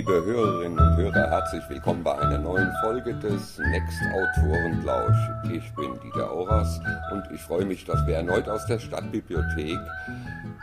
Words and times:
Liebe 0.00 0.24
Hörerinnen 0.24 0.78
und 0.78 0.96
Hörer, 0.96 1.28
herzlich 1.28 1.62
willkommen 1.68 2.02
bei 2.02 2.18
einer 2.18 2.38
neuen 2.38 2.72
Folge 2.80 3.12
des 3.16 3.58
Next 3.58 4.00
Autorenplausch. 4.14 5.30
Ich 5.52 5.70
bin 5.74 6.00
Dieter 6.00 6.32
Auras 6.32 6.80
und 7.12 7.22
ich 7.34 7.42
freue 7.42 7.66
mich, 7.66 7.84
dass 7.84 8.06
wir 8.06 8.14
erneut 8.14 8.48
aus 8.48 8.64
der 8.64 8.78
Stadtbibliothek 8.78 9.76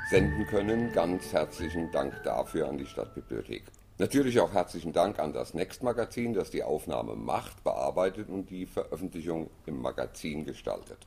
senden 0.09 0.43
können. 0.47 0.91
Ganz 0.91 1.31
herzlichen 1.31 1.91
Dank 1.91 2.15
dafür 2.23 2.67
an 2.67 2.79
die 2.79 2.87
Stadtbibliothek. 2.87 3.65
Natürlich 3.99 4.39
auch 4.39 4.55
herzlichen 4.55 4.91
Dank 4.91 5.19
an 5.19 5.33
das 5.33 5.53
Next 5.53 5.83
Magazin, 5.83 6.33
das 6.33 6.49
die 6.49 6.63
Aufnahme 6.63 7.15
macht, 7.15 7.63
bearbeitet 7.63 8.29
und 8.29 8.49
die 8.49 8.65
Veröffentlichung 8.65 9.51
im 9.67 9.79
Magazin 9.83 10.45
gestaltet. 10.45 10.97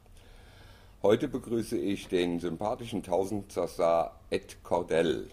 Heute 1.03 1.27
begrüße 1.27 1.77
ich 1.77 2.07
den 2.07 2.39
sympathischen 2.39 3.03
Tausendsassa 3.03 4.13
Ed 4.31 4.63
Cordell, 4.63 5.31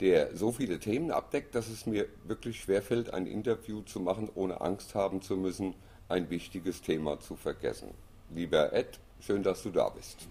der 0.00 0.36
so 0.36 0.52
viele 0.52 0.78
Themen 0.78 1.10
abdeckt, 1.10 1.54
dass 1.54 1.68
es 1.68 1.86
mir 1.86 2.06
wirklich 2.24 2.60
schwerfällt, 2.60 3.12
ein 3.14 3.26
Interview 3.26 3.82
zu 3.82 4.00
machen, 4.00 4.28
ohne 4.34 4.60
Angst 4.60 4.94
haben 4.94 5.22
zu 5.22 5.36
müssen, 5.36 5.74
ein 6.08 6.30
wichtiges 6.30 6.82
Thema 6.82 7.18
zu 7.20 7.36
vergessen. 7.36 7.90
Lieber 8.34 8.72
Ed, 8.72 8.98
schön, 9.20 9.42
dass 9.42 9.62
du 9.62 9.70
da 9.70 9.88
bist. 9.88 10.28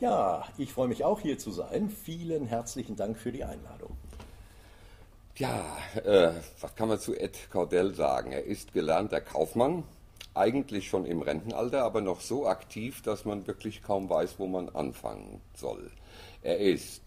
Ja, 0.00 0.44
ich 0.58 0.72
freue 0.72 0.88
mich 0.88 1.04
auch 1.04 1.20
hier 1.20 1.38
zu 1.38 1.52
sein. 1.52 1.88
Vielen 1.88 2.46
herzlichen 2.46 2.96
Dank 2.96 3.16
für 3.16 3.30
die 3.30 3.44
Einladung. 3.44 3.96
Ja, 5.36 5.64
äh, 6.04 6.32
was 6.60 6.74
kann 6.74 6.88
man 6.88 6.98
zu 6.98 7.14
Ed 7.14 7.50
Cordell 7.50 7.94
sagen? 7.94 8.32
Er 8.32 8.44
ist 8.44 8.72
gelernter 8.72 9.20
Kaufmann, 9.20 9.84
eigentlich 10.34 10.88
schon 10.88 11.06
im 11.06 11.22
Rentenalter, 11.22 11.84
aber 11.84 12.00
noch 12.00 12.20
so 12.20 12.46
aktiv, 12.46 13.02
dass 13.02 13.24
man 13.24 13.46
wirklich 13.46 13.82
kaum 13.82 14.08
weiß, 14.10 14.38
wo 14.38 14.46
man 14.46 14.68
anfangen 14.68 15.40
soll. 15.54 15.90
Er 16.42 16.58
ist 16.58 17.02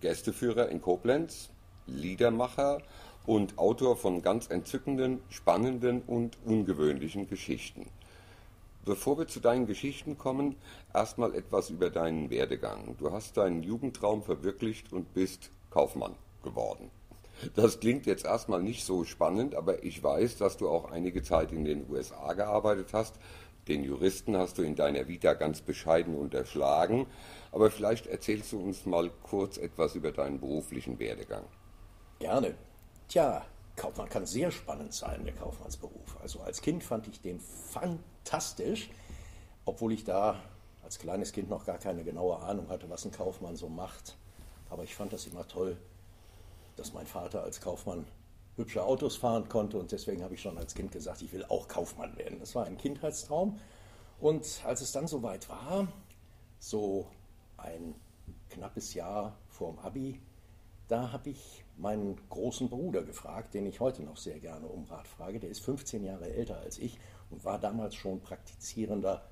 Gästeführer 0.00 0.68
in 0.68 0.80
Koblenz, 0.80 1.50
Liedermacher 1.86 2.80
und 3.26 3.58
Autor 3.58 3.96
von 3.96 4.22
ganz 4.22 4.48
entzückenden, 4.48 5.20
spannenden 5.28 6.02
und 6.02 6.38
ungewöhnlichen 6.44 7.28
Geschichten. 7.28 7.86
Bevor 8.84 9.18
wir 9.18 9.26
zu 9.26 9.40
deinen 9.40 9.66
Geschichten 9.66 10.18
kommen, 10.18 10.56
erstmal 10.92 11.34
etwas 11.34 11.70
über 11.70 11.88
deinen 11.88 12.28
Werdegang. 12.28 12.96
Du 12.98 13.12
hast 13.12 13.38
deinen 13.38 13.62
Jugendtraum 13.62 14.22
verwirklicht 14.22 14.92
und 14.92 15.14
bist 15.14 15.50
Kaufmann 15.70 16.14
geworden. 16.42 16.90
Das 17.54 17.80
klingt 17.80 18.06
jetzt 18.06 18.26
erstmal 18.26 18.62
nicht 18.62 18.84
so 18.84 19.04
spannend, 19.04 19.54
aber 19.54 19.82
ich 19.84 20.02
weiß, 20.02 20.36
dass 20.36 20.56
du 20.56 20.68
auch 20.68 20.90
einige 20.90 21.22
Zeit 21.22 21.50
in 21.50 21.64
den 21.64 21.90
USA 21.90 22.32
gearbeitet 22.34 22.88
hast. 22.92 23.16
Den 23.68 23.82
Juristen 23.82 24.36
hast 24.36 24.58
du 24.58 24.62
in 24.62 24.76
deiner 24.76 25.08
Vita 25.08 25.32
ganz 25.32 25.62
bescheiden 25.62 26.14
unterschlagen. 26.14 27.06
Aber 27.54 27.70
vielleicht 27.70 28.08
erzählst 28.08 28.50
du 28.50 28.58
uns 28.58 28.84
mal 28.84 29.08
kurz 29.22 29.58
etwas 29.58 29.94
über 29.94 30.10
deinen 30.10 30.40
beruflichen 30.40 30.98
Werdegang. 30.98 31.44
Gerne. 32.18 32.56
Tja, 33.06 33.46
Kaufmann 33.76 34.08
kann 34.08 34.26
sehr 34.26 34.50
spannend 34.50 34.92
sein, 34.92 35.24
der 35.24 35.34
Kaufmannsberuf. 35.34 36.16
Also 36.20 36.40
als 36.40 36.60
Kind 36.60 36.82
fand 36.82 37.06
ich 37.06 37.20
den 37.20 37.38
fantastisch, 37.38 38.90
obwohl 39.66 39.92
ich 39.92 40.02
da 40.02 40.42
als 40.82 40.98
kleines 40.98 41.30
Kind 41.30 41.48
noch 41.48 41.64
gar 41.64 41.78
keine 41.78 42.02
genaue 42.02 42.40
Ahnung 42.40 42.68
hatte, 42.70 42.90
was 42.90 43.04
ein 43.04 43.12
Kaufmann 43.12 43.54
so 43.54 43.68
macht. 43.68 44.16
Aber 44.68 44.82
ich 44.82 44.96
fand 44.96 45.12
das 45.12 45.24
immer 45.28 45.46
toll, 45.46 45.76
dass 46.74 46.92
mein 46.92 47.06
Vater 47.06 47.44
als 47.44 47.60
Kaufmann 47.60 48.04
hübsche 48.56 48.82
Autos 48.82 49.16
fahren 49.16 49.48
konnte 49.48 49.78
und 49.78 49.92
deswegen 49.92 50.24
habe 50.24 50.34
ich 50.34 50.42
schon 50.42 50.58
als 50.58 50.74
Kind 50.74 50.90
gesagt, 50.90 51.22
ich 51.22 51.32
will 51.32 51.44
auch 51.44 51.68
Kaufmann 51.68 52.16
werden. 52.16 52.40
Das 52.40 52.56
war 52.56 52.66
ein 52.66 52.78
Kindheitstraum. 52.78 53.60
Und 54.18 54.60
als 54.64 54.80
es 54.80 54.90
dann 54.90 55.06
soweit 55.06 55.48
war, 55.48 55.86
so 56.58 57.06
ein 57.64 57.94
knappes 58.50 58.94
Jahr 58.94 59.36
vorm 59.48 59.78
Abi, 59.78 60.20
da 60.88 61.12
habe 61.12 61.30
ich 61.30 61.64
meinen 61.76 62.16
großen 62.28 62.68
Bruder 62.68 63.02
gefragt, 63.02 63.54
den 63.54 63.66
ich 63.66 63.80
heute 63.80 64.02
noch 64.02 64.16
sehr 64.16 64.38
gerne 64.38 64.66
um 64.66 64.84
Rat 64.84 65.08
frage. 65.08 65.40
Der 65.40 65.50
ist 65.50 65.60
15 65.60 66.04
Jahre 66.04 66.32
älter 66.32 66.58
als 66.58 66.78
ich 66.78 66.98
und 67.30 67.44
war 67.44 67.58
damals 67.58 67.94
schon 67.94 68.20
praktizierender 68.20 69.24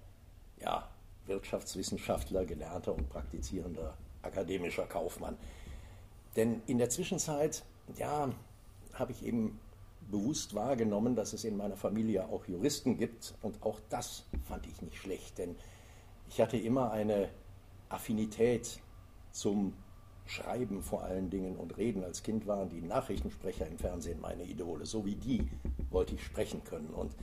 ja, 0.61 0.89
Wirtschaftswissenschaftler, 1.27 2.45
gelernter 2.45 2.95
und 2.95 3.09
praktizierender 3.09 3.97
akademischer 4.23 4.87
Kaufmann. 4.87 5.37
Denn 6.37 6.63
in 6.67 6.79
der 6.79 6.89
Zwischenzeit, 6.89 7.63
ja, 7.97 8.31
habe 8.95 9.13
ich 9.13 9.25
eben 9.25 9.61
bewusst 10.11 10.55
wahrgenommen, 10.55 11.15
dass 11.15 11.33
es 11.33 11.45
in 11.45 11.57
meiner 11.57 11.77
Familie 11.77 12.27
auch 12.27 12.47
Juristen 12.47 12.97
gibt 12.97 13.35
und 13.43 13.63
auch 13.63 13.79
das 13.89 14.25
fand 14.49 14.67
ich 14.67 14.83
nicht 14.83 14.97
schlecht, 14.97 15.39
denn 15.39 15.57
ich 16.29 16.41
hatte 16.41 16.57
immer 16.57 16.91
eine 16.91 17.29
Affinität 17.93 18.81
zum 19.31 19.75
Schreiben 20.27 20.83
vor 20.83 21.03
allen 21.03 21.31
Dingen 21.31 21.57
und 21.57 21.77
Reden. 21.77 22.05
Als 22.05 22.23
Kind 22.23 22.47
waren 22.47 22.69
die 22.69 22.81
Nachrichtensprecher 22.81 23.67
im 23.67 23.79
Fernsehen 23.79 24.21
meine 24.21 24.45
Idole, 24.45 24.87
so 24.87 25.05
wie 25.05 25.17
die 25.17 25.49
wollte 25.91 26.15
ich 26.15 26.25
sprechen 26.25 26.63
können. 26.65 26.91
Und 26.91 27.15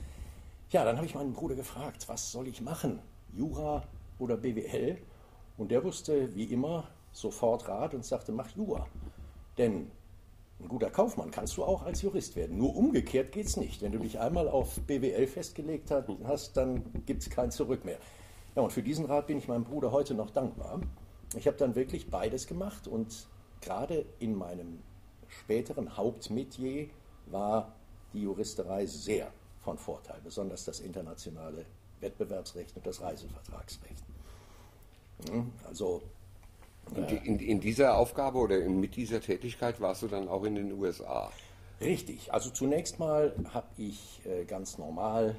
ja, 0.70 0.84
dann 0.84 0.96
habe 0.96 1.06
ich 1.06 1.14
meinen 1.14 1.32
Bruder 1.32 1.54
gefragt, 1.54 2.08
was 2.08 2.30
soll 2.30 2.46
ich 2.46 2.60
machen, 2.60 3.00
Jura 3.32 3.82
oder 4.18 4.36
BWL? 4.36 4.98
Und 5.56 5.70
der 5.70 5.82
wusste 5.82 6.34
wie 6.34 6.44
immer 6.44 6.88
sofort 7.12 7.68
Rat 7.68 7.94
und 7.94 8.04
sagte, 8.04 8.32
mach 8.32 8.50
Jura. 8.50 8.86
Denn 9.58 9.90
ein 10.60 10.68
guter 10.68 10.90
Kaufmann 10.90 11.30
kannst 11.30 11.56
du 11.56 11.64
auch 11.64 11.82
als 11.82 12.02
Jurist 12.02 12.36
werden. 12.36 12.58
Nur 12.58 12.76
umgekehrt 12.76 13.32
geht 13.32 13.46
es 13.46 13.56
nicht. 13.56 13.82
Wenn 13.82 13.92
du 13.92 13.98
dich 13.98 14.20
einmal 14.20 14.48
auf 14.48 14.78
BWL 14.82 15.26
festgelegt 15.26 15.90
hast, 15.90 16.56
dann 16.56 16.84
gibt 17.06 17.22
es 17.22 17.30
kein 17.30 17.50
Zurück 17.50 17.84
mehr. 17.84 17.98
Ja, 18.56 18.62
und 18.62 18.72
für 18.72 18.82
diesen 18.82 19.04
Rat 19.04 19.26
bin 19.26 19.38
ich 19.38 19.48
meinem 19.48 19.64
Bruder 19.64 19.92
heute 19.92 20.14
noch 20.14 20.30
dankbar. 20.30 20.80
Ich 21.36 21.46
habe 21.46 21.56
dann 21.56 21.74
wirklich 21.74 22.10
beides 22.10 22.46
gemacht 22.46 22.88
und 22.88 23.28
gerade 23.60 24.04
in 24.18 24.34
meinem 24.34 24.80
späteren 25.28 25.96
Hauptmetier 25.96 26.88
war 27.26 27.72
die 28.12 28.22
Juristerei 28.22 28.86
sehr 28.86 29.30
von 29.60 29.78
Vorteil, 29.78 30.20
besonders 30.24 30.64
das 30.64 30.80
internationale 30.80 31.64
Wettbewerbsrecht 32.00 32.76
und 32.76 32.86
das 32.86 33.00
Reisevertragsrecht. 33.00 34.04
Hm, 35.30 35.52
also 35.68 36.02
in, 36.96 37.04
in, 37.04 37.38
in, 37.38 37.60
dieser 37.60 37.96
Aufgabe 37.96 38.38
oder 38.38 38.58
mit 38.68 38.96
dieser 38.96 39.20
Tätigkeit 39.20 39.80
warst 39.80 40.02
du 40.02 40.08
dann 40.08 40.26
auch 40.28 40.44
in 40.44 40.56
den 40.56 40.72
USA? 40.72 41.30
Richtig. 41.80 42.32
Also 42.32 42.50
zunächst 42.50 42.98
mal 42.98 43.32
habe 43.52 43.68
ich 43.76 44.20
äh, 44.26 44.44
ganz 44.44 44.78
normal 44.78 45.36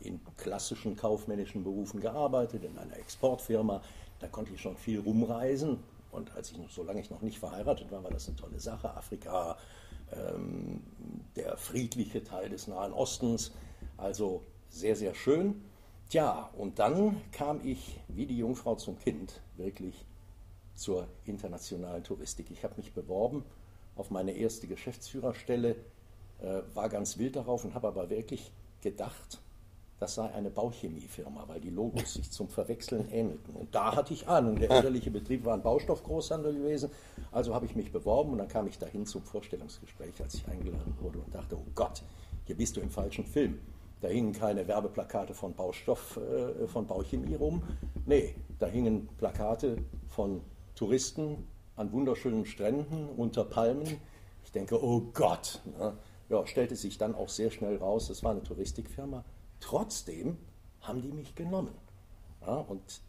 in 0.00 0.20
klassischen 0.36 0.96
kaufmännischen 0.96 1.64
Berufen 1.64 2.00
gearbeitet, 2.00 2.64
in 2.64 2.78
einer 2.78 2.96
Exportfirma. 2.96 3.82
Da 4.20 4.28
konnte 4.28 4.52
ich 4.52 4.60
schon 4.60 4.76
viel 4.76 5.00
rumreisen. 5.00 5.78
Und 6.10 6.34
als 6.34 6.50
ich 6.50 6.58
noch, 6.58 6.70
solange 6.70 7.00
ich 7.00 7.10
noch 7.10 7.22
nicht 7.22 7.38
verheiratet 7.38 7.90
war, 7.92 8.02
war 8.02 8.10
das 8.10 8.28
eine 8.28 8.36
tolle 8.36 8.58
Sache. 8.58 8.94
Afrika, 8.96 9.56
ähm, 10.12 10.82
der 11.36 11.56
friedliche 11.56 12.24
Teil 12.24 12.48
des 12.48 12.66
Nahen 12.66 12.92
Ostens. 12.92 13.52
Also 13.96 14.42
sehr, 14.70 14.96
sehr 14.96 15.14
schön. 15.14 15.62
Tja, 16.08 16.48
und 16.56 16.78
dann 16.78 17.20
kam 17.32 17.60
ich 17.62 18.00
wie 18.08 18.24
die 18.24 18.38
Jungfrau 18.38 18.76
zum 18.76 18.98
Kind 18.98 19.40
wirklich 19.56 20.06
zur 20.74 21.06
internationalen 21.26 22.04
Touristik. 22.04 22.50
Ich 22.50 22.64
habe 22.64 22.74
mich 22.76 22.94
beworben 22.94 23.44
auf 23.96 24.10
meine 24.10 24.32
erste 24.32 24.66
Geschäftsführerstelle, 24.66 25.76
äh, 26.40 26.62
war 26.72 26.88
ganz 26.88 27.18
wild 27.18 27.36
darauf 27.36 27.64
und 27.64 27.74
habe 27.74 27.88
aber 27.88 28.08
wirklich 28.08 28.52
gedacht, 28.80 29.40
das 29.98 30.14
sei 30.14 30.30
eine 30.32 30.50
Bauchemiefirma, 30.50 31.44
weil 31.48 31.60
die 31.60 31.70
Logos 31.70 32.14
sich 32.14 32.30
zum 32.30 32.48
Verwechseln 32.48 33.10
ähnelten. 33.10 33.54
Und 33.54 33.74
da 33.74 33.96
hatte 33.96 34.14
ich 34.14 34.28
Ahnung, 34.28 34.56
der 34.56 34.70
elterliche 34.70 35.10
Betrieb 35.10 35.44
war 35.44 35.54
ein 35.54 35.62
Baustoffgroßhandel 35.62 36.54
gewesen, 36.54 36.90
also 37.32 37.54
habe 37.54 37.66
ich 37.66 37.74
mich 37.74 37.90
beworben 37.90 38.32
und 38.32 38.38
dann 38.38 38.48
kam 38.48 38.68
ich 38.68 38.78
dahin 38.78 39.06
zum 39.06 39.22
Vorstellungsgespräch, 39.22 40.20
als 40.22 40.34
ich 40.34 40.46
eingeladen 40.46 40.94
wurde 41.00 41.18
und 41.18 41.34
dachte, 41.34 41.56
oh 41.56 41.66
Gott, 41.74 42.02
hier 42.44 42.56
bist 42.56 42.76
du 42.76 42.80
im 42.80 42.90
falschen 42.90 43.26
Film. 43.26 43.58
Da 44.00 44.06
hingen 44.06 44.32
keine 44.32 44.68
Werbeplakate 44.68 45.34
von 45.34 45.54
Baustoff, 45.54 46.18
äh, 46.18 46.68
von 46.68 46.86
Bauchemie 46.86 47.34
rum. 47.34 47.64
Nee, 48.06 48.36
da 48.60 48.66
hingen 48.66 49.08
Plakate 49.18 49.78
von 50.06 50.40
Touristen 50.76 51.48
an 51.74 51.90
wunderschönen 51.90 52.46
Stränden 52.46 53.08
unter 53.16 53.44
Palmen. 53.44 54.00
Ich 54.44 54.52
denke, 54.52 54.80
oh 54.82 55.02
Gott. 55.12 55.60
Ne? 55.76 55.94
Ja, 56.28 56.46
stellte 56.46 56.76
sich 56.76 56.98
dann 56.98 57.14
auch 57.14 57.28
sehr 57.28 57.50
schnell 57.50 57.76
raus, 57.76 58.10
es 58.10 58.22
war 58.22 58.32
eine 58.32 58.42
Touristikfirma. 58.42 59.24
Trotzdem 59.60 60.36
haben 60.80 61.02
die 61.02 61.12
mich 61.12 61.34
genommen. 61.34 61.74
Ja, 62.42 62.56
und 62.56 63.00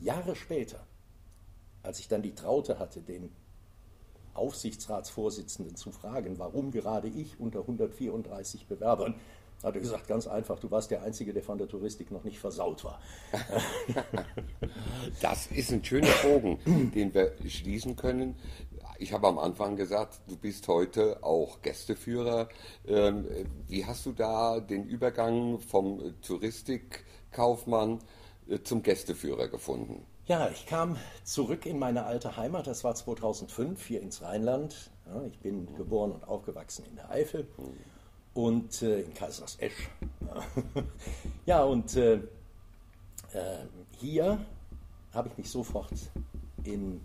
Jahre 0.00 0.34
später, 0.34 0.86
als 1.82 1.98
ich 1.98 2.08
dann 2.08 2.22
die 2.22 2.34
Traute 2.34 2.78
hatte, 2.78 3.00
den 3.00 3.30
Aufsichtsratsvorsitzenden 4.34 5.76
zu 5.76 5.92
fragen, 5.92 6.38
warum 6.38 6.70
gerade 6.70 7.08
ich 7.08 7.38
unter 7.38 7.60
134 7.60 8.66
Bewerbern 8.66 9.14
hat 9.62 9.76
er 9.76 9.80
gesagt, 9.80 10.08
ganz 10.08 10.26
einfach, 10.26 10.58
du 10.58 10.70
warst 10.70 10.90
der 10.90 11.02
Einzige, 11.02 11.32
der 11.32 11.42
von 11.42 11.56
der 11.56 11.68
Touristik 11.68 12.10
noch 12.10 12.24
nicht 12.24 12.38
versaut 12.40 12.84
war. 12.84 13.00
das 15.20 15.46
ist 15.46 15.70
ein 15.70 15.84
schöner 15.84 16.12
Bogen, 16.22 16.58
den 16.92 17.14
wir 17.14 17.32
schließen 17.46 17.94
können. 17.94 18.34
Ich 18.98 19.12
habe 19.12 19.26
am 19.26 19.38
Anfang 19.38 19.76
gesagt, 19.76 20.20
du 20.28 20.36
bist 20.36 20.68
heute 20.68 21.22
auch 21.22 21.62
Gästeführer. 21.62 22.48
Ähm, 22.86 23.26
wie 23.66 23.84
hast 23.84 24.06
du 24.06 24.12
da 24.12 24.60
den 24.60 24.84
Übergang 24.84 25.58
vom 25.58 26.14
Touristikkaufmann 26.22 27.98
äh, 28.48 28.60
zum 28.62 28.82
Gästeführer 28.82 29.48
gefunden? 29.48 30.06
Ja, 30.26 30.48
ich 30.50 30.66
kam 30.66 30.96
zurück 31.24 31.66
in 31.66 31.78
meine 31.80 32.04
alte 32.04 32.36
Heimat, 32.36 32.68
das 32.68 32.84
war 32.84 32.94
2005, 32.94 33.84
hier 33.84 34.00
ins 34.00 34.22
Rheinland, 34.22 34.90
Ja, 35.06 35.24
ich 35.24 35.38
bin 35.40 35.74
geboren 35.74 36.12
und 36.12 36.28
aufgewachsen 36.28 36.84
in 36.88 36.94
der 36.94 37.10
Eifel 37.10 37.48
und 38.32 38.82
äh, 38.82 39.00
in 39.00 39.14
Kaisersesch. 39.14 39.90
ja, 41.46 41.64
und 41.64 41.96
äh, 41.96 42.14
äh, 42.14 43.66
hier 43.98 44.38
habe 45.12 45.28
ich 45.28 45.36
mich 45.38 45.50
sofort 45.50 45.92
in 46.62 47.00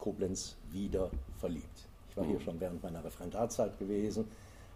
Koblenz 0.00 0.56
wieder 0.70 1.10
verliebt. 1.38 1.88
Ich 2.08 2.16
war 2.16 2.24
hier 2.24 2.40
schon 2.40 2.58
während 2.58 2.82
meiner 2.82 3.04
Referendarzeit 3.04 3.78
gewesen, 3.78 4.26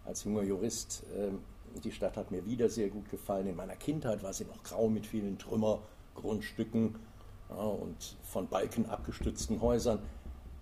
als 0.05 0.23
junger 0.23 0.43
Jurist. 0.43 1.03
Ähm, 1.15 1.39
die 1.83 1.91
Stadt 1.91 2.15
hat 2.15 2.31
mir 2.31 2.45
wieder 2.45 2.69
sehr 2.69 2.89
gut 2.89 3.09
gefallen. 3.09 3.47
In 3.47 3.55
meiner 3.55 3.75
Kindheit 3.75 4.23
war 4.23 4.31
sie 4.31 4.45
noch 4.45 4.63
grau 4.63 4.87
mit 4.87 5.05
vielen 5.05 5.37
Trümmergrundstücken 5.37 6.95
und 7.49 8.17
von 8.23 8.47
Balken 8.47 8.85
abgestützten 8.85 9.59
Häusern. 9.61 9.99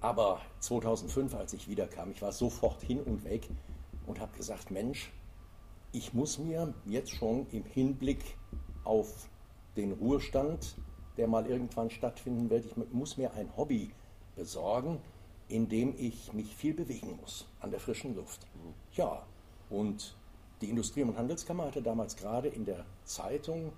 Aber 0.02 0.42
2005, 0.60 1.36
als 1.36 1.54
ich 1.54 1.68
wiederkam, 1.68 2.12
ich 2.12 2.22
war 2.22 2.32
sofort 2.32 2.82
hin 2.82 3.00
und 3.02 3.24
weg 3.24 3.48
und 4.06 4.20
habe 4.20 4.36
gesagt, 4.36 4.72
Mensch, 4.72 5.12
ich 5.92 6.14
muss 6.14 6.40
mir 6.40 6.74
jetzt 6.86 7.12
schon 7.12 7.46
im 7.52 7.64
Hinblick 7.64 8.38
auf 8.84 9.30
den 9.78 9.94
Ruhestand, 9.94 10.76
der 11.18 11.28
mal 11.28 11.46
irgendwann 11.46 11.90
stattfinden 11.90 12.50
wird, 12.50 12.66
ich 12.66 12.76
muss 12.92 13.18
mir 13.18 13.34
ein 13.34 13.56
Hobby 13.56 13.92
besorgen, 14.36 15.00
in 15.48 15.70
dem 15.70 15.94
ich 15.98 16.34
mich 16.34 16.56
viel 16.56 16.74
bewegen 16.74 17.18
muss, 17.22 17.46
an 17.60 17.72
der 17.72 17.80
frischen 17.80 18.16
Luft. 18.16 18.48
Ja, 18.96 19.26
und 19.70 20.16
die 20.62 20.70
Industrie- 20.70 21.04
und 21.04 21.18
Handelskammer 21.18 21.66
hatte 21.66 21.82
damals 21.82 22.16
gerade 22.16 22.48
in 22.48 22.66
der 22.66 22.86
Zeitung 23.04 23.74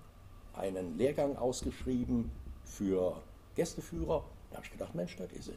einen 0.54 0.98
Lehrgang 0.98 1.36
ausgeschrieben 1.38 2.32
für 2.64 3.22
Gästeführer. 3.56 4.24
Da 4.50 4.58
habe 4.58 4.66
ich 4.66 4.72
gedacht, 4.72 4.96
Mensch, 4.96 5.16
das 5.18 5.32
ist 5.34 5.50
es. 5.50 5.56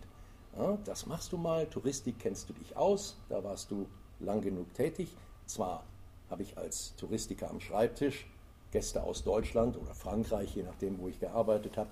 Ja, 0.56 0.78
das 0.84 1.06
machst 1.06 1.32
du 1.32 1.36
mal. 1.36 1.66
Touristik 1.66 2.18
kennst 2.18 2.48
du 2.48 2.54
dich 2.54 2.76
aus. 2.76 3.16
Da 3.28 3.44
warst 3.44 3.70
du 3.70 3.86
lang 4.20 4.40
genug 4.40 4.72
tätig. 4.74 5.14
Zwar 5.46 5.84
habe 6.30 6.42
ich 6.42 6.56
als 6.58 6.94
Touristiker 6.96 7.50
am 7.50 7.60
Schreibtisch 7.60 8.26
Gäste 8.70 9.02
aus 9.02 9.24
Deutschland 9.24 9.76
oder 9.76 9.94
Frankreich, 9.94 10.54
je 10.54 10.62
nachdem, 10.62 10.98
wo 10.98 11.08
ich 11.08 11.18
gearbeitet 11.20 11.76
habe, 11.76 11.88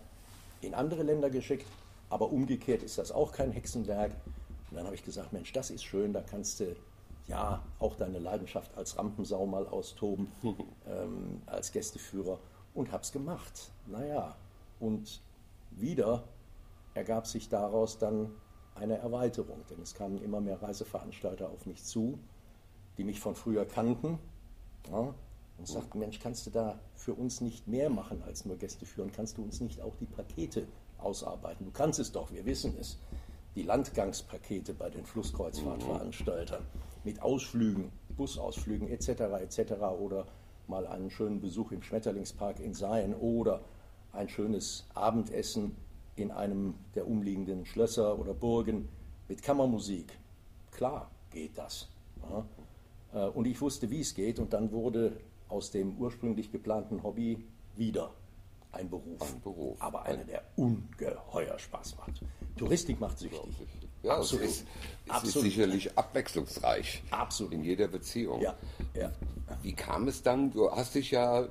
in 0.60 0.74
andere 0.74 1.02
Länder 1.02 1.30
geschickt. 1.30 1.66
Aber 2.08 2.30
umgekehrt 2.30 2.82
ist 2.82 2.98
das 2.98 3.12
auch 3.12 3.32
kein 3.32 3.52
Hexenwerk. 3.52 4.12
Und 4.70 4.76
dann 4.76 4.86
habe 4.86 4.94
ich 4.94 5.04
gesagt, 5.04 5.32
Mensch, 5.32 5.52
das 5.52 5.70
ist 5.70 5.84
schön, 5.84 6.12
da 6.12 6.20
kannst 6.20 6.60
du 6.60 6.76
ja 7.26 7.62
auch 7.78 7.96
deine 7.96 8.18
Leidenschaft 8.18 8.76
als 8.76 8.98
Rampensau 8.98 9.46
mal 9.46 9.66
austoben, 9.66 10.30
ähm, 10.86 11.42
als 11.46 11.72
Gästeführer 11.72 12.38
und 12.74 12.92
habe 12.92 13.02
es 13.02 13.12
gemacht. 13.12 13.70
Naja, 13.86 14.36
und 14.78 15.20
wieder 15.70 16.24
ergab 16.94 17.26
sich 17.26 17.48
daraus 17.48 17.98
dann 17.98 18.30
eine 18.74 18.98
Erweiterung, 18.98 19.64
denn 19.70 19.80
es 19.80 19.94
kamen 19.94 20.22
immer 20.22 20.40
mehr 20.40 20.62
Reiseveranstalter 20.62 21.48
auf 21.48 21.66
mich 21.66 21.84
zu, 21.84 22.18
die 22.98 23.04
mich 23.04 23.20
von 23.20 23.34
früher 23.34 23.64
kannten 23.64 24.18
ja, 24.90 25.14
und 25.58 25.66
sagten, 25.66 25.98
Mensch, 25.98 26.20
kannst 26.20 26.46
du 26.46 26.50
da 26.50 26.78
für 26.94 27.14
uns 27.14 27.40
nicht 27.40 27.66
mehr 27.66 27.90
machen 27.90 28.22
als 28.22 28.44
nur 28.44 28.56
Gäste 28.56 28.84
führen? 28.84 29.12
Kannst 29.12 29.38
du 29.38 29.42
uns 29.42 29.60
nicht 29.60 29.80
auch 29.80 29.96
die 29.96 30.06
Pakete 30.06 30.66
ausarbeiten? 30.98 31.64
Du 31.66 31.72
kannst 31.72 31.98
es 31.98 32.12
doch, 32.12 32.32
wir 32.32 32.44
wissen 32.44 32.74
es. 32.80 32.98
Die 33.54 33.62
Landgangspakete 33.62 34.74
bei 34.74 34.90
den 34.90 35.04
Flusskreuzfahrtveranstaltern 35.04 36.62
mit 37.04 37.22
Ausflügen, 37.22 37.90
Busausflügen 38.16 38.88
etc. 38.88 39.08
etc. 39.40 39.72
oder 39.98 40.26
mal 40.66 40.86
einen 40.86 41.10
schönen 41.10 41.40
Besuch 41.40 41.72
im 41.72 41.82
Schmetterlingspark 41.82 42.60
in 42.60 42.74
Seien 42.74 43.14
oder 43.14 43.60
ein 44.12 44.28
schönes 44.28 44.86
Abendessen 44.94 45.76
in 46.16 46.30
einem 46.30 46.74
der 46.94 47.06
umliegenden 47.06 47.66
Schlösser 47.66 48.18
oder 48.18 48.34
Burgen 48.34 48.88
mit 49.28 49.42
Kammermusik. 49.42 50.18
Klar 50.70 51.10
geht 51.30 51.56
das. 51.56 51.88
Äh, 53.12 53.26
und 53.28 53.46
ich 53.46 53.60
wusste, 53.60 53.90
wie 53.90 54.00
es 54.00 54.14
geht 54.14 54.38
und 54.38 54.52
dann 54.52 54.72
wurde 54.72 55.18
aus 55.48 55.70
dem 55.70 55.96
ursprünglich 55.98 56.50
geplanten 56.50 57.02
Hobby 57.02 57.44
wieder 57.76 58.10
ein 58.72 58.90
Beruf. 58.90 59.20
Ein 59.22 59.40
Beruf. 59.40 59.80
Aber 59.80 60.02
einer, 60.02 60.24
der 60.24 60.42
ungeheuer 60.56 61.58
Spaß 61.58 61.96
macht. 61.96 62.22
Touristik 62.56 63.00
macht 63.00 63.18
süchtig. 63.18 63.40
Ja, 64.02 64.18
Absolut. 64.18 64.44
es 64.44 64.50
ist, 64.50 64.66
es 65.06 65.10
Absolut. 65.10 65.34
ist 65.36 65.42
sicherlich 65.42 65.98
abwechslungsreich. 65.98 67.02
Absolut. 67.10 67.52
In 67.52 67.64
jeder 67.64 67.88
Beziehung. 67.88 68.40
Ja, 68.40 68.54
ja. 68.94 69.12
Wie 69.62 69.72
kam 69.72 70.08
es 70.08 70.22
dann? 70.22 70.52
Du 70.52 70.70
hast 70.70 70.94
dich 70.94 71.10
ja 71.10 71.48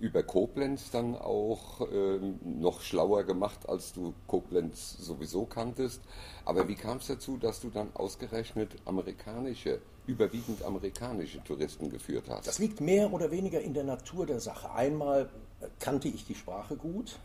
über 0.00 0.22
Koblenz 0.22 0.90
dann 0.90 1.14
auch 1.16 1.80
äh, 1.80 2.18
noch 2.42 2.80
schlauer 2.80 3.24
gemacht, 3.24 3.68
als 3.68 3.92
du 3.92 4.14
Koblenz 4.26 4.96
sowieso 4.98 5.46
kanntest. 5.46 6.02
Aber 6.44 6.68
wie 6.68 6.74
kam 6.74 6.98
es 6.98 7.06
dazu, 7.06 7.36
dass 7.36 7.60
du 7.60 7.70
dann 7.70 7.88
ausgerechnet 7.94 8.70
amerikanische, 8.84 9.80
überwiegend 10.06 10.62
amerikanische 10.62 11.42
Touristen 11.44 11.90
geführt 11.90 12.28
hast? 12.28 12.46
Das 12.46 12.58
liegt 12.58 12.80
mehr 12.80 13.12
oder 13.12 13.30
weniger 13.30 13.60
in 13.60 13.72
der 13.72 13.84
Natur 13.84 14.26
der 14.26 14.40
Sache. 14.40 14.70
Einmal 14.72 15.30
kannte 15.78 16.08
ich 16.08 16.24
die 16.24 16.34
Sprache 16.34 16.76
gut. 16.76 17.18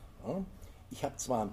Ich 0.92 1.04
habe 1.04 1.16
zwar 1.18 1.50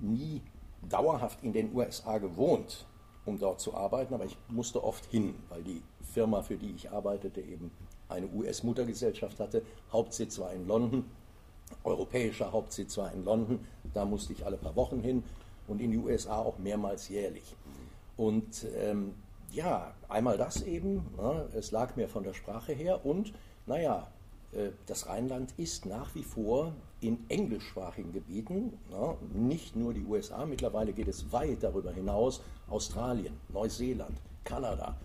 nie 0.00 0.42
dauerhaft 0.88 1.42
in 1.42 1.52
den 1.52 1.74
USA 1.74 2.18
gewohnt, 2.18 2.86
um 3.24 3.38
dort 3.38 3.60
zu 3.60 3.74
arbeiten, 3.74 4.14
aber 4.14 4.24
ich 4.24 4.36
musste 4.48 4.82
oft 4.82 5.04
hin, 5.06 5.34
weil 5.48 5.62
die 5.62 5.82
Firma, 6.12 6.42
für 6.42 6.56
die 6.56 6.72
ich 6.72 6.90
arbeitete, 6.90 7.40
eben 7.40 7.70
eine 8.08 8.26
US-Muttergesellschaft 8.28 9.38
hatte. 9.40 9.62
Hauptsitz 9.92 10.38
war 10.38 10.52
in 10.52 10.66
London, 10.66 11.04
europäischer 11.84 12.52
Hauptsitz 12.52 12.96
war 12.98 13.12
in 13.12 13.24
London. 13.24 13.60
Da 13.94 14.04
musste 14.04 14.32
ich 14.32 14.44
alle 14.44 14.56
paar 14.56 14.74
Wochen 14.76 15.00
hin 15.00 15.22
und 15.68 15.80
in 15.80 15.90
die 15.90 15.98
USA 15.98 16.38
auch 16.38 16.58
mehrmals 16.58 17.08
jährlich. 17.08 17.54
Und 18.16 18.66
ähm, 18.76 19.14
ja, 19.52 19.94
einmal 20.08 20.36
das 20.36 20.62
eben, 20.62 21.06
ne, 21.16 21.48
es 21.54 21.70
lag 21.70 21.96
mir 21.96 22.08
von 22.08 22.22
der 22.22 22.34
Sprache 22.34 22.72
her 22.72 23.04
und 23.04 23.32
naja, 23.66 24.08
das 24.86 25.06
Rheinland 25.06 25.54
ist 25.58 25.86
nach 25.86 26.14
wie 26.14 26.24
vor 26.24 26.72
in 27.00 27.24
englischsprachigen 27.28 28.12
Gebieten, 28.12 28.78
ne, 28.90 29.16
nicht 29.32 29.76
nur 29.76 29.94
die 29.94 30.04
USA, 30.04 30.44
mittlerweile 30.44 30.92
geht 30.92 31.08
es 31.08 31.32
weit 31.32 31.62
darüber 31.62 31.92
hinaus, 31.92 32.42
Australien, 32.68 33.34
Neuseeland, 33.48 34.18
Kanada, 34.44 34.96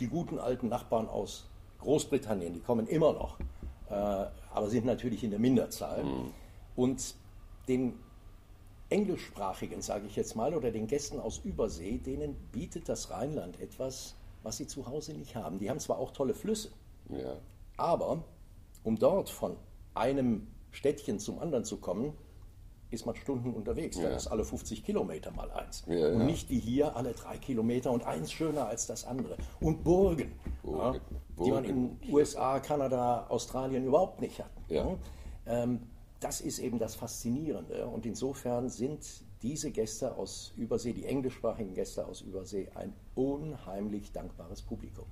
die 0.00 0.08
guten 0.08 0.38
alten 0.38 0.68
Nachbarn 0.68 1.08
aus 1.08 1.48
Großbritannien, 1.80 2.54
die 2.54 2.60
kommen 2.60 2.86
immer 2.86 3.12
noch, 3.12 3.38
äh, 3.88 3.92
aber 3.92 4.68
sind 4.68 4.86
natürlich 4.86 5.22
in 5.22 5.30
der 5.30 5.38
Minderzahl. 5.38 6.04
Mhm. 6.04 6.32
Und 6.74 7.14
den 7.68 7.94
englischsprachigen, 8.88 9.82
sage 9.82 10.06
ich 10.06 10.16
jetzt 10.16 10.36
mal, 10.36 10.54
oder 10.54 10.70
den 10.70 10.86
Gästen 10.86 11.20
aus 11.20 11.38
Übersee, 11.44 11.98
denen 11.98 12.34
bietet 12.52 12.88
das 12.88 13.10
Rheinland 13.10 13.60
etwas, 13.60 14.14
was 14.42 14.56
sie 14.58 14.66
zu 14.66 14.86
Hause 14.86 15.14
nicht 15.14 15.34
haben. 15.34 15.58
Die 15.58 15.68
haben 15.68 15.80
zwar 15.80 15.98
auch 15.98 16.12
tolle 16.12 16.34
Flüsse, 16.34 16.70
ja. 17.08 17.36
aber 17.76 18.22
um 18.86 18.96
dort 18.96 19.28
von 19.28 19.56
einem 19.94 20.46
Städtchen 20.70 21.18
zum 21.18 21.40
anderen 21.40 21.64
zu 21.64 21.78
kommen, 21.78 22.12
ist 22.90 23.04
man 23.04 23.16
Stunden 23.16 23.52
unterwegs. 23.52 23.96
Ja. 23.96 24.10
Da 24.10 24.16
ist 24.16 24.28
alle 24.28 24.44
50 24.44 24.84
Kilometer 24.84 25.32
mal 25.32 25.50
eins. 25.50 25.84
Ja, 25.88 26.12
und 26.12 26.24
nicht 26.24 26.50
wie 26.50 26.60
hier 26.60 26.94
alle 26.96 27.12
drei 27.12 27.36
Kilometer 27.36 27.90
und 27.90 28.04
eins 28.04 28.30
schöner 28.30 28.68
als 28.68 28.86
das 28.86 29.04
andere. 29.04 29.36
Und 29.60 29.82
Burgen, 29.82 30.32
Burgen. 30.62 31.00
die 31.44 31.50
man 31.50 31.64
in 31.64 31.98
USA, 32.08 32.60
Kanada, 32.60 33.26
Australien 33.28 33.84
überhaupt 33.84 34.20
nicht 34.20 34.38
hat. 34.38 34.52
Ähm, 35.46 35.80
das 36.20 36.40
ist 36.40 36.60
eben 36.60 36.78
das 36.78 36.94
Faszinierende. 36.94 37.88
Und 37.88 38.06
insofern 38.06 38.68
sind 38.68 39.04
diese 39.42 39.72
Gäste 39.72 40.16
aus 40.16 40.52
Übersee, 40.56 40.92
die 40.92 41.06
englischsprachigen 41.06 41.74
Gäste 41.74 42.06
aus 42.06 42.20
Übersee, 42.20 42.70
ein 42.76 42.94
unheimlich 43.16 44.12
dankbares 44.12 44.62
Publikum. 44.62 45.06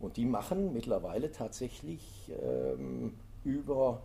Und 0.00 0.16
die 0.16 0.24
machen 0.24 0.72
mittlerweile 0.72 1.32
tatsächlich 1.32 2.32
ähm, 2.42 3.14
über, 3.44 4.02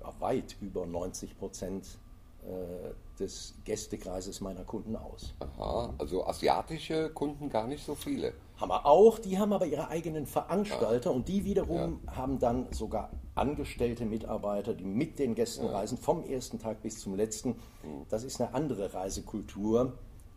ja, 0.00 0.12
weit 0.20 0.56
über 0.60 0.86
90 0.86 1.38
Prozent 1.38 1.98
äh, 2.44 2.94
des 3.18 3.54
Gästekreises 3.64 4.40
meiner 4.42 4.62
Kunden 4.62 4.94
aus. 4.94 5.34
Aha, 5.40 5.94
also 5.96 6.26
asiatische 6.26 7.08
Kunden 7.10 7.48
gar 7.48 7.66
nicht 7.66 7.84
so 7.84 7.94
viele. 7.94 8.34
Haben 8.58 8.68
wir 8.70 8.84
auch, 8.84 9.18
die 9.18 9.38
haben 9.38 9.54
aber 9.54 9.66
ihre 9.66 9.88
eigenen 9.88 10.26
Veranstalter 10.26 11.10
ja. 11.10 11.16
und 11.16 11.26
die 11.26 11.44
wiederum 11.44 12.00
ja. 12.04 12.16
haben 12.16 12.38
dann 12.38 12.66
sogar 12.72 13.10
angestellte 13.34 14.04
Mitarbeiter, 14.04 14.74
die 14.74 14.84
mit 14.84 15.18
den 15.18 15.34
Gästen 15.34 15.66
reisen, 15.66 15.96
vom 15.96 16.24
ersten 16.24 16.58
Tag 16.58 16.82
bis 16.82 17.00
zum 17.00 17.14
letzten. 17.14 17.50
Mhm. 17.50 18.06
Das 18.10 18.22
ist 18.22 18.38
eine 18.40 18.52
andere 18.52 18.92
Reisekultur. 18.92 19.94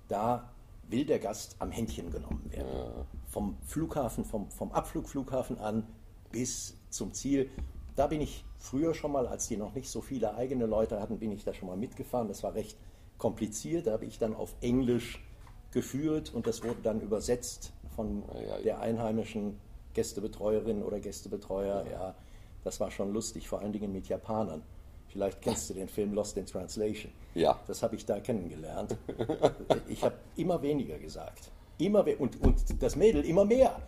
Da 0.07 0.49
will 0.89 1.05
der 1.05 1.19
Gast 1.19 1.55
am 1.59 1.71
Händchen 1.71 2.11
genommen 2.11 2.51
werden. 2.51 3.05
Vom 3.27 3.57
Flughafen, 3.65 4.25
vom, 4.25 4.49
vom 4.51 4.71
Abflugflughafen 4.71 5.59
an 5.59 5.87
bis 6.31 6.77
zum 6.89 7.13
Ziel. 7.13 7.49
Da 7.95 8.07
bin 8.07 8.21
ich 8.21 8.45
früher 8.57 8.93
schon 8.93 9.11
mal, 9.11 9.27
als 9.27 9.47
die 9.47 9.57
noch 9.57 9.73
nicht 9.73 9.89
so 9.89 10.01
viele 10.01 10.35
eigene 10.35 10.65
Leute 10.65 10.99
hatten, 10.99 11.19
bin 11.19 11.31
ich 11.31 11.43
da 11.43 11.53
schon 11.53 11.67
mal 11.67 11.77
mitgefahren. 11.77 12.27
Das 12.27 12.43
war 12.43 12.53
recht 12.53 12.77
kompliziert. 13.17 13.87
Da 13.87 13.91
habe 13.91 14.05
ich 14.05 14.17
dann 14.17 14.35
auf 14.35 14.55
Englisch 14.61 15.23
geführt 15.71 16.33
und 16.33 16.47
das 16.47 16.63
wurde 16.63 16.81
dann 16.81 17.01
übersetzt 17.01 17.73
von 17.95 18.23
der 18.63 18.79
einheimischen 18.79 19.59
Gästebetreuerin 19.93 20.81
oder 20.83 20.99
Gästebetreuer. 20.99 21.85
Ja, 21.91 22.15
das 22.63 22.79
war 22.79 22.89
schon 22.91 23.13
lustig, 23.13 23.47
vor 23.47 23.59
allen 23.59 23.73
Dingen 23.73 23.91
mit 23.91 24.07
Japanern. 24.07 24.63
Vielleicht 25.11 25.41
kennst 25.41 25.69
du 25.69 25.73
den 25.73 25.89
Film 25.89 26.13
Lost 26.13 26.37
in 26.37 26.45
Translation. 26.45 27.11
Ja. 27.35 27.59
Das 27.67 27.81
habe 27.83 27.95
ich 27.95 28.05
da 28.05 28.19
kennengelernt. 28.19 28.95
Ich 29.87 30.03
habe 30.03 30.15
immer 30.35 30.61
weniger 30.61 30.97
gesagt. 30.99 31.51
immer 31.77 32.05
und, 32.19 32.41
und 32.41 32.81
das 32.81 32.95
Mädel 32.95 33.25
immer 33.25 33.45
mehr. 33.45 33.81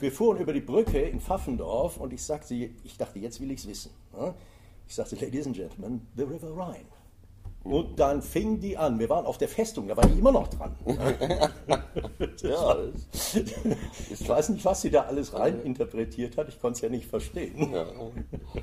Wir 0.00 0.12
fuhren 0.12 0.38
über 0.38 0.52
die 0.52 0.60
Brücke 0.60 1.00
in 1.00 1.20
Pfaffendorf 1.20 1.96
und 1.96 2.12
ich 2.12 2.22
sagte, 2.22 2.54
ich 2.54 2.96
dachte, 2.98 3.18
jetzt 3.18 3.40
will 3.40 3.50
ich 3.50 3.60
es 3.60 3.66
wissen. 3.68 3.90
Ich 4.86 4.94
sagte, 4.94 5.16
Ladies 5.16 5.46
and 5.46 5.56
Gentlemen, 5.56 6.06
the 6.16 6.22
River 6.24 6.50
Rhine. 6.50 6.86
Und 7.70 7.98
dann 7.98 8.22
fing 8.22 8.60
die 8.60 8.76
an. 8.76 8.98
Wir 8.98 9.08
waren 9.08 9.26
auf 9.26 9.38
der 9.38 9.48
Festung, 9.48 9.88
da 9.88 9.96
war 9.96 10.06
die 10.06 10.18
immer 10.18 10.32
noch 10.32 10.48
dran. 10.48 10.76
ja. 12.42 12.76
Ich 14.10 14.28
weiß 14.28 14.50
nicht, 14.50 14.64
was 14.64 14.82
sie 14.82 14.90
da 14.90 15.02
alles 15.02 15.34
rein 15.34 15.62
interpretiert 15.62 16.36
hat. 16.36 16.48
Ich 16.48 16.60
konnte 16.60 16.76
es 16.76 16.80
ja 16.82 16.88
nicht 16.88 17.06
verstehen. 17.06 17.72
Ja. 17.72 17.86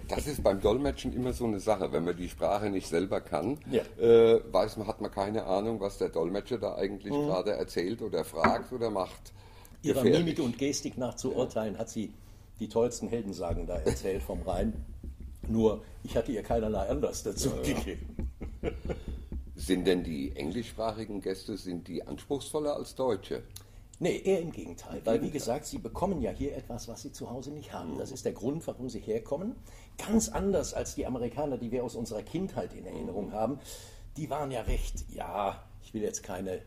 Das 0.07 0.27
ist 0.27 0.43
beim 0.43 0.61
Dolmetschen 0.61 1.13
immer 1.13 1.33
so 1.33 1.45
eine 1.45 1.59
Sache. 1.59 1.91
Wenn 1.91 2.05
man 2.05 2.15
die 2.15 2.29
Sprache 2.29 2.69
nicht 2.69 2.87
selber 2.87 3.19
kann, 3.21 3.57
ja. 3.69 3.81
äh, 4.01 4.41
weiß 4.51 4.77
man, 4.77 4.87
hat 4.87 5.01
man 5.01 5.11
keine 5.11 5.45
Ahnung, 5.45 5.79
was 5.79 5.97
der 5.97 6.09
Dolmetscher 6.09 6.57
da 6.57 6.75
eigentlich 6.75 7.13
mhm. 7.13 7.27
gerade 7.27 7.51
erzählt 7.51 8.01
oder 8.01 8.23
fragt 8.23 8.71
oder 8.71 8.89
macht. 8.89 9.33
Ihrer 9.81 10.03
Mimik 10.03 10.39
und 10.39 10.57
Gestik 10.57 10.97
nach 10.97 11.15
zu 11.15 11.35
urteilen, 11.35 11.77
hat 11.77 11.89
sie 11.89 12.13
die 12.59 12.69
tollsten 12.69 13.09
Heldensagen 13.09 13.67
da 13.67 13.75
erzählt 13.75 14.23
vom 14.23 14.41
Rhein. 14.43 14.85
Nur, 15.47 15.83
ich 16.03 16.15
hatte 16.15 16.31
ihr 16.31 16.41
keinerlei 16.41 16.87
Anlass 16.87 17.23
dazu 17.23 17.49
ja, 17.49 17.73
gegeben. 17.73 18.29
Sind 19.55 19.85
denn 19.85 20.03
die 20.03 20.35
englischsprachigen 20.35 21.21
Gäste, 21.21 21.57
sind 21.57 21.87
die 21.87 22.05
anspruchsvoller 22.05 22.75
als 22.75 22.95
Deutsche? 22.95 23.43
Nee, 23.99 24.21
eher 24.23 24.41
im 24.41 24.51
Gegenteil. 24.51 25.01
Weil, 25.05 25.21
wie 25.21 25.29
gesagt, 25.29 25.65
sie 25.65 25.77
bekommen 25.77 26.21
ja 26.21 26.31
hier 26.31 26.57
etwas, 26.57 26.87
was 26.87 27.03
sie 27.03 27.11
zu 27.11 27.29
Hause 27.29 27.51
nicht 27.51 27.71
haben. 27.71 27.97
Das 27.97 28.11
ist 28.11 28.25
der 28.25 28.33
Grund, 28.33 28.65
warum 28.67 28.89
sie 28.89 28.99
herkommen. 28.99 29.55
Ganz 29.97 30.29
anders 30.29 30.73
als 30.73 30.95
die 30.95 31.05
Amerikaner, 31.05 31.57
die 31.57 31.71
wir 31.71 31.83
aus 31.83 31.95
unserer 31.95 32.23
Kindheit 32.23 32.73
in 32.73 32.85
Erinnerung 32.85 33.31
haben. 33.31 33.59
Die 34.17 34.29
waren 34.29 34.51
ja 34.51 34.61
recht, 34.61 35.05
ja, 35.09 35.63
ich 35.83 35.93
will 35.93 36.01
jetzt 36.01 36.23
keine 36.23 36.61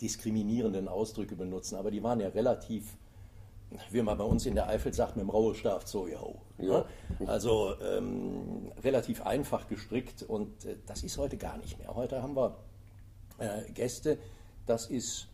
diskriminierenden 0.00 0.88
Ausdrücke 0.88 1.36
benutzen, 1.36 1.76
aber 1.76 1.90
die 1.90 2.02
waren 2.02 2.20
ja 2.20 2.28
relativ 2.28 2.96
wie 3.90 4.02
man 4.02 4.16
bei 4.16 4.24
uns 4.24 4.46
in 4.46 4.54
der 4.54 4.68
Eifel 4.68 4.92
sagt, 4.92 5.16
mit 5.16 5.24
dem 5.24 5.30
Rauestab 5.30 5.86
so, 5.86 6.06
yo. 6.06 6.36
Ja. 6.58 6.86
Also 7.26 7.74
ähm, 7.80 8.72
relativ 8.82 9.22
einfach 9.22 9.68
gestrickt 9.68 10.22
und 10.22 10.64
äh, 10.64 10.76
das 10.86 11.02
ist 11.02 11.18
heute 11.18 11.36
gar 11.36 11.58
nicht 11.58 11.78
mehr. 11.78 11.94
Heute 11.94 12.22
haben 12.22 12.36
wir 12.36 12.56
äh, 13.38 13.70
Gäste, 13.72 14.18
das 14.66 14.86
ist 14.86 15.28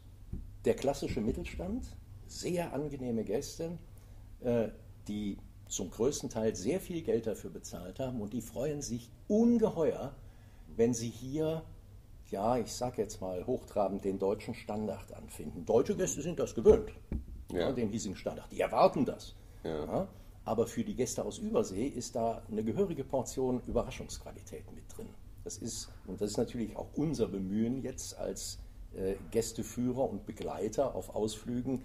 der 0.65 0.75
klassische 0.75 1.21
Mittelstand, 1.21 1.85
sehr 2.27 2.73
angenehme 2.73 3.25
Gäste, 3.25 3.79
äh, 4.41 4.69
die 5.09 5.39
zum 5.69 5.91
größten 5.91 6.29
Teil 6.29 6.55
sehr 6.55 6.81
viel 6.81 7.03
Geld 7.03 7.27
dafür 7.27 7.51
bezahlt 7.51 7.99
haben 7.99 8.21
und 8.21 8.33
die 8.33 8.43
freuen 8.43 8.83
sich 8.83 9.11
ungeheuer, 9.29 10.15
wenn 10.77 10.95
sie 10.95 11.09
hier 11.09 11.63
ja, 12.31 12.57
ich 12.57 12.73
sage 12.73 13.03
jetzt 13.03 13.21
mal 13.21 13.47
hochtrabend, 13.47 14.07
den 14.07 14.19
deutschen 14.19 14.55
Standard 14.55 15.13
anfinden. 15.13 15.67
Deutsche 15.67 15.95
Gäste 15.95 16.23
sind 16.23 16.39
das 16.39 16.55
gewöhnt 16.55 16.91
ja. 17.53 17.73
den 17.73 17.89
hiesigen 17.89 18.17
Standard. 18.17 18.51
Die 18.51 18.61
erwarten 18.61 19.05
das. 19.05 19.35
Ja. 19.65 20.09
Aber 20.45 20.67
für 20.67 20.83
die 20.83 20.95
Gäste 20.95 21.25
aus 21.25 21.39
Übersee 21.39 21.87
ist 21.87 22.17
da 22.17 22.43
eine 22.51 22.65
gehörige 22.65 23.05
Portion 23.05 23.61
Überraschungsqualität 23.67 24.73
mit 24.75 24.85
drin. 24.97 25.09
Das 25.45 25.59
ist, 25.59 25.91
und 26.07 26.21
das 26.21 26.33
ist 26.33 26.37
natürlich 26.37 26.77
auch 26.77 26.89
unser 26.95 27.29
Bemühen 27.29 27.83
jetzt 27.83 28.19
als 28.19 28.59
äh, 28.95 29.15
Gästeführer 29.31 30.09
und 30.09 30.27
Begleiter 30.27 30.95
auf 30.95 31.15
Ausflügen, 31.15 31.83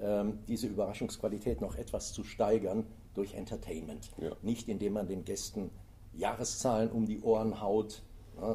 ähm, 0.00 0.40
diese 0.48 0.66
Überraschungsqualität 0.66 1.60
noch 1.60 1.76
etwas 1.76 2.12
zu 2.12 2.24
steigern 2.24 2.86
durch 3.14 3.34
Entertainment. 3.34 4.10
Nicht 4.42 4.68
indem 4.68 4.94
man 4.94 5.06
den 5.06 5.24
Gästen 5.24 5.70
Jahreszahlen 6.14 6.90
um 6.90 7.06
die 7.06 7.20
Ohren 7.20 7.60
haut, 7.60 8.02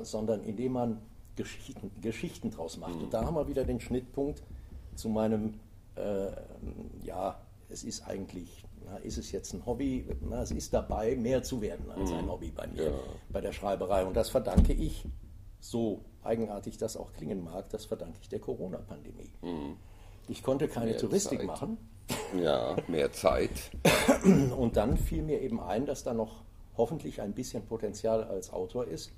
sondern 0.04 0.44
indem 0.44 0.74
man 0.74 1.02
Geschichten, 1.36 1.92
Geschichten 2.02 2.52
draus 2.52 2.78
macht. 2.78 2.96
Mhm. 2.96 3.04
Und 3.04 3.14
da 3.14 3.26
haben 3.26 3.36
wir 3.36 3.48
wieder 3.48 3.66
den 3.66 3.80
Schnittpunkt 3.80 4.44
zu 4.96 5.10
meinem 5.10 5.60
äh, 5.96 6.32
ja, 7.04 7.40
es 7.70 7.84
ist 7.84 8.08
eigentlich, 8.08 8.64
na, 8.86 8.98
ist 8.98 9.18
es 9.18 9.32
jetzt 9.32 9.54
ein 9.54 9.66
Hobby? 9.66 10.08
Na, 10.22 10.42
es 10.42 10.52
ist 10.52 10.74
dabei, 10.74 11.16
mehr 11.16 11.44
zu 11.44 11.62
werden 11.62 11.90
als 11.92 12.12
ein 12.12 12.26
mhm. 12.26 12.32
Hobby 12.32 12.52
bei 12.52 12.68
mir, 12.68 12.86
ja. 12.86 12.92
bei 13.30 13.42
der 13.42 13.52
Schreiberei. 13.52 14.06
Und 14.06 14.16
das 14.16 14.30
verdanke 14.30 14.74
ich, 14.74 15.06
so 15.60 16.02
eigenartig 16.24 16.78
das 16.78 16.98
auch 16.98 17.14
klingen 17.14 17.44
mag, 17.44 17.70
das 17.70 17.86
verdanke 17.86 18.18
ich 18.22 18.30
der 18.30 18.40
Corona-Pandemie. 18.40 19.32
Mhm. 19.42 19.78
Ich 20.28 20.44
konnte 20.44 20.68
keine 20.68 20.92
mehr 20.92 20.98
Touristik 20.98 21.40
Zeit. 21.40 21.48
machen. 21.48 21.78
Ja, 22.40 22.76
mehr 22.88 23.12
Zeit. 23.12 23.72
Und 24.58 24.78
dann 24.78 24.98
fiel 24.98 25.24
mir 25.24 25.42
eben 25.42 25.60
ein, 25.60 25.86
dass 25.86 26.04
da 26.04 26.14
noch 26.14 26.44
hoffentlich 26.78 27.22
ein 27.22 27.34
bisschen 27.34 27.66
Potenzial 27.66 28.24
als 28.24 28.52
Autor 28.52 28.86
ist. 28.86 29.12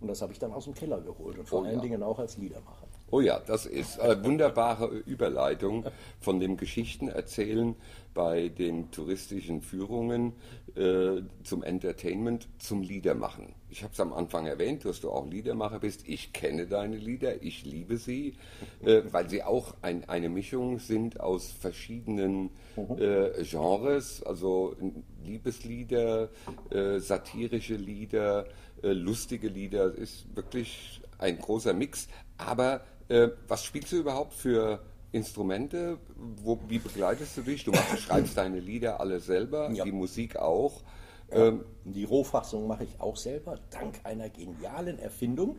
Und 0.00 0.08
das 0.08 0.22
habe 0.22 0.32
ich 0.32 0.38
dann 0.38 0.52
aus 0.52 0.64
dem 0.64 0.74
Keller 0.74 1.00
geholt 1.00 1.38
und 1.38 1.46
vor 1.46 1.60
oh, 1.60 1.64
allen 1.64 1.76
ja. 1.76 1.82
Dingen 1.82 2.02
auch 2.02 2.18
als 2.18 2.38
Liedermacher. 2.38 2.86
Oh 3.12 3.20
ja, 3.20 3.40
das 3.40 3.66
ist 3.66 3.98
eine 3.98 4.22
wunderbare 4.24 4.86
Überleitung 4.86 5.84
von 6.20 6.38
dem 6.38 6.56
Geschichtenerzählen 6.56 7.74
bei 8.14 8.48
den 8.48 8.90
touristischen 8.92 9.62
Führungen 9.62 10.34
äh, 10.76 11.22
zum 11.42 11.64
Entertainment 11.64 12.48
zum 12.58 12.82
Liedermachen. 12.82 13.54
Ich 13.68 13.82
habe 13.82 13.92
es 13.92 14.00
am 14.00 14.12
Anfang 14.12 14.46
erwähnt, 14.46 14.84
dass 14.84 15.00
du 15.00 15.10
auch 15.10 15.28
Liedermacher 15.28 15.80
bist. 15.80 16.08
Ich 16.08 16.32
kenne 16.32 16.66
deine 16.66 16.96
Lieder, 16.96 17.42
ich 17.42 17.64
liebe 17.64 17.98
sie, 17.98 18.36
äh, 18.84 19.02
weil 19.10 19.28
sie 19.28 19.42
auch 19.42 19.74
ein, 19.82 20.08
eine 20.08 20.28
Mischung 20.28 20.78
sind 20.78 21.18
aus 21.18 21.50
verschiedenen 21.50 22.50
mhm. 22.76 22.96
äh, 22.98 23.42
Genres, 23.42 24.22
also 24.22 24.76
Liebeslieder, 25.24 26.28
äh, 26.70 26.98
satirische 27.00 27.74
Lieder, 27.74 28.46
äh, 28.82 28.92
lustige 28.92 29.48
Lieder. 29.48 29.94
Ist 29.94 30.26
wirklich 30.36 31.00
ein 31.18 31.38
großer 31.38 31.74
Mix, 31.74 32.08
aber 32.38 32.82
äh, 33.10 33.30
was 33.48 33.64
spielst 33.64 33.92
du 33.92 33.96
überhaupt 33.96 34.32
für 34.32 34.80
Instrumente? 35.12 35.98
Wo, 36.16 36.58
wie 36.68 36.78
begleitest 36.78 37.36
du 37.36 37.42
dich? 37.42 37.64
Du 37.64 37.72
machst, 37.72 37.98
schreibst 38.00 38.36
deine 38.36 38.60
Lieder 38.60 39.00
alle 39.00 39.20
selber, 39.20 39.70
ja. 39.72 39.84
die 39.84 39.92
Musik 39.92 40.36
auch. 40.36 40.82
Ja, 41.30 41.48
ähm, 41.48 41.64
die 41.84 42.04
Rohfassung 42.04 42.66
mache 42.66 42.84
ich 42.84 43.00
auch 43.00 43.16
selber, 43.16 43.56
dank 43.70 44.00
einer 44.04 44.28
genialen 44.28 44.98
Erfindung 44.98 45.56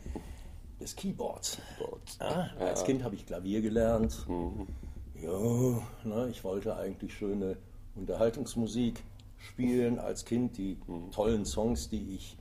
des 0.79 0.95
Keyboards. 0.95 1.57
Keyboards. 1.77 2.17
Ja, 2.19 2.49
als 2.59 2.83
Kind 2.83 3.03
habe 3.03 3.15
ich 3.15 3.25
Klavier 3.25 3.61
gelernt. 3.61 4.25
Mhm. 4.27 4.67
Ja, 5.21 5.81
na, 6.03 6.27
ich 6.27 6.43
wollte 6.43 6.75
eigentlich 6.75 7.13
schöne 7.13 7.57
Unterhaltungsmusik 7.95 9.03
spielen 9.37 9.99
als 9.99 10.25
Kind. 10.25 10.57
Die 10.57 10.77
mhm. 10.87 11.11
tollen 11.11 11.45
Songs, 11.45 11.89
die 11.89 12.15
ich 12.15 12.37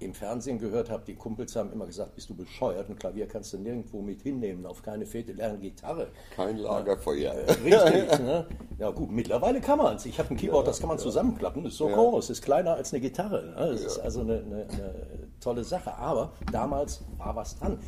im 0.00 0.14
Fernsehen 0.14 0.58
gehört 0.58 0.90
habe, 0.90 1.04
die 1.04 1.14
Kumpels 1.14 1.56
haben 1.56 1.72
immer 1.72 1.86
gesagt, 1.86 2.14
bist 2.14 2.30
du 2.30 2.34
bescheuert, 2.34 2.88
ein 2.88 2.96
Klavier 2.96 3.26
kannst 3.26 3.52
du 3.52 3.58
nirgendwo 3.58 4.00
mit 4.00 4.22
hinnehmen, 4.22 4.64
auf 4.64 4.82
keine 4.82 5.06
Fete, 5.06 5.32
lerne 5.32 5.58
Gitarre. 5.58 6.08
Kein 6.36 6.58
Lagerfeuer. 6.58 7.34
Äh, 7.34 7.52
richtig, 7.52 8.18
ne? 8.20 8.46
Ja 8.78 8.90
gut, 8.90 9.10
mittlerweile 9.10 9.60
kann 9.60 9.78
man 9.78 9.96
es. 9.96 10.06
Ich 10.06 10.18
habe 10.18 10.30
ein 10.30 10.36
Keyboard, 10.36 10.66
ja, 10.66 10.70
das 10.70 10.80
kann 10.80 10.88
man 10.88 10.98
ja. 10.98 11.02
zusammenklappen, 11.02 11.64
das 11.64 11.72
ist 11.72 11.78
so 11.78 11.88
ja. 11.88 11.96
groß, 11.96 12.30
ist 12.30 12.42
kleiner 12.42 12.74
als 12.74 12.92
eine 12.92 13.00
Gitarre. 13.00 13.46
Ne? 13.46 13.72
Das 13.72 13.82
ist 13.82 13.98
also 13.98 14.20
eine, 14.20 14.38
eine, 14.38 14.68
eine 14.70 14.94
tolle 15.40 15.64
Sache, 15.64 15.94
aber 15.96 16.32
damals 16.52 17.04
war 17.16 17.34
was 17.34 17.58
dran. 17.58 17.78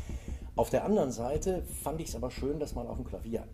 Auf 0.55 0.69
der 0.69 0.83
anderen 0.83 1.11
Seite 1.11 1.63
fand 1.63 2.01
ich 2.01 2.09
es 2.09 2.15
aber 2.15 2.29
schön, 2.29 2.59
dass 2.59 2.75
man 2.75 2.87
auf 2.87 2.97
dem 2.97 3.05
Klavier 3.05 3.45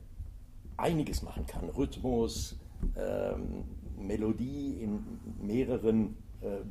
einiges 0.78 1.22
machen 1.22 1.46
kann. 1.46 1.70
Rhythmus, 1.70 2.58
ähm, 2.98 3.66
Melodie 3.98 4.82
in 4.82 5.04
mehreren 5.42 6.16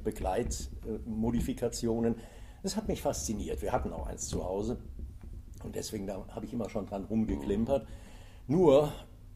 Begleitmodifikationen. 0.03 2.17
Das 2.63 2.77
hat 2.77 2.89
mich 2.89 3.03
fasziniert. 3.03 3.63
Wir 3.63 3.73
hatten 3.73 3.93
auch 3.93 4.07
eins 4.07 4.29
zu 4.29 4.45
Hause 4.45 4.79
und 5.65 5.75
deswegen 5.75 6.09
habe 6.11 6.47
ich 6.47 6.53
immer 6.53 6.69
schon 6.69 6.87
dran 6.87 7.05
rumgeklimpert. 7.05 7.87
Nur 8.47 8.93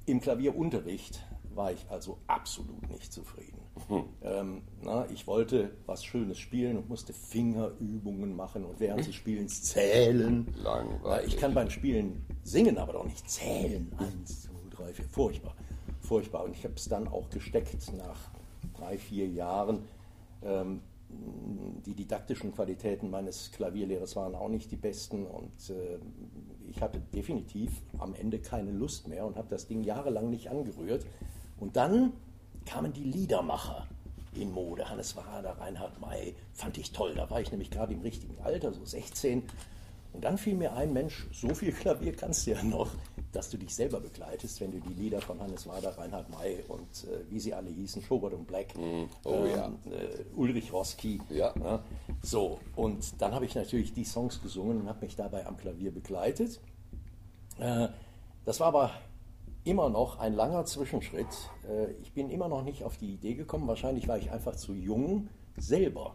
im 0.06 0.20
Klavierunterricht 0.20 1.20
war 1.54 1.72
ich 1.72 1.86
also 1.88 2.18
absolut 2.26 2.88
nicht 2.88 3.12
zufrieden. 3.12 3.60
Mhm. 3.88 4.04
Ähm, 4.22 4.62
na, 4.82 5.08
ich 5.10 5.26
wollte 5.26 5.72
was 5.86 6.04
Schönes 6.04 6.38
spielen 6.38 6.76
und 6.76 6.88
musste 6.88 7.12
Fingerübungen 7.12 8.36
machen 8.36 8.64
und 8.64 8.80
während 8.80 9.06
des 9.06 9.14
Spielens 9.14 9.62
zählen. 9.62 10.46
Langweilig. 10.62 11.34
Ich 11.34 11.40
kann 11.40 11.54
beim 11.54 11.70
Spielen 11.70 12.24
singen, 12.42 12.78
aber 12.78 12.94
doch 12.94 13.04
nicht 13.04 13.28
zählen. 13.28 13.92
Eins, 13.98 14.42
zwei, 14.42 14.52
drei, 14.70 14.92
vier. 14.92 15.04
Furchtbar. 15.06 15.54
Furchtbar. 16.00 16.44
Und 16.44 16.56
ich 16.56 16.64
habe 16.64 16.74
es 16.74 16.88
dann 16.88 17.08
auch 17.08 17.30
gesteckt 17.30 17.92
nach 17.96 18.30
drei, 18.74 18.98
vier 18.98 19.28
Jahren 19.28 19.84
ähm, 20.42 20.80
die 21.86 21.94
didaktischen 21.94 22.54
Qualitäten 22.54 23.10
meines 23.10 23.50
Klavierlehrers 23.52 24.14
waren 24.16 24.34
auch 24.34 24.48
nicht 24.48 24.70
die 24.70 24.76
besten 24.76 25.26
und 25.26 25.70
äh, 25.70 25.98
ich 26.68 26.80
hatte 26.80 27.00
definitiv 27.00 27.82
am 27.98 28.14
Ende 28.14 28.38
keine 28.38 28.70
Lust 28.70 29.08
mehr 29.08 29.26
und 29.26 29.36
habe 29.36 29.48
das 29.50 29.66
Ding 29.66 29.82
jahrelang 29.82 30.30
nicht 30.30 30.50
angerührt. 30.50 31.04
Und 31.58 31.76
dann 31.76 32.12
kamen 32.64 32.92
die 32.92 33.04
Liedermacher 33.04 33.88
in 34.34 34.52
Mode. 34.52 34.88
Hannes 34.88 35.16
Wader, 35.16 35.58
Reinhard 35.58 36.00
May, 36.00 36.34
fand 36.52 36.78
ich 36.78 36.92
toll. 36.92 37.14
Da 37.14 37.28
war 37.28 37.40
ich 37.40 37.50
nämlich 37.50 37.70
gerade 37.70 37.92
im 37.92 38.00
richtigen 38.02 38.40
Alter, 38.42 38.72
so 38.72 38.84
16. 38.84 39.42
Und 40.12 40.24
dann 40.24 40.38
fiel 40.38 40.54
mir 40.54 40.74
ein, 40.74 40.92
Mensch, 40.92 41.26
so 41.32 41.54
viel 41.54 41.72
Klavier 41.72 42.14
kannst 42.14 42.46
du 42.46 42.52
ja 42.52 42.62
noch, 42.62 42.90
dass 43.32 43.50
du 43.50 43.56
dich 43.58 43.74
selber 43.74 44.00
begleitest, 44.00 44.60
wenn 44.60 44.72
du 44.72 44.80
die 44.80 44.94
Lieder 44.94 45.20
von 45.20 45.40
Hannes 45.40 45.66
Wader, 45.66 45.96
Reinhard 45.96 46.28
May 46.30 46.64
und 46.68 47.04
äh, 47.04 47.30
wie 47.30 47.38
sie 47.38 47.54
alle 47.54 47.70
hießen, 47.70 48.02
Schobert 48.02 48.34
und 48.34 48.46
Black, 48.46 48.76
mm, 48.76 49.04
oh, 49.24 49.44
ähm, 49.44 49.50
ja. 49.50 49.66
äh, 49.92 50.24
Ulrich 50.36 50.72
Roski. 50.72 51.20
Ja. 51.30 51.54
ja. 51.62 51.82
So, 52.22 52.58
und 52.76 53.20
dann 53.20 53.32
habe 53.32 53.44
ich 53.44 53.54
natürlich 53.54 53.92
die 53.92 54.04
Songs 54.04 54.42
gesungen 54.42 54.80
und 54.80 54.88
habe 54.88 55.04
mich 55.04 55.16
dabei 55.16 55.46
am 55.46 55.56
Klavier 55.56 55.92
begleitet. 55.92 56.60
Äh, 57.58 57.88
Das 58.44 58.58
war 58.58 58.68
aber 58.68 58.90
immer 59.64 59.90
noch 59.90 60.18
ein 60.18 60.34
langer 60.34 60.64
Zwischenschritt. 60.64 61.28
Äh, 61.68 61.92
ich 62.02 62.12
bin 62.12 62.30
immer 62.30 62.48
noch 62.48 62.64
nicht 62.64 62.82
auf 62.84 62.96
die 62.96 63.14
Idee 63.14 63.34
gekommen, 63.34 63.68
wahrscheinlich 63.68 64.08
war 64.08 64.18
ich 64.18 64.30
einfach 64.30 64.56
zu 64.56 64.74
jung, 64.74 65.28
selber 65.56 66.14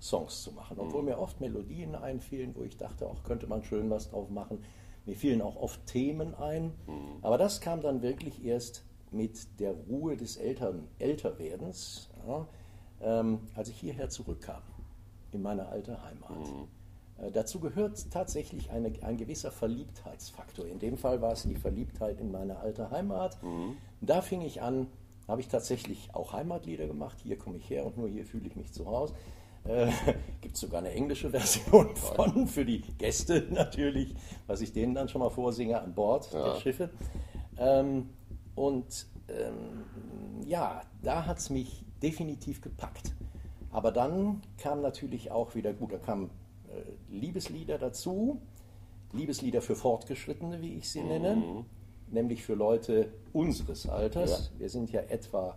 Songs 0.00 0.42
zu 0.42 0.52
machen, 0.52 0.78
obwohl 0.78 1.00
mhm. 1.00 1.08
mir 1.08 1.18
oft 1.18 1.40
Melodien 1.40 1.94
einfielen, 1.94 2.54
wo 2.54 2.62
ich 2.62 2.76
dachte, 2.76 3.06
auch 3.06 3.22
könnte 3.24 3.46
man 3.46 3.62
schön 3.64 3.90
was 3.90 4.10
drauf 4.10 4.28
machen. 4.30 4.62
Mir 5.06 5.16
fielen 5.16 5.42
auch 5.42 5.56
oft 5.56 5.84
Themen 5.86 6.34
ein, 6.34 6.72
mhm. 6.86 7.18
aber 7.22 7.36
das 7.38 7.60
kam 7.60 7.82
dann 7.82 8.02
wirklich 8.02 8.44
erst 8.44 8.84
mit 9.10 9.60
der 9.60 9.72
Ruhe 9.72 10.16
des 10.16 10.36
Eltern, 10.36 10.88
Älterwerdens, 10.98 12.10
ja, 12.26 12.46
ähm, 13.00 13.40
als 13.54 13.68
ich 13.68 13.76
hierher 13.76 14.08
zurückkam, 14.08 14.62
in 15.32 15.42
meine 15.42 15.68
alte 15.68 16.02
Heimat. 16.02 16.30
Mhm. 16.30 16.68
Äh, 17.18 17.30
dazu 17.30 17.60
gehört 17.60 18.10
tatsächlich 18.10 18.70
eine, 18.70 18.92
ein 19.02 19.16
gewisser 19.16 19.50
Verliebtheitsfaktor. 19.50 20.66
In 20.66 20.78
dem 20.78 20.96
Fall 20.96 21.20
war 21.20 21.32
es 21.32 21.42
die 21.42 21.54
Verliebtheit 21.54 22.20
in 22.20 22.30
meine 22.32 22.58
alte 22.58 22.90
Heimat. 22.90 23.40
Mhm. 23.42 23.76
Da 24.00 24.22
fing 24.22 24.40
ich 24.40 24.62
an, 24.62 24.88
habe 25.28 25.40
ich 25.40 25.48
tatsächlich 25.48 26.08
auch 26.12 26.32
Heimatlieder 26.32 26.86
gemacht. 26.86 27.18
Hier 27.22 27.38
komme 27.38 27.56
ich 27.56 27.70
her 27.70 27.86
und 27.86 27.96
nur 27.96 28.08
hier 28.08 28.24
fühle 28.24 28.46
ich 28.46 28.56
mich 28.56 28.72
zu 28.72 28.86
Hause. 28.86 29.14
Äh, 29.64 29.90
Gibt 30.40 30.54
es 30.54 30.60
sogar 30.60 30.80
eine 30.80 30.90
englische 30.90 31.30
Version 31.30 31.94
von, 31.96 32.46
für 32.46 32.64
die 32.64 32.82
Gäste 32.98 33.46
natürlich, 33.50 34.14
was 34.46 34.60
ich 34.60 34.72
denen 34.72 34.94
dann 34.94 35.08
schon 35.08 35.20
mal 35.20 35.30
vorsinge 35.30 35.80
an 35.80 35.94
Bord 35.94 36.30
ja. 36.32 36.52
der 36.52 36.60
Schiffe. 36.60 36.90
Ähm, 37.58 38.10
und 38.54 39.06
ähm, 39.28 40.44
ja, 40.46 40.82
da 41.02 41.26
hat 41.26 41.38
es 41.38 41.50
mich 41.50 41.84
definitiv 42.02 42.60
gepackt. 42.60 43.12
Aber 43.72 43.90
dann 43.90 44.42
kam 44.58 44.82
natürlich 44.82 45.30
auch 45.30 45.54
wieder, 45.54 45.72
gut, 45.72 45.92
da 45.92 45.98
kamen 45.98 46.30
äh, 46.68 47.12
Liebeslieder 47.12 47.78
dazu, 47.78 48.40
Liebeslieder 49.12 49.62
für 49.62 49.76
Fortgeschrittene, 49.76 50.60
wie 50.60 50.74
ich 50.74 50.88
sie 50.88 51.00
mhm. 51.00 51.08
nenne, 51.08 51.64
nämlich 52.10 52.42
für 52.42 52.54
Leute 52.54 53.12
unseres 53.32 53.88
Alters. 53.88 54.50
Ja. 54.52 54.60
Wir 54.60 54.68
sind 54.68 54.92
ja 54.92 55.00
etwa 55.00 55.56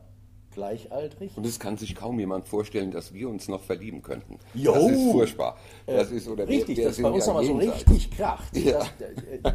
gleichaltrig. 0.57 1.37
Und 1.37 1.45
es 1.45 1.59
kann 1.59 1.77
sich 1.77 1.95
kaum 1.95 2.19
jemand 2.19 2.47
vorstellen, 2.47 2.89
dass 2.89 3.13
wir 3.13 3.29
uns 3.29 3.47
noch 3.47 3.61
verlieben 3.61 4.01
könnten. 4.01 4.39
Jo, 4.55 4.73
das 4.73 4.91
ist 4.91 5.11
furchtbar. 5.11 5.57
Das 5.85 6.11
ist, 6.11 6.27
oder 6.27 6.47
richtig, 6.47 6.77
wir, 6.77 6.85
wir 6.85 6.89
das 6.89 7.01
bei 7.01 7.11
uns 7.11 7.27
aber 7.27 7.43
so 7.43 7.55
richtig 7.55 8.09
kracht. 8.11 8.57
Ja. 8.57 8.79
Das, 8.97 9.23
äh, 9.23 9.53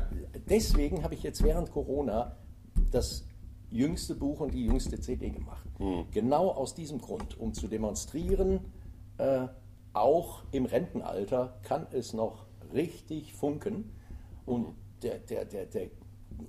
deswegen 0.48 1.02
habe 1.02 1.14
ich 1.14 1.24
jetzt 1.24 1.42
während 1.42 1.72
Corona 1.72 2.36
das 2.92 3.24
jüngste 3.68 4.14
Buch 4.14 4.40
und 4.40 4.54
die 4.54 4.64
jüngste 4.64 5.00
CD 5.00 5.30
gemacht. 5.30 5.66
Mhm. 5.80 6.04
Genau 6.12 6.50
aus 6.50 6.74
diesem 6.74 7.00
Grund, 7.00 7.38
um 7.38 7.52
zu 7.52 7.66
demonstrieren, 7.66 8.60
äh, 9.18 9.48
auch 9.92 10.44
im 10.52 10.66
Rentenalter 10.66 11.58
kann 11.64 11.88
es 11.90 12.12
noch 12.12 12.46
richtig 12.72 13.34
funken. 13.34 13.90
Und 14.46 14.68
mhm. 14.68 14.74
der, 15.02 15.18
der, 15.18 15.44
der, 15.46 15.66
der 15.66 15.88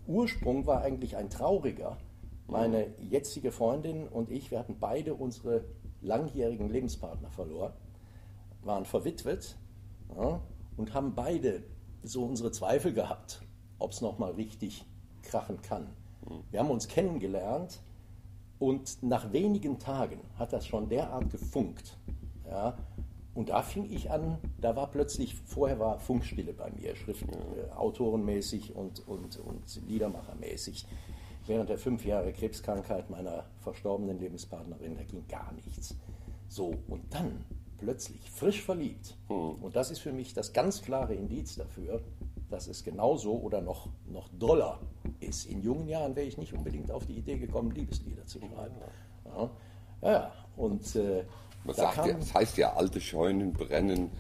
Ursprung 0.06 0.68
war 0.68 0.82
eigentlich 0.82 1.18
ein 1.18 1.32
trauriger. 1.32 1.98
Meine 2.48 2.88
mhm. 2.88 3.10
jetzige 3.10 3.52
Freundin 3.52 4.08
und 4.08 4.30
ich, 4.30 4.52
wir 4.52 4.60
hatten 4.60 4.78
beide 4.80 5.14
unsere 5.14 5.66
langjährigen 6.02 6.70
Lebenspartner 6.70 7.30
verloren, 7.30 7.74
waren 8.64 8.86
verwitwet 8.86 9.56
ja, 10.16 10.42
und 10.78 10.94
haben 10.94 11.16
beide 11.16 11.64
so 12.04 12.26
unsere 12.26 12.52
Zweifel 12.52 12.94
gehabt, 12.94 13.42
ob 13.80 13.92
es 13.92 14.02
nochmal 14.02 14.32
richtig 14.32 14.86
krachen 15.22 15.62
kann. 15.62 15.88
Wir 16.52 16.60
haben 16.60 16.70
uns 16.70 16.88
kennengelernt 16.88 17.82
und 18.60 19.02
nach 19.04 19.32
wenigen 19.34 19.80
Tagen 19.80 20.20
hat 20.38 20.54
das 20.54 20.66
schon 20.66 20.90
derart 20.90 21.30
gefunkt. 21.30 21.98
Ja, 22.46 22.78
und 23.36 23.50
da 23.50 23.64
fing 23.64 23.92
ich 23.92 24.12
an, 24.12 24.38
da 24.62 24.76
war 24.76 24.92
plötzlich, 24.92 25.36
vorher 25.36 25.80
war 25.80 26.00
Funkstille 26.00 26.54
bei 26.54 26.70
mir, 26.72 26.96
Schriftautorenmäßig 26.96 28.70
äh, 28.70 28.74
und, 28.74 29.08
und, 29.08 29.40
und 29.40 29.82
Liedermachermäßig. 29.88 30.86
Während 31.46 31.70
der 31.70 31.78
fünf 31.78 32.06
Jahre 32.06 32.32
Krebskrankheit 32.32 33.10
meiner 33.10 33.46
verstorbenen 33.60 34.20
Lebenspartnerin, 34.20 34.96
da 34.96 35.04
ging 35.04 35.28
gar 35.28 35.52
nichts. 35.54 35.96
So, 36.48 36.74
und 36.88 37.14
dann 37.14 37.44
plötzlich 37.78 38.32
frisch 38.32 38.62
verliebt. 38.62 39.18
Hm. 39.28 39.56
Und 39.62 39.76
das 39.76 39.92
ist 39.92 40.00
für 40.00 40.14
mich 40.14 40.34
das 40.34 40.54
ganz 40.54 40.82
klare 40.82 41.14
Indiz 41.14 41.56
dafür, 41.56 42.02
dass 42.50 42.68
es 42.68 42.84
genauso 42.84 43.34
oder 43.40 43.62
noch, 43.62 43.90
noch 44.06 44.30
doller 44.40 44.80
ist. 45.20 45.46
In 45.46 45.62
jungen 45.62 45.88
Jahren 45.88 46.16
wäre 46.16 46.28
ich 46.28 46.38
nicht 46.38 46.54
unbedingt 46.54 46.92
auf 46.92 47.06
die 47.06 47.18
Idee 47.18 47.38
gekommen, 47.38 47.72
Liebeslieder 47.72 48.26
zu 48.26 48.40
schreiben. 48.40 48.76
Ja, 49.26 49.50
ja 50.02 50.32
und 50.56 50.96
äh, 50.96 51.26
Man 51.64 51.76
da 51.76 51.92
sagt 51.92 52.08
ja, 52.08 52.14
das 52.14 52.34
heißt 52.34 52.58
ja, 52.58 52.74
alte 52.74 53.02
Scheunen 53.02 53.54
brennen 53.54 54.12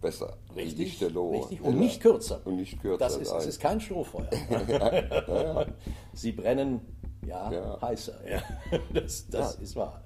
besser. 0.00 0.38
Richtig, 0.54 1.00
richtig. 1.02 1.60
Und 1.62 1.78
nicht 1.78 2.00
kürzer. 2.00 2.40
Und 2.44 2.56
nicht 2.56 2.80
kürzer. 2.80 2.98
Das 2.98 3.16
ist, 3.16 3.30
das 3.30 3.46
ist 3.46 3.60
kein 3.60 3.80
Strohfeuer. 3.80 4.28
ja, 5.28 5.66
Sie 6.12 6.32
brennen 6.32 6.80
ja, 7.26 7.52
ja. 7.52 7.80
heißer. 7.80 8.28
Ja. 8.28 8.42
Das, 8.92 9.28
das 9.28 9.56
ja. 9.56 9.62
ist 9.62 9.76
wahr. 9.76 10.02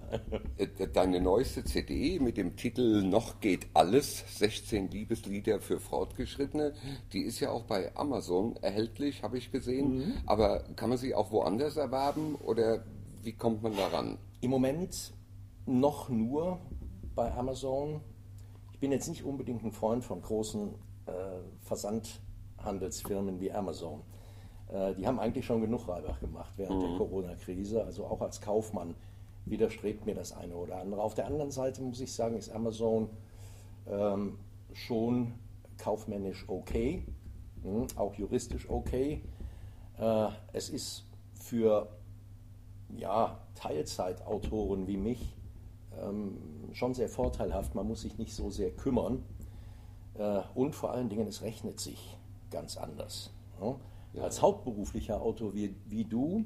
Äh, 0.57 0.66
deine 0.88 1.20
neueste 1.20 1.64
CD 1.64 2.18
mit 2.18 2.37
dem 2.37 2.57
Titel 2.57 3.02
Noch 3.02 3.40
geht 3.40 3.66
alles, 3.74 4.24
16 4.38 4.90
Liebeslieder 4.90 5.61
für 5.61 5.78
Fortgeschrittene, 5.78 6.74
die 7.12 7.22
ist 7.22 7.40
ja 7.40 7.50
auch 7.50 7.64
bei 7.64 7.94
Amazon 7.96 8.57
erhältlich, 8.57 9.22
habe 9.22 9.38
ich 9.38 9.52
gesehen. 9.52 9.98
Mhm. 9.98 10.14
Aber 10.26 10.64
kann 10.76 10.88
man 10.88 10.98
sie 10.98 11.14
auch 11.14 11.31
woanders 11.31 11.76
erwerben 11.76 12.35
oder 12.37 12.85
wie 13.22 13.33
kommt 13.33 13.62
man 13.62 13.76
daran? 13.76 14.18
Im 14.40 14.50
Moment 14.50 15.12
noch 15.66 16.09
nur 16.09 16.61
bei 17.14 17.33
Amazon. 17.33 18.00
Ich 18.82 18.84
bin 18.84 18.90
jetzt 18.90 19.06
nicht 19.06 19.22
unbedingt 19.22 19.62
ein 19.62 19.70
Freund 19.70 20.02
von 20.02 20.20
großen 20.20 20.74
äh, 21.06 21.12
Versandhandelsfirmen 21.60 23.38
wie 23.38 23.52
Amazon. 23.52 24.02
Äh, 24.72 24.96
die 24.96 25.06
haben 25.06 25.20
eigentlich 25.20 25.46
schon 25.46 25.60
genug 25.60 25.86
Reibach 25.86 26.18
gemacht 26.18 26.52
während 26.56 26.78
mhm. 26.82 26.88
der 26.88 26.98
Corona-Krise. 26.98 27.84
Also 27.84 28.06
auch 28.06 28.20
als 28.20 28.40
Kaufmann 28.40 28.96
widerstrebt 29.44 30.04
mir 30.04 30.16
das 30.16 30.32
eine 30.32 30.56
oder 30.56 30.80
andere. 30.80 31.00
Auf 31.00 31.14
der 31.14 31.28
anderen 31.28 31.52
Seite 31.52 31.80
muss 31.80 32.00
ich 32.00 32.12
sagen, 32.12 32.36
ist 32.36 32.50
Amazon 32.50 33.08
ähm, 33.86 34.40
schon 34.72 35.34
kaufmännisch 35.78 36.48
okay, 36.48 37.06
mh, 37.62 37.82
hm, 37.82 37.86
auch 37.94 38.16
juristisch 38.16 38.68
okay. 38.68 39.22
Äh, 39.96 40.26
es 40.52 40.70
ist 40.70 41.04
für 41.34 41.86
ja, 42.96 43.38
Teilzeitautoren 43.54 44.88
wie 44.88 44.96
mich 44.96 45.36
schon 46.72 46.94
sehr 46.94 47.09
vorteilhaft. 47.09 47.74
Man 47.74 47.87
muss 47.87 48.02
sich 48.02 48.18
nicht 48.18 48.35
so 48.35 48.50
sehr 48.50 48.70
kümmern. 48.70 49.24
Äh, 50.14 50.40
und 50.55 50.74
vor 50.74 50.92
allen 50.92 51.09
Dingen, 51.09 51.26
es 51.26 51.42
rechnet 51.42 51.81
sich 51.81 52.16
ganz 52.50 52.76
anders. 52.76 53.31
Ja. 53.61 54.22
als 54.22 54.42
hauptberuflicher 54.42 55.22
Autor 55.22 55.55
wie, 55.55 55.74
wie 55.87 56.05
du, 56.05 56.44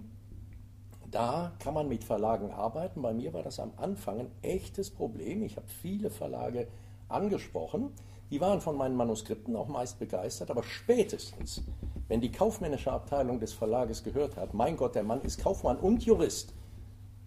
da 1.11 1.53
kann 1.59 1.75
man 1.75 1.89
mit 1.89 2.05
Verlagen 2.05 2.51
arbeiten. 2.51 3.03
Bei 3.03 3.15
mir 3.15 3.33
war 3.33 3.43
das 3.43 3.59
am 3.59 3.73
Anfang 3.77 4.21
ein 4.21 4.31
echtes 4.43 4.91
Problem. 4.91 5.43
Ich 5.43 5.57
habe 5.57 5.67
viele 5.67 6.11
Verlage 6.11 6.69
angesprochen. 7.09 7.93
Die 8.31 8.41
waren 8.41 8.61
von 8.61 8.77
meinen 8.77 8.97
Manuskripten 8.97 9.55
auch 9.55 9.69
meist 9.69 9.99
begeistert, 9.99 10.51
aber 10.51 10.65
spätestens, 10.65 11.63
wenn 12.09 12.21
die 12.21 12.33
kaufmännische 12.33 12.93
Abteilung 12.93 13.39
des 13.39 13.53
Verlages 13.53 14.03
gehört 14.03 14.37
hat, 14.37 14.53
mein 14.53 14.77
Gott, 14.77 14.97
der 14.97 15.05
Mann 15.05 15.23
ist 15.23 15.41
Kaufmann 15.41 15.77
und 15.77 16.05
Jurist, 16.05 16.53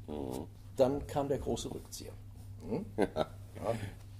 mhm. 0.07 0.45
Dann 0.79 1.05
kam 1.07 1.27
der 1.27 1.39
große 1.39 1.71
Rückzieher. 1.73 2.13
Hm? 2.67 2.85
Ja 3.61 3.75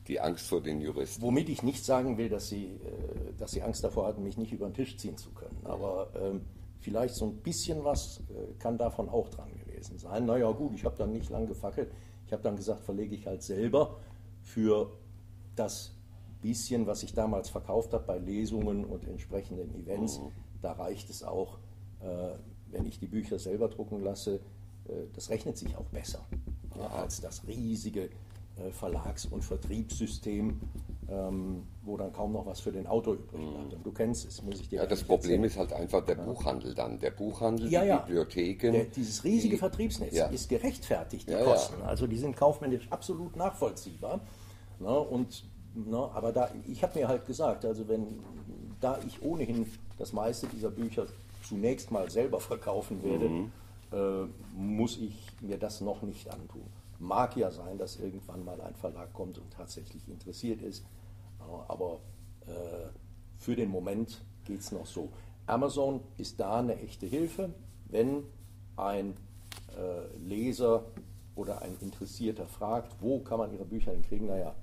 die 0.09 0.19
Angst 0.19 0.47
vor 0.47 0.59
den 0.59 0.81
Juristen. 0.81 1.21
Womit 1.21 1.49
ich 1.49 1.61
nicht 1.61 1.85
sagen 1.85 2.17
will, 2.17 2.29
dass 2.29 2.49
sie, 2.49 2.65
äh, 2.65 3.33
dass 3.37 3.51
sie 3.51 3.61
Angst 3.61 3.83
davor 3.83 4.07
hatten, 4.07 4.23
mich 4.23 4.37
nicht 4.37 4.51
über 4.51 4.67
den 4.67 4.73
Tisch 4.73 4.97
ziehen 4.97 5.15
zu 5.15 5.29
können. 5.29 5.61
Aber 5.63 6.09
ähm, 6.19 6.41
vielleicht 6.79 7.15
so 7.15 7.25
ein 7.25 7.37
bisschen 7.37 7.83
was 7.85 8.21
äh, 8.29 8.53
kann 8.57 8.77
davon 8.77 9.07
auch 9.07 9.29
dran 9.29 9.49
gewesen 9.55 9.99
sein. 9.99 10.25
Naja 10.25 10.51
gut, 10.51 10.73
ich 10.73 10.83
habe 10.83 10.95
dann 10.97 11.13
nicht 11.13 11.29
lang 11.29 11.47
gefackelt. 11.47 11.91
Ich 12.25 12.33
habe 12.33 12.41
dann 12.41 12.55
gesagt, 12.55 12.83
verlege 12.83 13.15
ich 13.15 13.27
halt 13.27 13.43
selber 13.43 13.97
für 14.41 14.91
das 15.55 15.95
bisschen, 16.41 16.87
was 16.87 17.03
ich 17.03 17.13
damals 17.13 17.49
verkauft 17.49 17.93
habe 17.93 18.05
bei 18.05 18.17
Lesungen 18.17 18.85
und 18.85 19.07
entsprechenden 19.07 19.75
Events. 19.75 20.19
Mhm. 20.19 20.31
Da 20.61 20.71
reicht 20.71 21.09
es 21.11 21.21
auch, 21.21 21.59
äh, 22.01 22.31
wenn 22.71 22.85
ich 22.85 22.97
die 22.97 23.07
Bücher 23.07 23.37
selber 23.37 23.67
drucken 23.67 24.01
lasse. 24.01 24.39
Äh, 24.87 24.93
das 25.13 25.29
rechnet 25.29 25.57
sich 25.57 25.77
auch 25.77 25.89
besser. 25.89 26.25
Als 26.87 27.21
das 27.21 27.47
riesige 27.47 28.09
äh, 28.59 28.71
Verlags- 28.71 29.25
und 29.25 29.43
Vertriebssystem, 29.43 30.59
ähm, 31.09 31.63
wo 31.83 31.97
dann 31.97 32.13
kaum 32.13 32.33
noch 32.33 32.45
was 32.45 32.59
für 32.59 32.71
den 32.71 32.87
Autor 32.87 33.15
übrig 33.15 33.41
bleibt. 33.41 33.73
Und 33.73 33.85
du 33.85 33.91
kennst 33.91 34.27
es, 34.27 34.43
muss 34.43 34.59
ich 34.59 34.69
dir 34.69 34.77
Ja, 34.77 34.85
das 34.85 35.03
Problem 35.03 35.43
erzählen. 35.43 35.43
ist 35.45 35.57
halt 35.57 35.73
einfach 35.73 36.05
der 36.05 36.17
ja. 36.17 36.23
Buchhandel 36.23 36.73
dann. 36.73 36.99
Der 36.99 37.11
Buchhandel, 37.11 37.69
ja, 37.69 37.81
die 37.81 37.87
ja. 37.87 37.97
Bibliotheken. 37.97 38.71
Der, 38.71 38.85
dieses 38.85 39.23
riesige 39.23 39.55
die, 39.55 39.59
Vertriebsnetz 39.59 40.13
ist 40.31 40.49
gerechtfertigt, 40.49 41.29
die 41.29 41.33
Kosten. 41.33 41.81
Also 41.83 42.05
die 42.05 42.17
sind 42.17 42.35
kaufmännisch 42.35 42.87
absolut 42.89 43.35
nachvollziehbar. 43.35 44.21
Ne, 44.79 44.99
und, 44.99 45.43
ne, 45.75 45.97
aber 46.13 46.31
da, 46.31 46.49
ich 46.67 46.83
habe 46.83 46.99
mir 46.99 47.07
halt 47.07 47.25
gesagt, 47.25 47.65
also 47.65 47.87
wenn, 47.87 48.19
da 48.79 48.99
ich 49.05 49.21
ohnehin 49.21 49.65
das 49.97 50.13
meiste 50.13 50.47
dieser 50.47 50.69
Bücher 50.69 51.05
zunächst 51.43 51.91
mal 51.91 52.09
selber 52.09 52.39
verkaufen 52.39 53.03
werde, 53.03 53.29
mhm. 53.29 53.51
Äh, 53.91 54.25
muss 54.55 54.97
ich 54.97 55.27
mir 55.41 55.57
das 55.57 55.81
noch 55.81 56.01
nicht 56.01 56.31
antun. 56.31 56.65
Mag 56.99 57.37
ja 57.37 57.49
sein, 57.51 57.77
dass 57.77 57.97
irgendwann 57.97 58.43
mal 58.43 58.59
ein 58.61 58.75
Verlag 58.75 59.13
kommt 59.13 59.37
und 59.37 59.51
tatsächlich 59.51 60.07
interessiert 60.09 60.61
ist, 60.61 60.85
aber 61.67 61.99
äh, 62.45 62.89
für 63.37 63.55
den 63.55 63.69
Moment 63.69 64.21
geht 64.45 64.59
es 64.59 64.71
noch 64.71 64.85
so. 64.85 65.09
Amazon 65.45 66.01
ist 66.17 66.39
da 66.39 66.59
eine 66.59 66.79
echte 66.79 67.05
Hilfe, 67.05 67.53
wenn 67.85 68.23
ein 68.75 69.15
äh, 69.75 70.17
Leser 70.17 70.85
oder 71.35 71.61
ein 71.61 71.77
Interessierter 71.79 72.47
fragt, 72.47 72.95
wo 73.01 73.19
kann 73.19 73.39
man 73.39 73.53
ihre 73.53 73.65
Bücher 73.65 73.91
denn 73.91 74.03
kriegen? 74.03 74.27
Naja, 74.27 74.53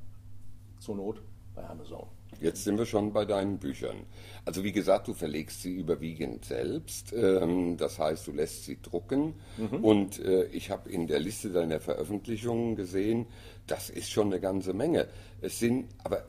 zur 0.79 0.97
Not 0.97 1.23
bei 1.55 1.67
Amazon. 1.69 2.07
Jetzt 2.41 2.65
sind 2.65 2.79
wir 2.79 2.87
schon 2.87 3.13
bei 3.13 3.25
deinen 3.25 3.59
Büchern. 3.59 3.97
Also 4.45 4.63
wie 4.63 4.73
gesagt, 4.73 5.09
du 5.09 5.15
verlegst 5.15 5.63
sie 5.63 5.75
überwiegend 5.75 6.45
selbst. 6.45 7.13
Ähm, 7.13 7.77
das 7.77 7.99
heißt, 7.99 8.27
du 8.27 8.33
lässt 8.33 8.65
sie 8.65 8.79
drucken. 8.81 9.35
Mhm. 9.57 9.85
Und 9.85 10.19
äh, 10.25 10.45
ich 10.47 10.71
habe 10.71 10.91
in 10.91 11.07
der 11.07 11.21
Liste 11.21 11.51
deiner 11.51 11.81
Veröffentlichungen 11.81 12.77
gesehen, 12.77 13.27
das 13.67 13.91
ist 13.91 14.11
schon 14.11 14.29
eine 14.29 14.41
ganze 14.41 14.73
Menge. 14.73 15.09
Es 15.41 15.59
sind, 15.59 15.87
aber 16.05 16.25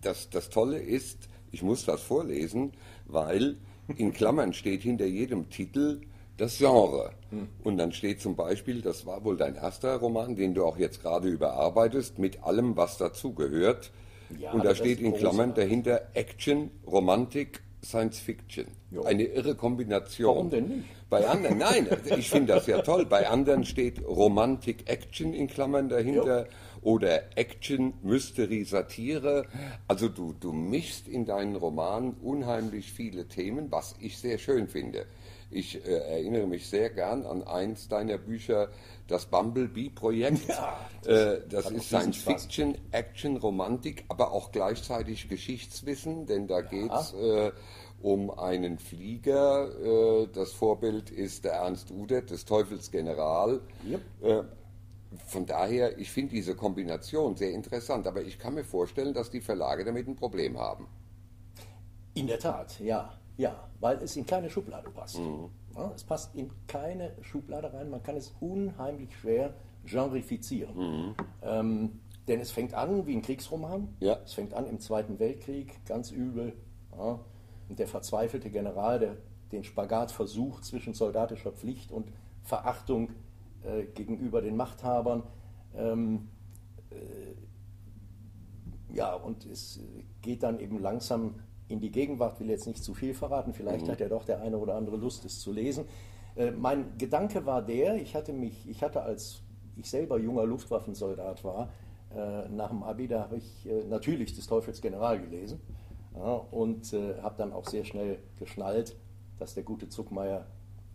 das, 0.00 0.30
das 0.30 0.50
Tolle 0.50 0.78
ist, 0.78 1.28
ich 1.52 1.62
muss 1.62 1.84
das 1.84 2.02
vorlesen, 2.02 2.72
weil 3.06 3.56
in 3.96 4.12
Klammern 4.14 4.52
steht 4.52 4.82
hinter 4.82 5.06
jedem 5.06 5.50
Titel 5.50 6.00
das 6.36 6.58
Genre. 6.58 7.12
Hm. 7.30 7.48
Und 7.62 7.76
dann 7.76 7.92
steht 7.92 8.20
zum 8.20 8.34
Beispiel, 8.34 8.80
das 8.80 9.04
war 9.04 9.24
wohl 9.24 9.36
dein 9.36 9.56
erster 9.56 9.96
Roman, 9.96 10.36
den 10.36 10.54
du 10.54 10.64
auch 10.64 10.78
jetzt 10.78 11.02
gerade 11.02 11.28
überarbeitest, 11.28 12.18
mit 12.18 12.42
allem, 12.42 12.76
was 12.76 12.96
dazugehört. 12.96 13.92
Ja, 14.38 14.52
und 14.52 14.64
da 14.64 14.74
steht 14.74 15.00
in 15.00 15.14
Klammern 15.14 15.54
dahinter 15.54 16.02
Action, 16.14 16.70
Romantik, 16.86 17.62
Science 17.82 18.18
Fiction. 18.18 18.66
Jo. 18.90 19.02
Eine 19.04 19.24
irre 19.24 19.54
Kombination. 19.54 20.34
Warum 20.34 20.50
denn 20.50 20.68
nicht? 20.68 20.88
Bei 21.08 21.26
anderen, 21.28 21.58
nein, 21.58 21.88
ich 22.16 22.30
finde 22.30 22.54
das 22.54 22.66
ja 22.66 22.82
toll. 22.82 23.06
Bei 23.06 23.28
anderen 23.28 23.64
steht 23.64 24.04
Romantik, 24.06 24.88
Action 24.88 25.32
in 25.32 25.48
Klammern 25.48 25.88
dahinter. 25.88 26.44
Jo 26.44 26.50
oder 26.82 27.36
Action, 27.36 27.94
Mystery, 28.02 28.64
Satire. 28.64 29.46
Also 29.86 30.08
du, 30.08 30.32
du 30.32 30.52
mischst 30.52 31.08
in 31.08 31.26
deinen 31.26 31.56
Romanen 31.56 32.14
unheimlich 32.22 32.92
viele 32.92 33.26
Themen, 33.28 33.70
was 33.70 33.94
ich 34.00 34.18
sehr 34.18 34.38
schön 34.38 34.68
finde. 34.68 35.06
Ich 35.50 35.84
äh, 35.84 35.98
erinnere 35.98 36.46
mich 36.46 36.68
sehr 36.68 36.90
gern 36.90 37.26
an 37.26 37.42
eins 37.42 37.88
deiner 37.88 38.18
Bücher, 38.18 38.68
das 39.08 39.26
Bumblebee-Projekt. 39.26 40.48
Ja, 40.48 40.78
das, 41.02 41.12
äh, 41.12 41.40
das 41.48 41.70
ist 41.70 41.86
Science 41.88 42.18
Fiction, 42.18 42.78
Action, 42.92 43.36
Romantik, 43.36 44.04
aber 44.08 44.30
auch 44.32 44.52
gleichzeitig 44.52 45.28
Geschichtswissen, 45.28 46.26
denn 46.26 46.46
da 46.46 46.60
ja. 46.60 46.62
geht 46.62 46.92
es 46.92 47.12
äh, 47.14 47.50
um 48.00 48.30
einen 48.30 48.78
Flieger. 48.78 50.22
Äh, 50.22 50.28
das 50.32 50.52
Vorbild 50.52 51.10
ist 51.10 51.44
der 51.44 51.54
Ernst 51.54 51.90
Udet, 51.90 52.30
des 52.30 52.44
Teufels 52.44 52.90
General. 52.90 53.60
Yep. 53.88 54.00
Äh, 54.22 54.42
von 55.26 55.46
daher, 55.46 55.98
ich 55.98 56.12
finde 56.12 56.34
diese 56.34 56.54
Kombination 56.54 57.34
sehr 57.34 57.50
interessant, 57.50 58.06
aber 58.06 58.22
ich 58.22 58.38
kann 58.38 58.54
mir 58.54 58.64
vorstellen, 58.64 59.12
dass 59.12 59.30
die 59.30 59.40
Verlage 59.40 59.84
damit 59.84 60.06
ein 60.06 60.14
Problem 60.14 60.56
haben. 60.58 60.86
In 62.14 62.28
der 62.28 62.38
Tat, 62.38 62.78
ja, 62.78 63.19
ja, 63.40 63.68
weil 63.80 63.96
es 64.02 64.16
in 64.16 64.26
keine 64.26 64.50
Schublade 64.50 64.90
passt. 64.90 65.18
Mhm. 65.18 65.48
Ja, 65.74 65.92
es 65.94 66.04
passt 66.04 66.34
in 66.34 66.50
keine 66.66 67.12
Schublade 67.22 67.72
rein, 67.72 67.88
man 67.88 68.02
kann 68.02 68.16
es 68.16 68.34
unheimlich 68.40 69.16
schwer 69.16 69.54
genrifizieren. 69.84 70.76
Mhm. 70.76 71.14
Ähm, 71.42 72.00
denn 72.28 72.40
es 72.40 72.50
fängt 72.50 72.74
an 72.74 73.06
wie 73.06 73.16
ein 73.16 73.22
Kriegsroman, 73.22 73.88
ja. 74.00 74.18
es 74.24 74.34
fängt 74.34 74.52
an 74.52 74.66
im 74.66 74.78
Zweiten 74.78 75.18
Weltkrieg, 75.18 75.84
ganz 75.86 76.10
übel. 76.10 76.52
Ja, 76.96 77.20
und 77.68 77.78
der 77.78 77.86
verzweifelte 77.86 78.50
General, 78.50 78.98
der 78.98 79.16
den 79.52 79.64
Spagat 79.64 80.12
versucht 80.12 80.64
zwischen 80.64 80.92
soldatischer 80.92 81.52
Pflicht 81.52 81.92
und 81.92 82.12
Verachtung 82.42 83.10
äh, 83.62 83.84
gegenüber 83.84 84.42
den 84.42 84.56
Machthabern. 84.56 85.22
Ähm, 85.74 86.28
äh, 86.90 88.94
ja, 88.94 89.14
und 89.14 89.46
es 89.46 89.80
geht 90.20 90.42
dann 90.42 90.60
eben 90.60 90.80
langsam 90.80 91.36
in 91.70 91.80
die 91.80 91.90
Gegenwart, 91.90 92.40
will 92.40 92.50
jetzt 92.50 92.66
nicht 92.66 92.82
zu 92.82 92.94
viel 92.94 93.14
verraten, 93.14 93.52
vielleicht 93.52 93.86
mhm. 93.86 93.92
hat 93.92 94.00
ja 94.00 94.08
doch 94.08 94.24
der 94.24 94.40
eine 94.40 94.58
oder 94.58 94.74
andere 94.74 94.96
Lust, 94.96 95.24
es 95.24 95.40
zu 95.40 95.52
lesen. 95.52 95.84
Äh, 96.36 96.50
mein 96.50 96.96
Gedanke 96.98 97.46
war 97.46 97.62
der, 97.62 97.96
ich 97.96 98.14
hatte 98.14 98.32
mich, 98.32 98.68
ich 98.68 98.82
hatte 98.82 99.02
als 99.02 99.42
ich 99.76 99.88
selber 99.88 100.18
junger 100.18 100.44
Luftwaffensoldat 100.44 101.44
war, 101.44 101.70
äh, 102.14 102.48
nach 102.48 102.70
dem 102.70 102.82
Abi, 102.82 103.08
da 103.08 103.22
habe 103.22 103.36
ich 103.36 103.66
äh, 103.66 103.84
natürlich 103.84 104.34
des 104.34 104.46
Teufels 104.46 104.80
General 104.80 105.20
gelesen 105.20 105.60
ja, 106.14 106.34
und 106.50 106.92
äh, 106.92 107.20
habe 107.22 107.36
dann 107.38 107.52
auch 107.52 107.66
sehr 107.66 107.84
schnell 107.84 108.18
geschnallt, 108.38 108.96
dass 109.38 109.54
der 109.54 109.62
gute 109.62 109.88
Zuckmeier 109.88 110.46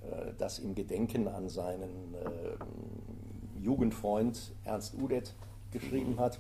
äh, 0.02 0.34
das 0.38 0.60
im 0.60 0.76
Gedenken 0.76 1.28
an 1.28 1.50
seinen 1.50 2.14
äh, 2.14 3.60
Jugendfreund 3.62 4.54
Ernst 4.64 4.96
Udet 4.96 5.34
geschrieben 5.72 6.20
hat. 6.20 6.40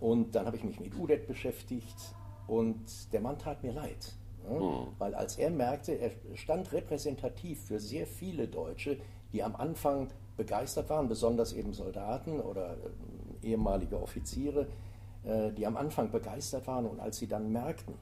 Und 0.00 0.34
dann 0.34 0.46
habe 0.46 0.56
ich 0.56 0.64
mich 0.64 0.80
mit 0.80 0.98
Udet 0.98 1.26
beschäftigt 1.28 2.14
und 2.46 3.12
der 3.12 3.20
Mann 3.20 3.38
tat 3.38 3.62
mir 3.62 3.72
leid. 3.72 4.14
Ja? 4.44 4.58
Mhm. 4.58 4.86
Weil 4.98 5.14
als 5.14 5.36
er 5.38 5.50
merkte, 5.50 5.92
er 5.92 6.10
stand 6.34 6.72
repräsentativ 6.72 7.64
für 7.64 7.80
sehr 7.80 8.06
viele 8.06 8.48
Deutsche, 8.48 8.98
die 9.32 9.42
am 9.42 9.56
Anfang 9.56 10.08
begeistert 10.36 10.88
waren, 10.90 11.08
besonders 11.08 11.52
eben 11.52 11.72
Soldaten 11.72 12.40
oder 12.40 12.76
äh, 13.42 13.46
ehemalige 13.46 14.00
Offiziere, 14.00 14.66
äh, 15.24 15.52
die 15.52 15.66
am 15.66 15.76
Anfang 15.76 16.10
begeistert 16.10 16.66
waren 16.66 16.86
und 16.86 17.00
als 17.00 17.18
sie 17.18 17.26
dann 17.26 17.52
merkten, 17.52 17.94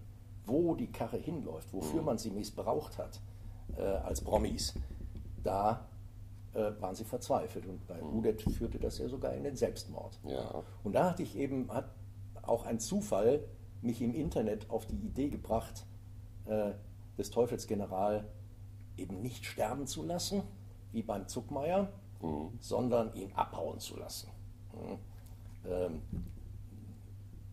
wo 0.47 0.75
die 0.75 0.91
Karre 0.91 1.19
hinläuft, 1.19 1.73
wofür 1.73 2.01
mhm. 2.01 2.07
man 2.07 2.19
sie 2.19 2.31
missbraucht 2.31 2.99
hat, 2.99 3.21
äh, 3.77 3.83
als 3.83 4.21
Promis. 4.21 4.75
Da 5.43 5.87
waren 6.53 6.97
sie 6.97 7.05
verzweifelt 7.05 7.65
und 7.65 7.87
bei 7.87 8.03
mhm. 8.03 8.19
Udet 8.19 8.43
führte 8.43 8.81
das 8.81 8.99
ja 8.99 9.07
sogar 9.07 9.35
in 9.35 9.45
den 9.45 9.55
Selbstmord. 9.55 10.19
Ja. 10.25 10.65
Und 10.83 10.97
da 10.97 11.11
hatte 11.11 11.23
ich 11.23 11.39
eben, 11.39 11.73
hat 11.73 11.95
auch 12.43 12.67
ein 12.67 12.81
Zufall 12.81 13.45
mich 13.83 14.03
im 14.03 14.15
Internet 14.15 14.69
auf 14.71 14.87
die 14.87 14.97
Idee 14.97 15.29
gebracht, 15.29 15.87
äh, 16.47 16.73
des 17.19 17.31
Teufels 17.31 17.67
General 17.67 18.27
eben 18.97 19.21
nicht 19.21 19.45
sterben 19.45 19.87
zu 19.87 20.03
lassen, 20.03 20.43
wie 20.93 21.03
beim 21.03 21.29
Zuckmeier, 21.29 21.93
mhm. 22.21 22.51
sondern 22.61 23.15
ihn 23.15 23.33
abhauen 23.33 23.79
zu 23.79 23.97
lassen. 23.97 24.31
Mhm. 24.73 25.71
Ähm, 25.71 26.03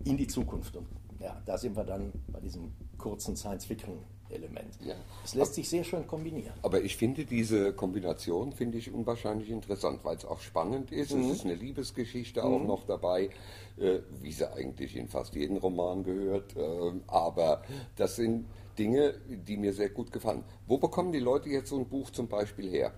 in 0.03 0.17
die 0.17 0.27
Zukunft. 0.27 0.75
Und 0.75 0.87
ja, 1.19 1.41
da 1.45 1.57
sind 1.57 1.75
wir 1.75 1.83
dann 1.83 2.11
bei 2.27 2.39
diesem 2.39 2.71
kurzen 2.97 3.35
Science-Fiction 3.35 3.97
Element. 4.29 4.77
Ja. 4.85 4.95
Es 5.23 5.35
lässt 5.35 5.55
sich 5.55 5.69
sehr 5.69 5.83
schön 5.83 6.05
kombinieren. 6.07 6.53
Aber 6.61 6.81
ich 6.81 6.97
finde 6.97 7.25
diese 7.25 7.73
Kombination 7.73 8.51
finde 8.51 8.77
ich 8.77 8.93
unwahrscheinlich 8.93 9.49
interessant, 9.49 9.99
weil 10.03 10.17
es 10.17 10.25
auch 10.25 10.39
spannend 10.39 10.91
ist. 10.91 11.13
Mhm. 11.13 11.21
Es 11.21 11.37
ist 11.37 11.45
eine 11.45 11.55
Liebesgeschichte 11.55 12.41
mhm. 12.41 12.47
auch 12.47 12.63
noch 12.63 12.85
dabei, 12.85 13.29
äh, 13.77 13.99
wie 14.21 14.31
sie 14.31 14.51
eigentlich 14.51 14.95
in 14.95 15.07
fast 15.07 15.35
jeden 15.35 15.57
Roman 15.57 16.03
gehört. 16.03 16.55
Äh, 16.55 16.93
aber 17.07 17.63
das 17.95 18.15
sind 18.15 18.45
Dinge, 18.77 19.15
die 19.27 19.57
mir 19.57 19.73
sehr 19.73 19.89
gut 19.89 20.11
gefallen. 20.11 20.43
Wo 20.67 20.77
bekommen 20.77 21.11
die 21.11 21.19
Leute 21.19 21.49
jetzt 21.49 21.69
so 21.69 21.77
ein 21.77 21.87
Buch 21.87 22.09
zum 22.11 22.27
Beispiel 22.27 22.69
her? 22.69 22.93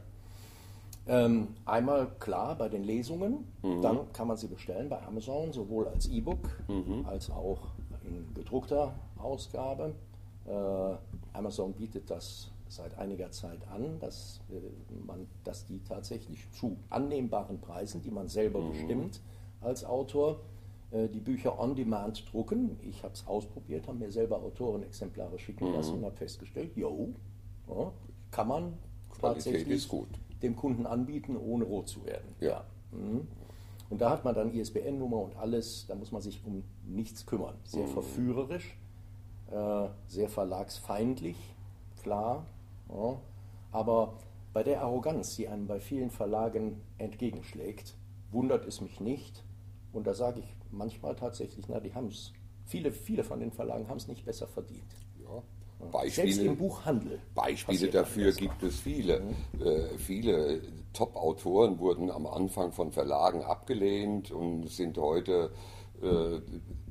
Ähm, 1.08 1.56
einmal 1.66 2.12
klar 2.20 2.56
bei 2.56 2.70
den 2.70 2.84
Lesungen, 2.84 3.48
mhm. 3.64 3.82
dann 3.82 4.14
kann 4.14 4.28
man 4.28 4.38
sie 4.38 4.48
bestellen 4.48 4.90
bei 4.90 5.02
Amazon, 5.02 5.52
sowohl 5.52 5.88
als 5.88 6.08
E-Book 6.08 6.50
mhm. 6.68 7.04
als 7.08 7.32
auch 7.32 7.60
in 8.04 8.32
gedruckter 8.36 8.94
Ausgabe. 9.18 9.96
Äh, 10.46 10.52
Amazon 11.34 11.74
bietet 11.74 12.10
das 12.10 12.52
seit 12.68 12.98
einiger 12.98 13.32
Zeit 13.32 13.68
an, 13.68 14.00
dass, 14.00 14.42
äh, 14.50 15.06
man, 15.06 15.28
dass 15.44 15.66
die 15.66 15.84
tatsächlich 15.84 16.50
zu 16.52 16.78
annehmbaren 16.90 17.60
Preisen, 17.60 18.02
die 18.02 18.12
man 18.12 18.28
selber 18.28 18.62
mhm. 18.62 18.72
bestimmt 18.72 19.22
als 19.62 19.84
Autor, 19.84 20.42
äh, 20.92 21.10
die 21.10 21.20
Bücher 21.20 21.60
on 21.60 21.76
demand 21.76 22.32
drucken. 22.32 22.78
Ich 22.82 23.04
habe 23.04 23.14
es 23.14 23.26
ausprobiert, 23.28 23.88
habe 23.88 23.98
mir 23.98 24.12
selber 24.12 24.42
Autorenexemplare 24.42 25.40
schicken 25.40 25.70
mhm. 25.70 25.76
lassen 25.76 25.96
und 25.96 26.06
habe 26.06 26.16
festgestellt, 26.16 26.76
jo, 26.76 27.10
ja, 27.68 27.92
kann 28.32 28.48
man 28.48 28.78
Qualität 29.10 29.54
tatsächlich 29.54 29.90
dem 30.42 30.56
Kunden 30.56 30.86
anbieten, 30.86 31.36
ohne 31.36 31.66
rot 31.66 31.90
zu 31.90 32.06
werden. 32.06 32.36
Ja. 32.40 32.50
ja. 32.50 32.66
Mhm. 32.92 33.28
Und 33.90 34.02
da 34.02 34.12
hat 34.12 34.24
man 34.24 34.36
dann 34.36 34.54
ISBN-Nummer 34.54 35.18
und 35.18 35.36
alles, 35.36 35.86
da 35.88 35.96
muss 35.96 36.12
man 36.12 36.22
sich 36.22 36.46
um 36.46 36.64
nichts 36.86 37.26
kümmern. 37.26 37.56
Sehr 37.64 37.88
mhm. 37.88 37.92
verführerisch 37.92 38.78
sehr 40.08 40.30
verlagsfeindlich, 40.30 41.38
klar. 42.02 42.46
Ja. 42.90 43.20
Aber 43.72 44.14
bei 44.54 44.64
der 44.64 44.82
Arroganz, 44.82 45.36
die 45.36 45.48
einem 45.48 45.68
bei 45.68 45.80
vielen 45.80 46.10
Verlagen 46.10 46.82
entgegenschlägt, 46.98 47.96
wundert 48.32 48.66
es 48.66 48.82
mich 48.82 49.00
nicht. 49.00 49.44
Und 49.94 50.08
da 50.08 50.14
sage 50.14 50.40
ich 50.40 50.56
manchmal 50.72 51.16
tatsächlich, 51.16 51.68
na, 51.68 51.80
die 51.80 51.94
haben 51.94 52.08
es, 52.08 52.34
viele, 52.66 52.92
viele 52.92 53.24
von 53.24 53.40
den 53.40 53.52
Verlagen 53.52 53.88
haben 53.88 53.98
es 53.98 54.08
nicht 54.08 54.26
besser 54.26 54.48
verdient. 54.48 54.96
Ja. 55.22 55.42
Beispiele, 55.92 56.34
Selbst 56.34 56.46
im 56.46 56.58
Buchhandel. 56.58 57.20
Beispiele 57.34 57.90
dafür 57.90 58.34
gibt 58.34 58.62
es 58.64 58.80
viele. 58.80 59.22
Mhm. 59.22 59.62
Äh, 59.62 59.98
viele 59.98 60.62
Top-Autoren 60.94 61.80
wurden 61.80 62.12
am 62.12 62.28
Anfang 62.28 62.72
von 62.74 62.92
Verlagen 62.92 63.44
abgelehnt 63.44 64.32
und 64.32 64.68
sind 64.70 64.98
heute 64.98 65.52
äh, 66.02 66.42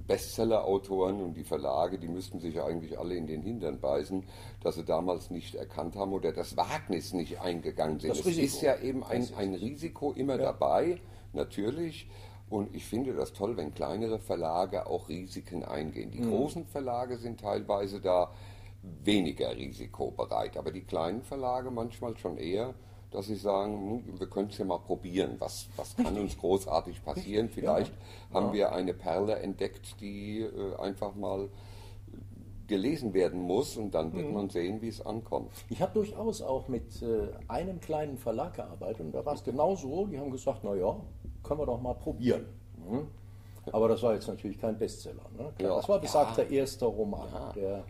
Bestseller-Autoren 0.09 1.21
und 1.23 1.35
die 1.35 1.45
Verlage, 1.45 1.99
die 1.99 2.09
müssten 2.09 2.41
sich 2.41 2.61
eigentlich 2.61 2.99
alle 2.99 3.15
in 3.15 3.27
den 3.27 3.43
Hintern 3.43 3.79
beißen, 3.79 4.25
dass 4.63 4.75
sie 4.75 4.85
damals 4.85 5.31
nicht 5.31 5.55
erkannt 5.55 5.95
haben 5.95 6.13
oder 6.13 6.33
das 6.33 6.57
Wagnis 6.57 7.13
nicht 7.13 7.41
eingegangen 7.41 8.01
sind. 8.01 8.11
Das 8.11 8.27
es 8.27 8.39
ist 8.39 8.63
ja 8.63 8.77
eben 8.81 9.05
ein, 9.05 9.29
ein 9.37 9.55
Risiko 9.55 10.13
immer 10.13 10.37
ja. 10.37 10.47
dabei, 10.53 11.01
natürlich. 11.33 12.09
Und 12.51 12.75
ich 12.75 12.87
finde 12.87 13.13
das 13.13 13.35
toll, 13.35 13.57
wenn 13.57 13.75
kleinere 13.75 14.19
Verlage 14.19 14.87
auch 14.87 15.09
Risiken 15.09 15.63
eingehen. 15.65 16.11
Die 16.11 16.21
mhm. 16.21 16.31
großen 16.31 16.67
Verlage 16.67 17.19
sind 17.19 17.41
teilweise 17.41 18.01
da 18.01 18.33
weniger 18.83 19.55
risikobereit. 19.55 20.57
Aber 20.57 20.73
die 20.73 20.85
kleinen 20.85 21.23
Verlage 21.23 21.71
manchmal 21.71 22.17
schon 22.17 22.39
eher, 22.39 22.75
dass 23.11 23.27
sie 23.27 23.37
sagen, 23.37 24.03
hm, 24.07 24.21
wir 24.21 24.27
können 24.29 24.49
es 24.51 24.59
ja 24.59 24.65
mal 24.65 24.79
probieren. 24.79 25.37
Was, 25.39 25.69
was 25.77 25.97
kann 25.97 26.17
uns 26.19 26.37
großartig 26.37 27.03
passieren? 27.05 27.49
Vielleicht 27.49 27.93
Ja. 28.31 28.35
haben 28.35 28.47
Ja. 28.49 28.53
wir 28.53 28.73
eine 28.73 28.93
Perle 28.95 29.37
entdeckt, 29.37 30.01
die 30.01 30.41
äh, 30.41 30.77
einfach 30.79 31.15
mal 31.15 31.49
gelesen 32.67 33.15
werden 33.15 33.41
muss 33.41 33.79
und 33.79 33.93
dann 33.93 34.09
Mhm. 34.11 34.15
wird 34.17 34.33
man 34.33 34.51
sehen, 34.51 34.83
wie 34.83 34.89
es 34.89 35.05
ankommt. 35.05 35.51
Ich 35.71 35.81
habe 35.81 35.93
durchaus 35.95 36.43
auch 36.43 36.69
mit 36.69 37.01
äh, 37.01 37.29
einem 37.49 37.81
kleinen 37.81 38.19
Verlag 38.19 38.55
gearbeitet 38.55 39.01
und 39.01 39.13
da 39.13 39.25
war 39.25 39.33
es 39.35 39.43
genau 39.43 39.75
so. 39.75 40.07
Die 40.07 40.19
haben 40.19 40.31
gesagt, 40.31 40.65
naja, 40.65 40.97
können 41.43 41.61
wir 41.61 41.67
doch 41.67 41.81
mal 41.81 41.95
probieren. 41.95 42.45
Mhm. 42.77 43.07
Aber 43.73 43.89
das 43.89 44.03
war 44.03 44.13
jetzt 44.15 44.29
natürlich 44.29 44.59
kein 44.61 44.77
Bestseller. 44.79 45.25
Ne? 45.37 45.51
Klar, 45.57 45.71
Ja, 45.71 45.77
das 45.77 45.89
war 45.89 45.99
besagter 45.99 46.43
ja. 46.45 46.61
erster 46.61 46.87
Roman. 46.87 47.29
Der, 47.55 47.85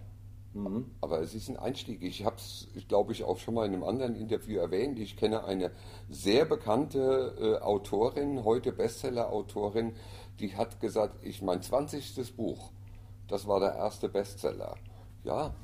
Aber 1.01 1.21
es 1.21 1.35
ist 1.35 1.49
ein 1.49 1.57
Einstieg. 1.57 2.03
Ich 2.03 2.25
habe 2.25 2.37
es, 2.37 2.67
glaube 2.89 3.13
ich, 3.13 3.25
auch 3.25 3.39
schon 3.39 3.55
mal 3.55 3.67
in 3.67 3.75
einem 3.75 3.85
anderen 3.85 4.15
Interview 4.15 4.59
erwähnt. 4.59 4.99
Ich 4.99 5.17
kenne 5.17 5.45
eine 5.45 5.71
sehr 6.09 6.45
bekannte 6.45 7.35
äh, 7.39 7.63
Autorin, 7.63 8.45
heute 8.45 8.73
Bestseller-Autorin, 8.73 9.95
die 10.41 10.57
hat 10.57 10.81
gesagt, 10.81 11.25
ich 11.25 11.43
mein 11.43 11.63
20. 11.63 12.37
Buch, 12.37 12.71
das 13.29 13.47
war 13.47 13.61
der 13.61 13.75
erste 13.75 14.09
Bestseller. 14.09 14.77
Ja, 15.25 15.55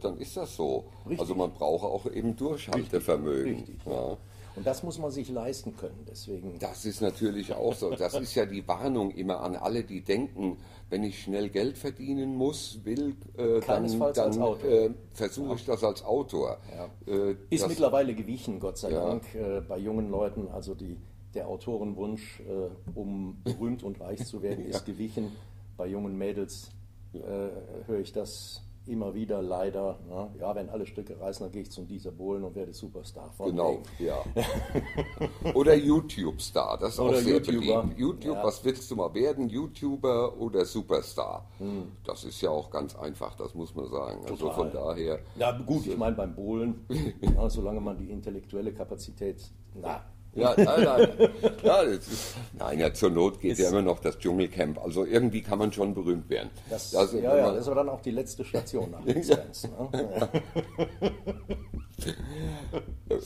dann 0.00 0.18
ist 0.18 0.36
das 0.36 0.56
so. 0.56 0.86
Richtig. 1.04 1.20
Also 1.20 1.34
man 1.34 1.52
braucht 1.52 1.84
auch 1.84 2.06
eben 2.06 2.36
Durchhaltevermögen. 2.36 3.56
Richtig, 3.56 3.78
ja. 3.86 4.16
und 4.56 4.66
das 4.66 4.82
muss 4.82 4.98
man 4.98 5.10
sich 5.10 5.28
leisten 5.28 5.76
können. 5.76 6.04
Deswegen 6.08 6.58
Das 6.58 6.84
ist 6.84 7.00
natürlich 7.00 7.52
auch 7.52 7.74
so. 7.74 7.90
Das 7.90 8.14
ist 8.14 8.34
ja 8.34 8.46
die 8.46 8.66
Warnung 8.66 9.10
immer 9.10 9.40
an 9.40 9.56
alle, 9.56 9.84
die 9.84 10.02
denken, 10.02 10.58
wenn 10.90 11.02
ich 11.02 11.22
schnell 11.22 11.48
Geld 11.48 11.78
verdienen 11.78 12.34
muss, 12.36 12.80
will, 12.84 13.16
äh, 13.36 13.60
dann, 13.66 13.86
dann 14.12 14.42
äh, 14.62 14.90
versuche 15.12 15.54
ich 15.56 15.64
das 15.64 15.82
als 15.82 16.04
Autor. 16.04 16.58
Äh, 17.06 17.34
ist 17.50 17.66
mittlerweile 17.66 18.14
gewichen, 18.14 18.60
Gott 18.60 18.78
sei 18.78 18.90
Ja. 18.92 19.06
Dank, 19.08 19.34
äh, 19.34 19.60
bei 19.60 19.78
jungen 19.78 20.10
Leuten. 20.10 20.48
Also 20.48 20.74
die, 20.74 20.96
der 21.34 21.48
Autorenwunsch, 21.48 22.40
äh, 22.40 22.68
um 22.94 23.40
berühmt 23.42 23.82
und 23.82 24.00
reich 24.00 24.24
zu 24.24 24.42
werden, 24.42 24.64
ist 24.66 24.84
gewichen. 24.84 25.32
Bei 25.76 25.86
jungen 25.86 26.16
Mädels 26.16 26.70
äh, 27.12 27.18
höre 27.86 28.00
ich 28.00 28.12
das 28.12 28.62
immer 28.86 29.14
wieder, 29.14 29.40
leider. 29.42 29.98
Ne? 30.08 30.30
Ja, 30.40 30.54
wenn 30.54 30.68
alle 30.68 30.86
Stücke 30.86 31.18
reißen, 31.18 31.44
dann 31.44 31.52
gehe 31.52 31.62
ich 31.62 31.70
zum 31.70 31.86
Dieter 31.86 32.10
Bohlen 32.12 32.44
und 32.44 32.54
werde 32.54 32.72
Superstar. 32.72 33.30
Von 33.32 33.50
Genau, 33.50 33.78
wegen. 33.98 34.06
ja. 34.06 34.22
oder 35.54 35.74
YouTube-Star, 35.74 36.78
das 36.78 36.94
ist 36.94 37.00
Oder 37.00 37.16
auch 37.18 37.20
sehr 37.20 37.36
YouTuber. 37.38 37.82
beliebt. 37.82 37.98
YouTube, 37.98 38.34
Ja. 38.36 38.44
was 38.44 38.64
willst 38.64 38.90
du 38.90 38.96
mal 38.96 39.12
werden? 39.14 39.48
YouTuber 39.48 40.38
oder 40.38 40.64
Superstar? 40.64 41.48
Hm. 41.58 41.92
Das 42.04 42.24
ist 42.24 42.40
ja 42.40 42.50
auch 42.50 42.70
ganz 42.70 42.94
einfach, 42.96 43.34
das 43.36 43.54
muss 43.54 43.74
man 43.74 43.88
sagen. 43.88 44.20
Also 44.24 44.48
Total. 44.48 44.54
von 44.54 44.72
daher. 44.72 45.18
Ja, 45.36 45.52
gut, 45.52 45.86
ich 45.86 45.96
meine 45.96 46.16
beim 46.16 46.34
Bohlen, 46.34 46.84
ja, 47.20 47.48
solange 47.50 47.80
man 47.80 47.96
die 47.96 48.10
intellektuelle 48.10 48.72
Kapazität, 48.72 49.42
na, 49.74 50.04
Ja, 50.34 50.54
nein, 50.56 50.82
nein. 50.84 51.08
Ja, 51.62 51.80
ist, 51.82 52.34
nein, 52.58 52.78
ja, 52.80 52.92
zur 52.92 53.10
Not 53.10 53.40
geht 53.40 53.52
Ist- 53.52 53.58
ja 53.60 53.68
immer 53.70 53.82
noch 53.82 54.00
das 54.00 54.18
Dschungelcamp. 54.18 54.78
Also 54.82 55.04
irgendwie 55.04 55.42
kann 55.42 55.58
man 55.58 55.72
schon 55.72 55.94
berühmt 55.94 56.28
werden. 56.28 56.50
das, 56.68 56.90
Das- 56.90 57.12
ja, 57.12 57.36
ja, 57.36 57.50
das 57.52 57.60
ist 57.62 57.66
aber 57.68 57.76
dann 57.76 57.88
auch 57.88 58.00
die 58.00 58.10
letzte 58.10 58.44
Station 58.44 58.90
nach 58.90 59.02
Let's 59.04 59.28
Dance, 59.28 59.68
ne? 59.68 60.28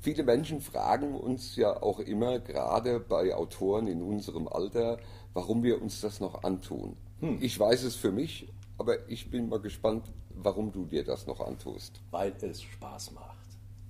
Viele 0.00 0.22
Menschen 0.24 0.60
fragen 0.60 1.14
uns 1.14 1.56
ja 1.56 1.82
auch 1.82 2.00
immer, 2.00 2.38
gerade 2.40 3.00
bei 3.00 3.34
Autoren 3.34 3.86
in 3.86 4.02
unserem 4.02 4.48
Alter, 4.48 4.98
warum 5.34 5.62
wir 5.62 5.80
uns 5.80 6.00
das 6.00 6.20
noch 6.20 6.42
antun. 6.44 6.96
Hm. 7.20 7.38
Ich 7.40 7.58
weiß 7.58 7.82
es 7.84 7.96
für 7.96 8.12
mich, 8.12 8.48
aber 8.78 9.08
ich 9.08 9.30
bin 9.30 9.48
mal 9.48 9.60
gespannt, 9.60 10.04
warum 10.34 10.72
du 10.72 10.84
dir 10.84 11.04
das 11.04 11.26
noch 11.26 11.40
antust. 11.40 12.00
weil 12.10 12.32
es 12.40 12.62
Spaß 12.62 13.12
macht. 13.12 13.36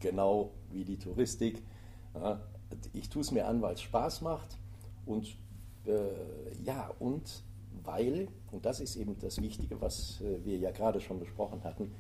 Genau 0.01 0.51
wie 0.71 0.85
die 0.85 0.99
Touristik. 0.99 1.63
Ja, 2.15 2.41
ich 2.93 3.09
tue 3.09 3.23
es 3.23 3.31
mir 3.31 3.47
an, 3.47 3.63
weil 3.63 3.75
es 3.75 3.83
Spaß 3.83 4.23
macht 4.23 4.57
und 5.05 5.37
äh, 5.87 6.63
ja, 6.65 6.91
und 6.99 7.43
weil, 7.85 8.29
und 8.51 8.65
das 8.67 8.81
ist 8.81 8.97
eben 8.97 9.19
das 9.19 9.41
Wichtige, 9.41 9.81
was 9.81 10.21
äh, 10.21 10.45
wir 10.45 10.59
ja 10.59 10.71
gerade 10.71 11.01
schon 11.01 11.21
besprochen 11.21 11.63
hatten, 11.65 11.93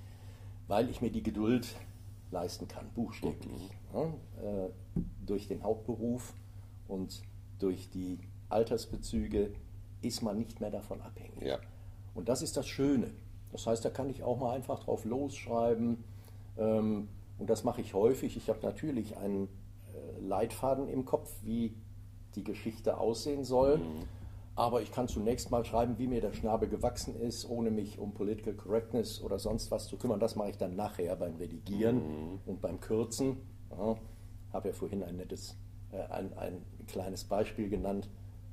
weil 0.66 0.90
ich 0.90 1.00
mir 1.00 1.10
die 1.10 1.22
Geduld 1.22 1.68
leisten 2.30 2.66
kann, 2.66 2.88
buchstäblich. 2.94 3.70
Ja, 3.94 4.04
äh, 4.04 4.70
durch 5.24 5.46
den 5.48 5.62
Hauptberuf 5.62 6.34
und 6.88 7.22
durch 7.58 7.90
die 7.90 8.18
Altersbezüge 8.48 9.52
ist 10.02 10.22
man 10.22 10.38
nicht 10.38 10.60
mehr 10.60 10.70
davon 10.70 11.00
abhängig. 11.00 11.42
Ja. 11.42 11.58
Und 12.14 12.28
das 12.28 12.42
ist 12.42 12.56
das 12.56 12.66
Schöne. 12.66 13.10
Das 13.52 13.66
heißt, 13.66 13.84
da 13.84 13.90
kann 13.90 14.10
ich 14.10 14.22
auch 14.22 14.38
mal 14.38 14.54
einfach 14.54 14.80
drauf 14.80 15.04
losschreiben. 15.04 16.04
Ähm, 16.58 17.08
und 17.38 17.50
das 17.50 17.64
mache 17.64 17.80
ich 17.80 17.94
häufig. 17.94 18.36
Ich 18.36 18.48
habe 18.48 18.60
natürlich 18.62 19.16
einen 19.16 19.48
Leitfaden 20.26 20.88
im 20.88 21.04
Kopf, 21.04 21.32
wie 21.42 21.74
die 22.34 22.44
Geschichte 22.44 22.98
aussehen 22.98 23.44
soll. 23.44 23.80
Aber 24.54 24.80
ich 24.80 24.90
kann 24.90 25.06
zunächst 25.06 25.50
mal 25.50 25.64
schreiben, 25.64 25.98
wie 25.98 26.06
mir 26.06 26.22
der 26.22 26.32
Schnabel 26.32 26.68
gewachsen 26.68 27.14
ist, 27.14 27.48
ohne 27.48 27.70
mich 27.70 27.98
um 27.98 28.14
Political 28.14 28.54
Correctness 28.54 29.20
oder 29.20 29.38
sonst 29.38 29.70
was 29.70 29.86
zu 29.86 29.98
kümmern. 29.98 30.18
Das 30.18 30.34
mache 30.34 30.50
ich 30.50 30.56
dann 30.56 30.76
nachher 30.76 31.14
beim 31.16 31.36
Redigieren 31.36 32.40
und 32.46 32.62
beim 32.62 32.80
Kürzen. 32.80 33.36
Ja, 33.70 33.96
habe 34.52 34.68
ja 34.68 34.74
vorhin 34.74 35.02
ein 35.02 35.16
nettes, 35.16 35.56
äh, 35.92 35.98
ein, 36.10 36.32
ein 36.38 36.64
kleines 36.86 37.24
Beispiel 37.24 37.68
genannt 37.68 38.08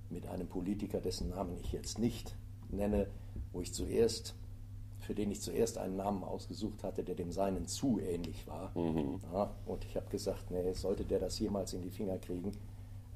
mit 0.09 0.27
einem 0.27 0.47
Politiker, 0.47 0.99
dessen 0.99 1.29
Namen 1.29 1.57
ich 1.61 1.71
jetzt 1.71 1.99
nicht 1.99 2.35
nenne, 2.69 3.07
wo 3.53 3.61
ich 3.61 3.73
zuerst, 3.73 4.35
für 5.03 5.13
den 5.13 5.31
ich 5.31 5.41
zuerst 5.41 5.77
einen 5.77 5.97
Namen 5.97 6.23
ausgesucht 6.23 6.83
hatte, 6.83 7.03
der 7.03 7.15
dem 7.15 7.31
seinen 7.31 7.67
zu 7.67 7.99
ähnlich 7.99 8.47
war. 8.47 8.71
Ja, 9.33 9.51
und 9.65 9.85
ich 9.85 9.95
habe 9.95 10.09
gesagt, 10.09 10.49
nee, 10.51 10.73
sollte 10.73 11.03
der 11.03 11.19
das 11.19 11.39
jemals 11.39 11.73
in 11.73 11.81
die 11.81 11.89
Finger 11.89 12.17
kriegen, 12.17 12.51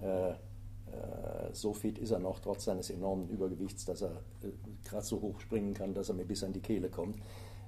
äh, 0.01 0.31
äh, 0.31 1.53
so 1.53 1.73
fit 1.73 1.97
ist 1.97 2.11
er 2.11 2.19
noch, 2.19 2.39
trotz 2.39 2.65
seines 2.65 2.89
enormen 2.89 3.29
Übergewichts, 3.29 3.85
dass 3.85 4.01
er 4.01 4.11
äh, 4.43 4.49
gerade 4.85 5.05
so 5.05 5.21
hoch 5.21 5.39
springen 5.39 5.73
kann, 5.73 5.93
dass 5.93 6.09
er 6.09 6.15
mir 6.15 6.25
bis 6.25 6.43
an 6.43 6.53
die 6.53 6.61
Kehle 6.61 6.89
kommt. 6.89 7.17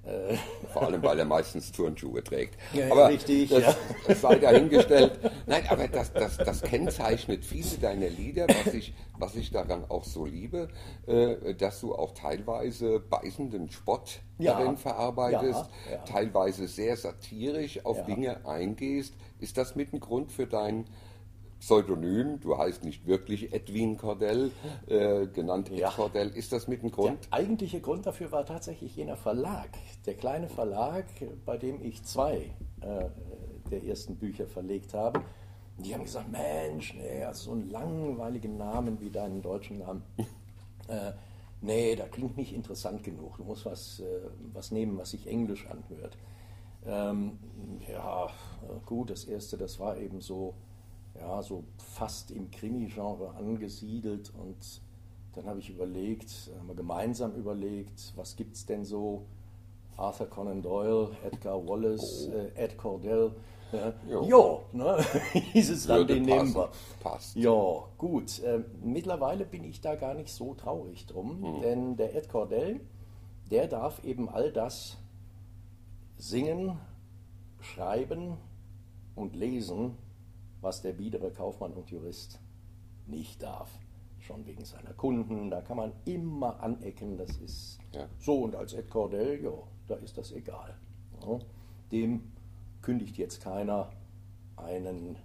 Äh, 0.10 0.38
Vor 0.74 0.84
allem, 0.84 1.02
weil 1.04 1.20
er 1.20 1.26
meistens 1.26 1.72
Turnschuhe 1.72 2.24
trägt. 2.24 2.58
Ja, 2.74 2.92
aber 2.92 3.10
richtig, 3.10 3.50
das, 3.50 3.62
ja. 3.62 3.76
das 4.08 4.22
sei 4.22 4.36
dahingestellt. 4.36 5.20
Nein, 5.46 5.64
aber 5.70 5.88
das, 5.88 6.12
das, 6.14 6.38
das 6.38 6.62
kennzeichnet 6.62 7.46
viele 7.46 7.78
deiner 7.80 8.10
Lieder, 8.10 8.48
was 8.48 8.74
ich, 8.74 8.94
was 9.18 9.36
ich 9.36 9.52
daran 9.52 9.86
auch 9.90 10.04
so 10.04 10.26
liebe, 10.26 10.70
äh, 11.08 11.54
dass 11.54 11.80
du 11.82 11.94
auch 11.96 12.14
teilweise 12.14 13.00
beißenden 13.00 13.70
Spott 13.72 14.20
Ja. 14.38 14.54
darin 14.60 14.78
verarbeitest, 14.78 15.66
Ja, 15.92 15.98
teilweise 16.06 16.68
sehr 16.68 16.98
satirisch 16.98 17.86
auf. 17.86 18.00
Dinge 18.06 18.46
eingehst. 18.46 19.14
Ist 19.40 19.58
das 19.58 19.76
mit 19.76 19.94
ein 19.94 20.00
Grund 20.00 20.32
für 20.32 20.48
dein 20.48 20.86
Pseudonym? 21.60 22.40
Du 22.40 22.58
heißt 22.58 22.84
nicht 22.84 23.06
wirklich 23.06 23.54
Edwin 23.54 23.98
Cordell, 23.98 24.52
äh, 24.88 25.28
genannt 25.28 25.70
Ed 25.72 25.80
Ja. 25.80 25.90
Cordell. 25.92 26.30
Ist 26.30 26.52
das 26.54 26.68
mit 26.68 26.80
ein 26.84 26.88
Der 26.90 26.96
Grund? 26.96 27.28
eigentliche 27.32 27.82
Grund 27.82 28.06
dafür 28.06 28.32
war 28.32 28.46
tatsächlich 28.46 28.96
jener 28.96 29.18
Verlag. 29.18 29.70
Der 30.06 30.14
kleine 30.16 30.48
Verlag, 30.48 31.06
bei 31.46 31.58
dem 31.58 31.84
ich 31.84 32.04
zwei 32.04 32.52
äh, 32.82 33.06
der 33.72 33.84
ersten 33.84 34.16
Bücher 34.16 34.48
verlegt 34.48 34.94
habe. 34.94 35.22
Die 35.78 35.94
haben 35.94 36.04
gesagt, 36.04 36.30
Mensch, 36.32 36.94
nee, 36.96 37.24
also 37.24 37.46
so 37.46 37.52
einen 37.52 37.70
langweiligen 37.70 38.58
Namen 38.58 39.00
wie 39.00 39.10
deinen 39.10 39.42
deutschen 39.42 39.80
Namen. 39.80 40.04
Äh, 40.88 41.12
nee, 41.62 41.96
da 41.96 42.08
klingt 42.08 42.36
nicht 42.36 42.52
interessant 42.52 43.04
genug. 43.04 43.38
Du 43.38 43.44
musst 43.44 43.64
was, 43.64 44.00
äh, 44.00 44.06
was 44.54 44.72
nehmen, 44.72 44.98
was 44.98 45.12
sich 45.12 45.28
englisch 45.28 45.68
anhört. 45.68 46.18
Ähm, 46.84 47.38
ja, 47.88 48.28
gut, 48.88 49.12
das 49.12 49.26
erste, 49.26 49.56
das 49.56 49.80
war 49.80 49.98
eben 49.98 50.20
so, 50.20 50.56
ja, 51.20 51.42
so 51.42 51.64
fast 51.78 52.32
im 52.32 52.50
Krimi-Genre 52.52 53.36
angesiedelt 53.36 54.32
und 54.38 54.82
dann 55.36 55.46
habe 55.46 55.60
ich 55.60 55.70
überlegt, 55.70 56.52
haben 56.58 56.68
wir 56.68 56.76
gemeinsam 56.76 57.34
überlegt, 57.36 58.14
was 58.16 58.36
gibt 58.36 58.56
es 58.56 58.66
denn 58.66 58.84
so? 58.86 59.26
Arthur 59.98 60.28
Conan 60.28 60.62
Doyle, 60.62 61.10
Edgar 61.26 61.68
Wallace, 61.68 62.28
äh, 62.28 62.52
Ed 62.56 62.78
Cordell. 62.78 63.32
Äh, 63.72 63.92
Jo. 64.10 64.24
jo, 64.24 64.62
ne? 64.72 64.98
hieß 65.54 65.70
es 65.70 65.86
dann, 65.86 66.08
den 66.08 66.26
passen. 66.26 66.38
nehmen 66.38 66.56
wir. 66.56 66.70
Passt. 67.02 67.36
Ja, 67.36 67.84
gut. 67.98 68.42
Ähm, 68.44 68.66
mittlerweile 68.82 69.46
bin 69.46 69.64
ich 69.64 69.82
da 69.82 69.96
gar 69.96 70.14
nicht 70.16 70.34
so 70.34 70.54
traurig 70.56 71.06
drum, 71.06 71.60
denn 71.62 71.96
der 71.98 72.16
Ed 72.16 72.30
Cordell, 72.30 72.80
der 73.52 73.68
darf 73.68 74.04
eben 74.04 74.28
all 74.30 74.52
das 74.52 74.98
singen, 76.18 76.80
schreiben 77.60 78.38
und 79.16 79.36
lesen, 79.36 79.96
was 80.62 80.82
der 80.82 80.94
biedere 80.94 81.32
Kaufmann 81.32 81.74
und 81.74 81.90
Jurist 81.90 82.40
nicht 83.08 83.42
darf. 83.42 83.70
Schon 84.20 84.46
wegen 84.46 84.66
seiner 84.66 84.94
Kunden, 84.94 85.50
da 85.50 85.62
kann 85.62 85.78
man 85.78 85.94
immer 86.06 86.60
anecken, 86.62 87.18
das 87.18 87.38
ist 87.38 87.80
Ja. 87.94 88.08
so. 88.20 88.44
Und 88.44 88.56
als 88.56 88.74
Ed 88.74 88.90
Cordell, 88.90 89.42
ja, 89.44 89.54
da 89.88 89.96
ist 89.96 90.18
das 90.18 90.32
egal. 90.32 90.76
Ja, 91.26 91.40
dem 91.92 92.32
kündigt 92.82 93.18
jetzt 93.18 93.42
keiner 93.42 93.90
einen 94.58 95.16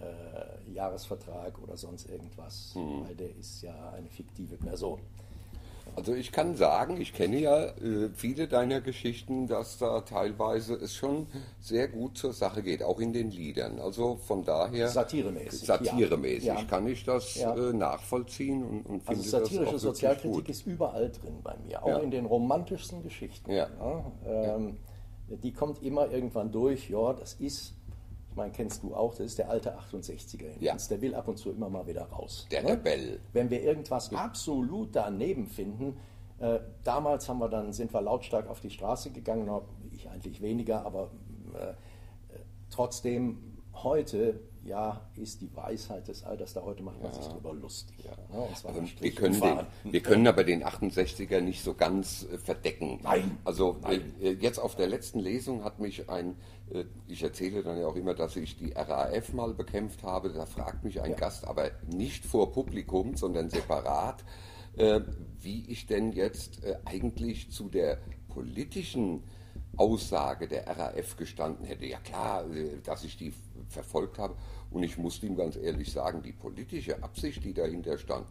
äh, 0.00 0.72
Jahresvertrag 0.72 1.58
oder 1.62 1.76
sonst 1.76 2.08
irgendwas, 2.08 2.72
weil 2.74 3.14
der 3.14 3.34
ist 3.36 3.62
ja 3.62 3.90
eine 3.90 4.08
fiktive 4.08 4.56
Person. 4.56 5.00
Also 5.96 6.14
ich 6.14 6.32
kann 6.32 6.56
sagen, 6.56 7.00
ich 7.00 7.12
kenne 7.12 7.38
ja 7.38 7.64
äh, 7.66 8.10
viele 8.14 8.48
deiner 8.48 8.80
Geschichten, 8.80 9.46
dass 9.46 9.78
da 9.78 10.00
teilweise 10.00 10.74
es 10.74 10.94
schon 10.94 11.26
sehr 11.60 11.88
gut 11.88 12.16
zur 12.16 12.32
Sache 12.32 12.62
geht, 12.62 12.82
auch 12.82 13.00
in 13.00 13.12
den 13.12 13.30
Liedern. 13.30 13.78
Also 13.80 14.16
von 14.16 14.44
daher 14.44 14.88
Satiremäßig, 14.88 15.66
satiremäßig 15.66 16.44
ja. 16.46 16.62
kann 16.64 16.86
ich 16.86 17.04
das 17.04 17.34
Ja. 17.36 17.54
äh, 17.54 17.72
nachvollziehen 17.72 18.62
und, 18.62 18.86
und 18.86 19.08
Also 19.08 19.22
finde 19.22 19.28
satirische 19.28 19.72
das 19.72 19.82
auch 19.84 19.88
Sozialkritik 19.88 20.32
gut. 20.32 20.48
ist 20.48 20.66
überall 20.66 21.10
drin 21.10 21.38
bei 21.42 21.56
mir, 21.66 21.82
auch 21.82 21.88
Ja. 21.88 21.98
in 21.98 22.10
den 22.10 22.26
romantischsten 22.26 23.02
Geschichten. 23.02 23.50
Ja. 23.50 23.68
ähm, 24.26 24.76
Die 25.42 25.52
kommt 25.52 25.80
immer 25.82 26.10
irgendwann 26.10 26.50
durch, 26.50 26.90
ja, 26.90 27.12
das 27.12 27.34
ist, 27.34 27.74
meine, 28.40 28.52
kennst 28.52 28.82
du 28.82 28.94
auch, 28.94 29.12
das 29.12 29.26
ist 29.26 29.38
der 29.38 29.50
alte 29.50 29.76
68er 29.78 30.54
in 30.56 30.62
Ja. 30.62 30.72
uns, 30.72 30.88
der 30.88 31.00
will 31.00 31.14
ab 31.14 31.28
und 31.28 31.36
zu 31.38 31.50
immer 31.50 31.68
mal 31.68 31.86
wieder 31.86 32.04
raus. 32.04 32.46
Der 32.50 32.62
ne? 32.62 32.70
Rebell. 32.72 33.20
Wenn 33.32 33.50
wir 33.50 33.62
irgendwas 33.62 34.12
absolut 34.14 34.96
daneben 34.96 35.46
finden, 35.46 35.96
äh, 36.38 36.58
damals 36.84 37.28
haben 37.28 37.38
wir 37.38 37.48
dann, 37.48 37.72
sind 37.72 37.92
wir 37.92 38.00
lautstark 38.00 38.48
auf 38.48 38.60
die 38.60 38.70
Straße 38.70 39.10
gegangen, 39.10 39.50
ich 39.92 40.08
eigentlich 40.08 40.40
weniger, 40.40 40.84
aber 40.86 41.10
äh, 41.54 41.74
trotzdem 42.70 43.49
heute, 43.74 44.40
ja, 44.62 45.00
ist 45.16 45.40
die 45.40 45.54
Weisheit 45.56 46.06
des 46.08 46.22
Alters 46.22 46.52
da 46.52 46.62
heute 46.62 46.82
macht 46.82 47.02
man 47.02 47.12
sich 47.12 47.26
drüber 47.26 47.54
lustig. 47.54 47.96
Ne? 48.04 48.38
Und 48.38 48.56
zwar 48.56 48.74
Also 48.74 48.86
wir, 49.00 49.14
können 49.14 49.40
den, 49.40 49.92
wir 49.92 50.00
können 50.00 50.26
aber 50.26 50.44
den 50.44 50.62
68er 50.62 51.40
nicht 51.40 51.62
so 51.62 51.74
ganz 51.74 52.26
äh, 52.30 52.38
verdecken. 52.38 53.00
Nein. 53.02 53.38
Also 53.44 53.78
Nein. 53.80 54.14
Äh, 54.20 54.32
jetzt 54.32 54.58
auf 54.58 54.76
der 54.76 54.88
letzten 54.88 55.20
Lesung 55.20 55.64
hat 55.64 55.78
mich 55.78 56.10
ein, 56.10 56.36
äh, 56.72 56.84
ich 57.06 57.22
erzähle 57.22 57.62
dann 57.62 57.78
ja 57.78 57.86
auch 57.86 57.96
immer, 57.96 58.14
dass 58.14 58.36
ich 58.36 58.56
die 58.56 58.72
RAF 58.72 59.32
mal 59.32 59.54
bekämpft 59.54 60.02
habe. 60.02 60.30
Da 60.30 60.44
fragt 60.46 60.84
mich 60.84 61.00
ein 61.00 61.16
Gast, 61.16 61.46
aber 61.46 61.70
nicht 61.86 62.26
vor 62.26 62.52
Publikum, 62.52 63.16
sondern 63.16 63.48
separat, 63.48 64.24
äh, 64.76 65.00
wie 65.40 65.64
ich 65.68 65.86
denn 65.86 66.12
jetzt 66.12 66.62
äh, 66.64 66.76
eigentlich 66.84 67.50
zu 67.50 67.68
der 67.68 67.98
politischen 68.28 69.22
Aussage 69.76 70.48
der 70.48 70.66
RAF 70.66 71.16
gestanden 71.16 71.64
hätte. 71.64 71.86
Ja 71.86 71.98
klar, 71.98 72.44
äh, 72.52 72.78
dass 72.84 73.04
ich 73.04 73.16
die 73.16 73.32
verfolgt 73.70 74.18
habe. 74.18 74.34
Und 74.70 74.82
ich 74.82 74.98
musste 74.98 75.26
ihm 75.26 75.36
ganz 75.36 75.56
ehrlich 75.56 75.90
sagen, 75.92 76.22
die 76.22 76.32
politische 76.32 77.02
Absicht, 77.02 77.42
die 77.44 77.54
dahinter 77.54 77.96
stand, 77.98 78.26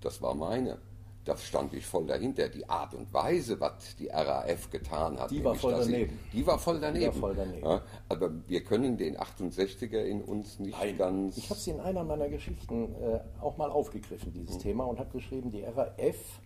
das 0.00 0.20
war 0.22 0.34
meine. 0.34 0.78
Da 1.24 1.38
stand 1.38 1.72
ich 1.72 1.86
voll 1.86 2.06
dahinter. 2.06 2.50
Die 2.50 2.68
Art 2.68 2.92
und 2.94 3.10
Weise, 3.14 3.58
was 3.58 3.96
die 3.96 4.08
RAF 4.08 4.68
getan 4.68 5.18
hat, 5.18 5.30
Die 5.30 5.42
war 5.42 5.54
voll 5.54 5.72
daneben. 5.72 6.18
die 6.34 6.46
war 6.46 6.58
voll 6.58 6.78
daneben. 6.78 7.14
voll 7.14 7.34
daneben. 7.34 7.66
Ja, 7.66 7.80
aber 8.10 8.30
wir 8.46 8.62
können 8.62 8.98
den 8.98 9.16
68er 9.16 10.02
in 10.04 10.20
uns 10.22 10.58
nicht 10.58 10.76
ganz. 10.98 11.38
Ich 11.38 11.48
habe 11.48 11.58
sie 11.58 11.70
in 11.70 11.80
einer 11.80 12.04
meiner 12.04 12.28
Geschichten 12.28 12.94
äh, 12.96 13.20
auch 13.40 13.56
mal 13.56 13.70
aufgegriffen, 13.70 14.28
Mhm. 14.30 14.34
dieses 14.34 14.58
Thema, 14.58 14.84
und 14.84 14.98
habe 14.98 15.10
geschrieben, 15.12 15.50
die 15.50 15.62
RAF 15.64 16.40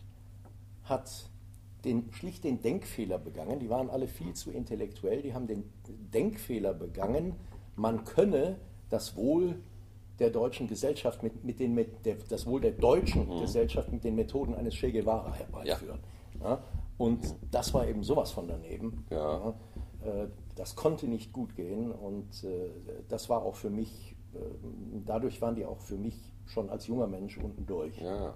hat 0.85 1.11
den, 1.85 2.13
schlicht 2.13 2.45
den 2.45 2.63
Denkfehler 2.63 3.19
begangen. 3.19 3.59
Die 3.59 3.71
waren 3.71 3.91
alle 3.91 4.07
viel 4.07 4.33
zu 4.35 4.53
intellektuell. 4.53 5.23
Die 5.23 5.35
haben 5.35 5.47
den 5.49 5.65
Denkfehler 6.13 6.73
begangen, 6.75 7.35
man 7.79 8.05
könne 8.05 8.57
das 8.91 9.17
Wohl 9.17 9.57
der 10.19 10.31
deutschen 10.31 10.67
Gesellschaft 10.67 11.23
mit, 11.23 11.45
mit 11.45 11.61
den 11.61 11.75
mit 11.75 12.05
der, 12.05 12.17
das 12.29 12.47
Wohl 12.47 12.61
der 12.61 12.73
deutschen 12.73 13.29
Mhm. 13.29 13.41
Gesellschaft 13.41 13.93
mit 13.93 14.03
den 14.05 14.15
Methoden 14.17 14.55
eines 14.55 14.75
Che 14.75 14.91
Guevara 14.93 15.33
herbeiführen. 15.35 16.01
Ja. 16.43 16.59
Und 16.99 17.35
das 17.51 17.73
war 17.75 17.87
eben 17.87 18.03
sowas 18.03 18.33
von 18.33 18.49
daneben. 18.49 19.05
Ja. 19.11 19.17
Ja. 19.17 19.55
Äh, 20.25 20.29
Das 20.57 20.75
konnte 20.75 21.07
nicht 21.07 21.33
gut 21.33 21.55
gehen 21.55 21.93
und 21.93 22.43
äh, 22.43 22.71
das 23.09 23.29
war 23.29 23.43
auch 23.43 23.55
für 23.55 23.71
mich, 23.71 24.17
äh, 24.35 24.39
dadurch 25.07 25.41
waren 25.41 25.55
die 25.55 25.65
auch 25.65 25.79
für 25.79 25.97
mich 25.97 26.17
schon 26.47 26.69
als 26.69 26.89
junger 26.89 27.07
Mensch 27.07 27.39
unten 27.39 27.65
durch. 27.65 27.97
ja, 28.01 28.35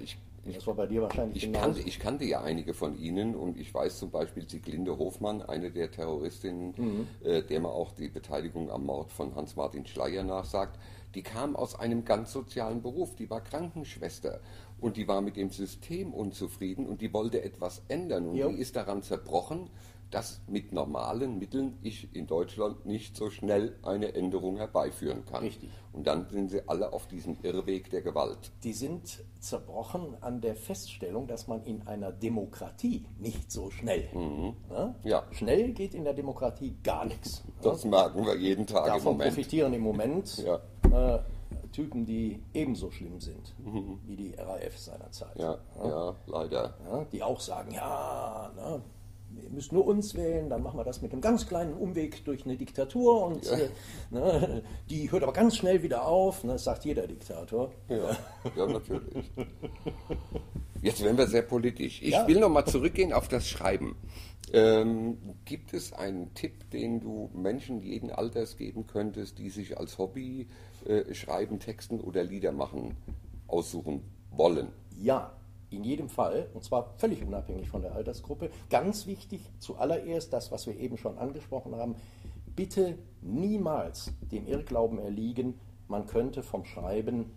ich, 0.00 0.16
Das 0.54 0.66
war 0.66 0.74
bei 0.74 0.86
dir 0.86 1.02
wahrscheinlich 1.02 1.36
Ich 1.36 1.42
genauso. 1.44 1.64
kannte, 1.64 1.80
ich 1.82 1.98
kannte 1.98 2.24
ja 2.24 2.42
einige 2.42 2.72
von 2.74 2.96
Ihnen 2.98 3.34
und 3.34 3.58
ich 3.58 3.72
weiß 3.74 3.98
zum 3.98 4.10
Beispiel 4.10 4.48
Sieglinde 4.48 4.96
Hofmann, 4.98 5.42
eine 5.42 5.70
der 5.70 5.90
Terroristinnen, 5.90 6.74
Mhm. 6.76 7.06
äh, 7.24 7.42
der 7.42 7.60
man 7.60 7.72
auch 7.72 7.92
die 7.92 8.08
Beteiligung 8.08 8.70
am 8.70 8.86
Mord 8.86 9.10
von 9.12 9.34
Hans-Martin 9.34 9.86
Schleyer 9.86 10.22
nachsagt, 10.24 10.78
die 11.14 11.22
kam 11.22 11.56
aus 11.56 11.78
einem 11.78 12.04
ganz 12.04 12.32
sozialen 12.32 12.82
Beruf, 12.82 13.14
die 13.16 13.28
war 13.30 13.40
Krankenschwester 13.42 14.40
und 14.80 14.96
die 14.96 15.08
war 15.08 15.20
mit 15.22 15.36
dem 15.36 15.50
System 15.50 16.12
unzufrieden 16.12 16.86
und 16.86 17.00
die 17.00 17.12
wollte 17.12 17.42
etwas 17.42 17.82
ändern 17.88 18.26
und 18.28 18.36
Jo. 18.36 18.48
die 18.50 18.56
ist 18.56 18.76
daran 18.76 19.02
zerbrochen, 19.02 19.70
dass 20.10 20.40
mit 20.46 20.72
normalen 20.72 21.38
Mitteln 21.38 21.78
ich 21.82 22.14
in 22.14 22.26
Deutschland 22.26 22.86
nicht 22.86 23.16
so 23.16 23.28
schnell 23.30 23.76
eine 23.82 24.14
Änderung 24.14 24.56
herbeiführen 24.56 25.24
kann. 25.24 25.42
Richtig. 25.42 25.68
Und 25.92 26.06
dann 26.06 26.28
sind 26.30 26.50
sie 26.50 26.68
alle 26.68 26.92
auf 26.92 27.06
diesem 27.08 27.36
Irrweg 27.42 27.90
der 27.90 28.02
Gewalt. 28.02 28.52
Die 28.62 28.72
sind 28.72 29.24
zerbrochen 29.40 30.16
an 30.22 30.40
der 30.40 30.54
Feststellung, 30.54 31.26
dass 31.26 31.48
man 31.48 31.62
in 31.64 31.86
einer 31.86 32.12
Demokratie 32.12 33.04
nicht 33.18 33.50
so 33.50 33.70
schnell. 33.70 34.08
Ne? 34.14 34.94
Ja. 35.04 35.24
Schnell 35.32 35.72
geht 35.72 35.94
in 35.94 36.04
der 36.04 36.14
Demokratie 36.14 36.76
gar 36.84 37.04
nichts. 37.04 37.42
Das 37.62 37.84
merken 37.84 38.24
wir 38.24 38.36
jeden 38.36 38.66
Tag 38.66 38.86
im 38.86 38.92
Davon 38.94 39.12
Moment. 39.14 39.28
profitieren 39.34 39.72
im 39.72 39.82
Moment 39.82 40.36
Ja. 40.44 40.60
äh, 41.16 41.18
Typen, 41.72 42.06
die 42.06 42.40
ebenso 42.54 42.90
schlimm 42.90 43.20
sind 43.20 43.54
wie 44.06 44.16
die 44.16 44.34
RAF 44.34 44.78
seinerzeit. 44.78 45.34
Mhm. 45.36 45.42
Ja, 45.42 45.58
ja, 45.84 46.14
leider. 46.26 46.74
Die 47.12 47.22
auch 47.22 47.40
sagen, 47.40 47.72
ja, 47.74 48.50
ne, 48.56 48.80
ihr 49.42 49.50
müsst 49.50 49.72
nur 49.72 49.86
uns 49.86 50.14
wählen, 50.14 50.48
dann 50.48 50.62
machen 50.62 50.78
wir 50.78 50.84
das 50.84 51.02
mit 51.02 51.12
einem 51.12 51.20
ganz 51.20 51.46
kleinen 51.46 51.74
Umweg 51.74 52.24
durch 52.24 52.44
eine 52.44 52.56
Diktatur 52.56 53.24
und 53.26 53.46
äh, 53.46 53.68
ne, 54.10 54.62
die 54.90 55.10
hört 55.10 55.22
aber 55.22 55.32
ganz 55.32 55.56
schnell 55.56 55.82
wieder 55.82 56.06
auf, 56.06 56.44
ne, 56.44 56.52
das 56.52 56.64
sagt 56.64 56.84
jeder 56.84 57.06
Diktator. 57.06 57.72
Ja, 57.88 58.16
ja 58.56 58.66
natürlich. 58.66 59.30
Jetzt 60.82 61.02
werden 61.02 61.18
wir 61.18 61.26
sehr 61.26 61.42
politisch. 61.42 62.00
Ich 62.02 62.10
Ja. 62.12 62.26
will 62.28 62.38
noch 62.38 62.48
mal 62.48 62.64
zurückgehen 62.64 63.12
auf 63.12 63.28
das 63.28 63.48
Schreiben. 63.48 63.96
Ähm, 64.52 65.18
gibt 65.44 65.72
es 65.74 65.92
einen 65.92 66.32
Tipp, 66.34 66.70
den 66.70 67.00
du 67.00 67.30
Menschen 67.34 67.80
jeden 67.80 68.10
Alters 68.10 68.56
geben 68.56 68.86
könntest, 68.86 69.38
die 69.38 69.50
sich 69.50 69.76
als 69.78 69.98
Hobby 69.98 70.46
äh, 70.86 71.12
schreiben, 71.14 71.58
texten 71.58 72.00
oder 72.00 72.22
Lieder 72.22 72.52
machen, 72.52 72.96
aussuchen 73.48 74.02
wollen? 74.30 74.68
Ja, 75.00 75.35
in 75.70 75.84
jedem 75.84 76.08
Fall, 76.08 76.48
und 76.54 76.64
zwar 76.64 76.94
völlig 76.98 77.22
unabhängig 77.22 77.68
von 77.68 77.82
der 77.82 77.94
Altersgruppe. 77.94 78.50
Ganz 78.70 79.06
wichtig, 79.06 79.40
zuallererst 79.58 80.32
das, 80.32 80.52
was 80.52 80.66
wir 80.66 80.76
eben 80.78 80.96
schon 80.96 81.18
angesprochen 81.18 81.74
haben, 81.74 81.96
bitte 82.54 82.96
niemals 83.20 84.12
dem 84.20 84.46
Irrglauben 84.46 84.98
erliegen, 84.98 85.54
man 85.88 86.06
könnte 86.06 86.42
vom 86.42 86.64
Schreiben 86.64 87.30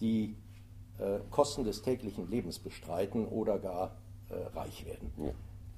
die 0.00 0.36
äh, 0.98 1.20
Kosten 1.30 1.64
des 1.64 1.82
täglichen 1.82 2.30
Lebens 2.30 2.58
bestreiten 2.58 3.26
oder 3.26 3.58
gar 3.58 3.96
äh, 4.28 4.56
reich 4.56 4.84
werden. 4.86 5.12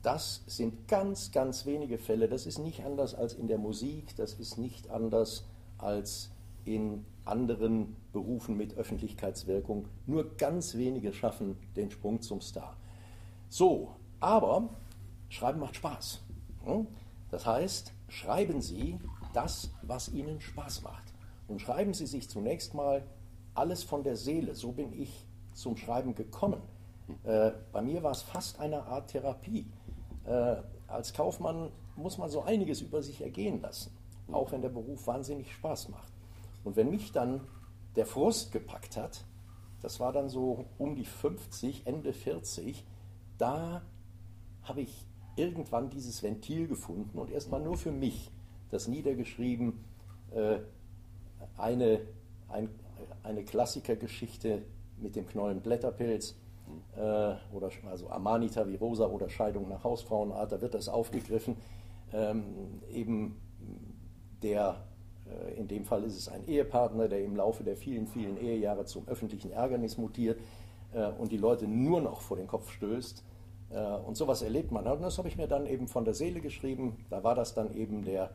Das 0.03 0.43
sind 0.47 0.89
ganz, 0.89 1.31
ganz 1.31 1.65
wenige 1.65 1.99
Fälle. 1.99 2.29
Das 2.29 2.47
ist 2.47 2.59
nicht 2.59 2.85
anders 2.85 3.15
als 3.15 3.35
in 3.35 3.47
der 3.47 3.59
Musik, 3.59 4.17
das 4.17 4.35
ist 4.35 4.59
nicht 4.59 4.91
anders 4.91 5.45
als 5.79 6.31
in 6.65 7.05
anderen 7.25 7.97
Berufen 8.13 8.57
mit 8.57 8.75
Öffentlichkeitswirkung. 8.75 9.89
Nur 10.07 10.37
ganz 10.37 10.75
wenige 10.77 11.13
schaffen 11.13 11.57
den 11.77 11.91
Sprung 11.91 12.21
zum 12.21 12.41
Star. 12.41 12.77
So, 13.49 13.97
aber 14.21 14.69
Schreiben 15.29 15.61
macht 15.61 15.77
Spaß. 15.77 16.23
Hm? 16.65 16.87
Das 17.31 17.47
heißt, 17.47 17.93
schreiben 18.09 18.61
Sie 18.61 18.99
das, 19.33 19.73
was 19.83 20.11
Ihnen 20.11 20.41
Spaß 20.41 20.83
macht. 20.83 21.13
Und 21.49 21.61
schreiben 21.61 21.95
Sie 21.95 22.07
sich 22.07 22.29
zunächst 22.29 22.75
mal 22.75 23.03
alles 23.55 23.83
von 23.83 24.03
der 24.03 24.17
Seele. 24.17 24.55
So 24.55 24.73
bin 24.73 24.93
ich 24.93 25.27
zum 25.55 25.77
Schreiben 25.77 26.15
gekommen. 26.15 26.61
Äh, 27.25 27.53
bei 27.73 27.83
mir 27.83 28.03
war 28.03 28.13
es 28.13 28.23
fast 28.23 28.61
eine 28.61 28.85
Art 28.85 29.11
Therapie. 29.11 29.67
Äh, 30.25 30.57
als 30.87 31.13
Kaufmann 31.13 31.71
muss 31.97 32.19
man 32.19 32.31
so 32.31 32.43
einiges 32.43 32.81
über 32.81 33.03
sich 33.03 33.21
ergehen 33.23 33.61
lassen, 33.61 33.91
auch 34.31 34.53
wenn 34.53 34.63
der 34.63 34.69
Beruf 34.69 35.07
wahnsinnig 35.07 35.53
Spaß 35.53 35.89
macht. 35.89 36.13
Und 36.65 36.77
wenn 36.77 36.91
mich 36.91 37.13
dann 37.13 37.41
der 37.97 38.07
Frust 38.07 38.53
gepackt 38.53 38.97
hat, 38.97 39.25
das 39.81 40.01
war 40.01 40.13
dann 40.13 40.29
so 40.29 40.65
um 40.79 40.95
die 40.95 41.05
50, 41.05 41.87
Ende 41.87 42.13
40, 42.13 42.85
da 43.39 43.83
habe 44.63 44.81
ich 44.81 45.07
irgendwann 45.37 45.91
dieses 45.91 46.23
Ventil 46.23 46.69
gefunden 46.69 47.19
und 47.19 47.31
erstmal 47.31 47.61
nur 47.61 47.77
für 47.77 47.91
mich 47.91 48.31
das 48.71 48.89
niedergeschrieben, 48.89 49.85
äh, 50.31 50.59
eine, 51.57 52.01
ein, 52.49 52.69
eine 53.23 53.45
Klassikergeschichte 53.45 54.63
mit 54.99 55.17
dem 55.17 55.27
Knollen 55.27 55.61
Blätterpilz 55.61 56.37
äh, 56.97 57.35
oder 57.53 57.71
also 57.91 58.09
Amanita 58.09 58.67
Virosa 58.67 59.07
oder 59.07 59.29
Scheidung 59.29 59.69
nach 59.69 59.85
Hausfrauenart, 59.85 60.53
da 60.53 60.61
wird 60.61 60.75
das 60.75 60.89
aufgegriffen. 60.89 61.57
Ähm, 62.13 62.45
eben 62.91 63.41
der, 64.43 64.85
in 65.57 65.69
dem 65.69 65.85
Fall 65.85 66.05
ist 66.05 66.17
es 66.17 66.29
ein 66.29 66.47
Ehepartner, 66.47 67.09
der 67.09 67.25
im 67.25 67.37
Laufe 67.37 67.65
der 67.65 67.77
vielen, 67.77 68.07
vielen 68.07 68.37
Ehejahre 68.39 68.85
zum 68.85 69.07
öffentlichen 69.09 69.53
Ärgernis 69.53 69.99
mutiert 69.99 70.41
äh, 70.93 71.09
und 71.19 71.33
die 71.33 71.37
Leute 71.37 71.67
nur 71.67 72.01
noch 72.01 72.21
vor 72.21 72.37
den 72.37 72.47
Kopf 72.47 72.71
stößt. 72.71 73.25
Äh, 73.71 73.81
und 73.81 74.17
sowas 74.17 74.43
erlebt 74.43 74.71
man. 74.73 74.87
Und 74.87 75.03
das 75.03 75.19
habe 75.19 75.29
ich 75.29 75.37
mir 75.37 75.49
dann 75.49 75.67
eben 75.67 75.89
von 75.89 76.05
der 76.05 76.15
Seele 76.15 76.41
geschrieben. 76.41 77.05
Da 77.11 77.25
war 77.25 77.35
das 77.35 77.55
dann 77.55 77.75
eben 77.75 78.05
der 78.05 78.31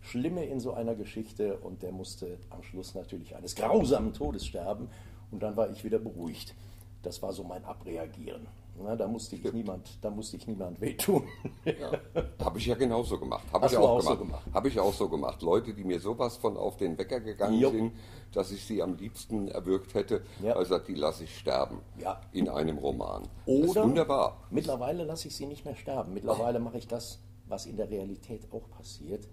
Schlimme 0.00 0.44
in 0.44 0.60
so 0.60 0.72
einer 0.72 0.94
Geschichte 0.94 1.58
und 1.58 1.82
der 1.82 1.92
musste 1.92 2.38
am 2.50 2.62
Schluss 2.62 2.94
natürlich 2.94 3.36
eines 3.36 3.54
grausamen 3.54 4.12
Todes 4.14 4.46
sterben 4.46 4.88
und 5.30 5.42
dann 5.42 5.56
war 5.56 5.70
ich 5.70 5.84
wieder 5.84 5.98
beruhigt. 5.98 6.54
das 7.02 7.22
war 7.22 7.32
so 7.32 7.44
mein 7.44 7.64
Abreagieren. 7.64 8.46
Na, 8.82 8.96
da, 8.96 9.06
musste 9.06 9.36
ich 9.36 9.52
niemand, 9.52 9.98
da 10.02 10.10
musste 10.10 10.36
ich 10.36 10.46
niemand 10.46 10.80
wehtun. 10.80 11.24
Ja. 11.64 11.92
Habe 12.44 12.58
ich 12.58 12.66
ja 12.66 12.74
genauso 12.74 13.18
gemacht. 13.18 13.44
Habe 13.52 13.64
Hast 13.66 13.72
ich 13.72 13.78
auch, 13.78 13.90
auch 13.90 14.00
so 14.00 14.16
gemacht. 14.16 14.44
gemacht? 14.44 14.54
Habe 14.54 14.68
ich 14.68 14.80
auch 14.80 14.92
so 14.94 15.08
gemacht. 15.08 15.42
Leute, 15.42 15.74
die 15.74 15.84
mir 15.84 16.00
sowas 16.00 16.36
von 16.36 16.56
auf 16.56 16.76
den 16.76 16.96
Wecker 16.98 17.20
gegangen 17.20 17.58
Jupp. 17.60 17.72
sind, 17.72 17.92
dass 18.32 18.50
ich 18.50 18.64
sie 18.64 18.82
am 18.82 18.94
liebsten 18.94 19.48
erwürgt 19.48 19.94
hätte, 19.94 20.22
Ja. 20.42 20.54
also 20.54 20.78
die 20.78 20.94
lasse 20.94 21.24
ich 21.24 21.36
sterben. 21.38 21.80
Ja. 21.98 22.20
In 22.32 22.48
einem 22.48 22.78
Roman. 22.78 23.28
Oder 23.46 23.84
wunderbar. 23.84 24.36
mittlerweile 24.50 25.04
lasse 25.04 25.28
ich 25.28 25.36
sie 25.36 25.46
nicht 25.46 25.64
mehr 25.64 25.76
sterben. 25.76 26.14
Mittlerweile 26.14 26.58
mache 26.60 26.78
ich 26.78 26.86
das, 26.88 27.20
was 27.46 27.66
in 27.66 27.76
der 27.76 27.90
Realität 27.90 28.46
auch 28.52 28.68
passiert. 28.70 29.28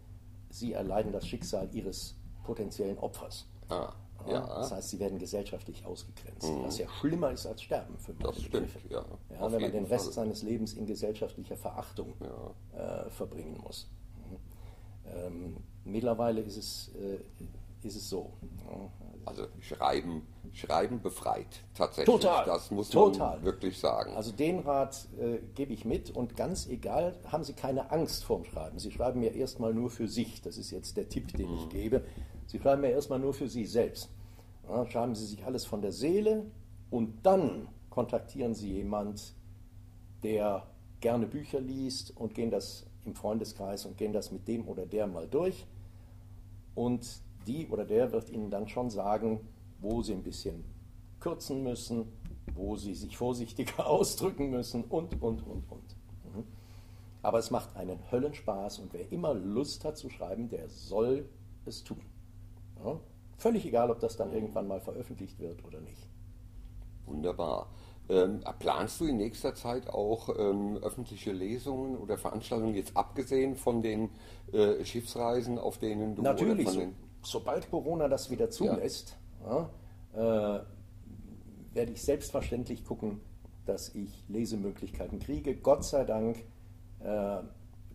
Sie 0.49 0.73
erleiden 0.73 1.11
das 1.11 1.25
Schicksal 1.27 1.69
ihres 1.73 2.15
potenziellen 2.43 2.97
Opfers. 2.97 3.45
Ah, 3.69 3.93
Ja. 4.29 4.45
Das 4.47 4.71
heißt, 4.71 4.89
sie 4.89 4.99
werden 4.99 5.17
gesellschaftlich 5.19 5.85
ausgegrenzt, 5.85 6.49
was 6.63 6.77
ja 6.77 6.87
schlimmer 6.99 7.31
ist 7.31 7.45
als 7.45 7.61
Sterben 7.61 7.97
für 7.97 8.13
meine 8.13 8.23
Das 8.25 8.41
stimmt, 8.41 8.69
ja, 8.89 9.03
Ja, 9.29 9.51
wenn 9.51 9.61
man 9.61 9.71
den 9.71 9.85
Rest 9.85 10.05
Fall. 10.05 10.13
seines 10.13 10.43
Lebens 10.43 10.73
in 10.73 10.85
gesellschaftlicher 10.85 11.57
Verachtung 11.57 12.13
äh, 12.73 13.09
verbringen 13.09 13.59
muss. 13.63 13.87
Mhm. 14.29 14.37
Ähm, 15.15 15.57
mittlerweile 15.85 16.41
ist 16.41 16.57
es, 16.57 16.91
äh, 16.95 17.19
ist 17.87 17.95
es 17.95 18.09
so. 18.09 18.33
Also 19.25 19.45
Schreiben, 19.59 20.25
Schreiben 20.53 21.01
befreit 21.01 21.61
tatsächlich. 21.73 22.15
Total, 22.15 22.45
Das 22.45 22.71
muss 22.71 22.89
total. 22.89 23.35
man 23.37 23.45
wirklich 23.45 23.77
sagen. 23.77 24.15
Also 24.15 24.31
den 24.31 24.59
Rat 24.59 25.05
äh, 25.19 25.39
gebe 25.53 25.73
ich 25.73 25.83
mit 25.85 26.09
und 26.11 26.35
ganz 26.37 26.67
egal, 26.67 27.15
haben 27.29 27.43
Sie 27.43 27.53
keine 27.53 27.91
Angst 27.91 28.23
vorm 28.23 28.45
Schreiben. 28.45 28.79
Sie 28.79 28.89
schreiben 28.91 29.21
ja 29.21 29.31
erstmal 29.31 29.73
nur 29.73 29.89
für 29.89 30.07
sich. 30.07 30.41
Das 30.41 30.57
ist 30.57 30.71
jetzt 30.71 30.95
der 30.97 31.09
Tipp, 31.09 31.35
den 31.35 31.49
Mhm. 31.51 31.57
ich 31.57 31.69
gebe. 31.69 32.03
Sie 32.45 32.57
schreiben 32.59 32.83
ja 32.83 32.89
erstmal 32.89 33.19
nur 33.19 33.33
für 33.33 33.49
Sie 33.49 33.65
selbst. 33.65 34.09
Ja, 34.67 34.85
schreiben 34.85 35.15
Sie 35.15 35.25
sich 35.25 35.45
alles 35.45 35.65
von 35.65 35.81
der 35.81 35.91
Seele 35.91 36.45
und 36.89 37.25
dann 37.25 37.69
kontaktieren 37.89 38.53
Sie 38.53 38.73
jemand, 38.73 39.33
der 40.23 40.67
gerne 40.99 41.25
Bücher 41.25 41.61
liest 41.61 42.15
und 42.17 42.33
gehen 42.33 42.51
das 42.51 42.85
im 43.05 43.15
Freundeskreis 43.15 43.85
und 43.85 43.97
gehen 43.97 44.13
das 44.13 44.31
mit 44.31 44.47
dem 44.47 44.67
oder 44.67 44.85
der 44.85 45.07
mal 45.07 45.27
durch. 45.27 45.65
Und 46.75 47.21
die 47.47 47.67
oder 47.69 47.85
der 47.85 48.11
wird 48.11 48.29
Ihnen 48.29 48.51
dann 48.51 48.67
schon 48.67 48.89
sagen, 48.89 49.39
wo 49.79 50.01
Sie 50.01 50.13
ein 50.13 50.23
bisschen 50.23 50.65
kürzen 51.19 51.63
müssen, 51.63 52.05
wo 52.53 52.75
Sie 52.75 52.93
sich 52.93 53.17
vorsichtiger 53.17 53.87
ausdrücken 53.87 54.49
müssen 54.49 54.83
und, 54.83 55.21
und, 55.21 55.41
und, 55.43 55.71
und. 55.71 55.95
Mhm. 56.25 56.43
Aber 57.21 57.39
es 57.39 57.51
macht 57.51 57.75
einen 57.75 57.99
Höllenspaß 58.11 58.79
und 58.79 58.93
wer 58.93 59.11
immer 59.11 59.33
Lust 59.33 59.85
hat 59.85 59.97
zu 59.97 60.09
schreiben, 60.09 60.49
der 60.49 60.67
soll 60.67 61.29
es 61.65 61.83
tun. 61.83 62.01
Ja? 62.83 62.99
Völlig 63.37 63.65
egal, 63.65 63.91
ob 63.91 63.99
das 63.99 64.17
dann 64.17 64.33
irgendwann 64.33 64.67
mal 64.67 64.81
veröffentlicht 64.81 65.39
wird 65.39 65.63
oder 65.63 65.79
nicht. 65.79 66.09
Wunderbar. 67.05 67.69
Ähm, 68.09 68.41
planst 68.59 69.01
du 69.01 69.05
in 69.05 69.17
nächster 69.17 69.53
Zeit 69.53 69.89
auch 69.89 70.29
ähm, 70.37 70.77
öffentliche 70.77 71.31
Lesungen 71.31 71.97
oder 71.97 72.17
Veranstaltungen, 72.17 72.73
jetzt 72.73 72.95
abgesehen 72.95 73.55
von 73.55 73.81
den 73.81 74.09
äh, 74.53 74.83
Schiffsreisen, 74.83 75.59
auf 75.59 75.77
denen 75.77 76.15
du 76.15 76.21
Natürlich, 76.21 76.67
oder 76.67 76.71
so, 76.71 76.79
von 76.79 76.89
den, 76.89 76.95
sobald 77.21 77.69
Corona 77.69 78.07
das 78.07 78.29
wieder 78.31 78.49
zulässt, 78.49 79.17
ja, 79.45 79.69
äh, 80.13 80.61
werde 81.73 81.91
ich 81.91 82.01
selbstverständlich 82.01 82.85
gucken, 82.85 83.19
dass 83.65 83.93
ich 83.93 84.23
Lesemöglichkeiten 84.29 85.19
kriege. 85.19 85.55
Gott 85.57 85.83
sei 85.83 86.05
Dank 86.05 86.37
äh, 86.99 87.39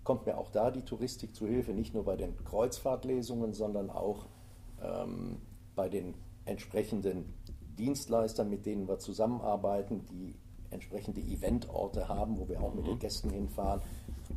kommt 0.04 0.26
mir 0.26 0.36
auch 0.36 0.50
da 0.50 0.70
die 0.70 0.82
Touristik 0.82 1.34
zu 1.34 1.46
Hilfe, 1.46 1.72
nicht 1.72 1.94
nur 1.94 2.04
bei 2.04 2.16
den 2.16 2.36
Kreuzfahrtlesungen, 2.44 3.54
sondern 3.54 3.88
auch 3.88 4.26
ähm, 4.82 5.38
bei 5.74 5.88
den 5.88 6.14
entsprechenden 6.44 7.32
Dienstleistern, 7.78 8.50
mit 8.50 8.66
denen 8.66 8.88
wir 8.88 8.98
zusammenarbeiten, 8.98 10.04
die 10.06 10.34
entsprechende 10.70 11.20
Eventorte 11.20 12.08
haben, 12.08 12.38
wo 12.38 12.48
wir 12.48 12.60
auch 12.62 12.74
mit 12.74 12.86
den 12.86 12.98
Gästen 12.98 13.30
hinfahren. 13.30 13.82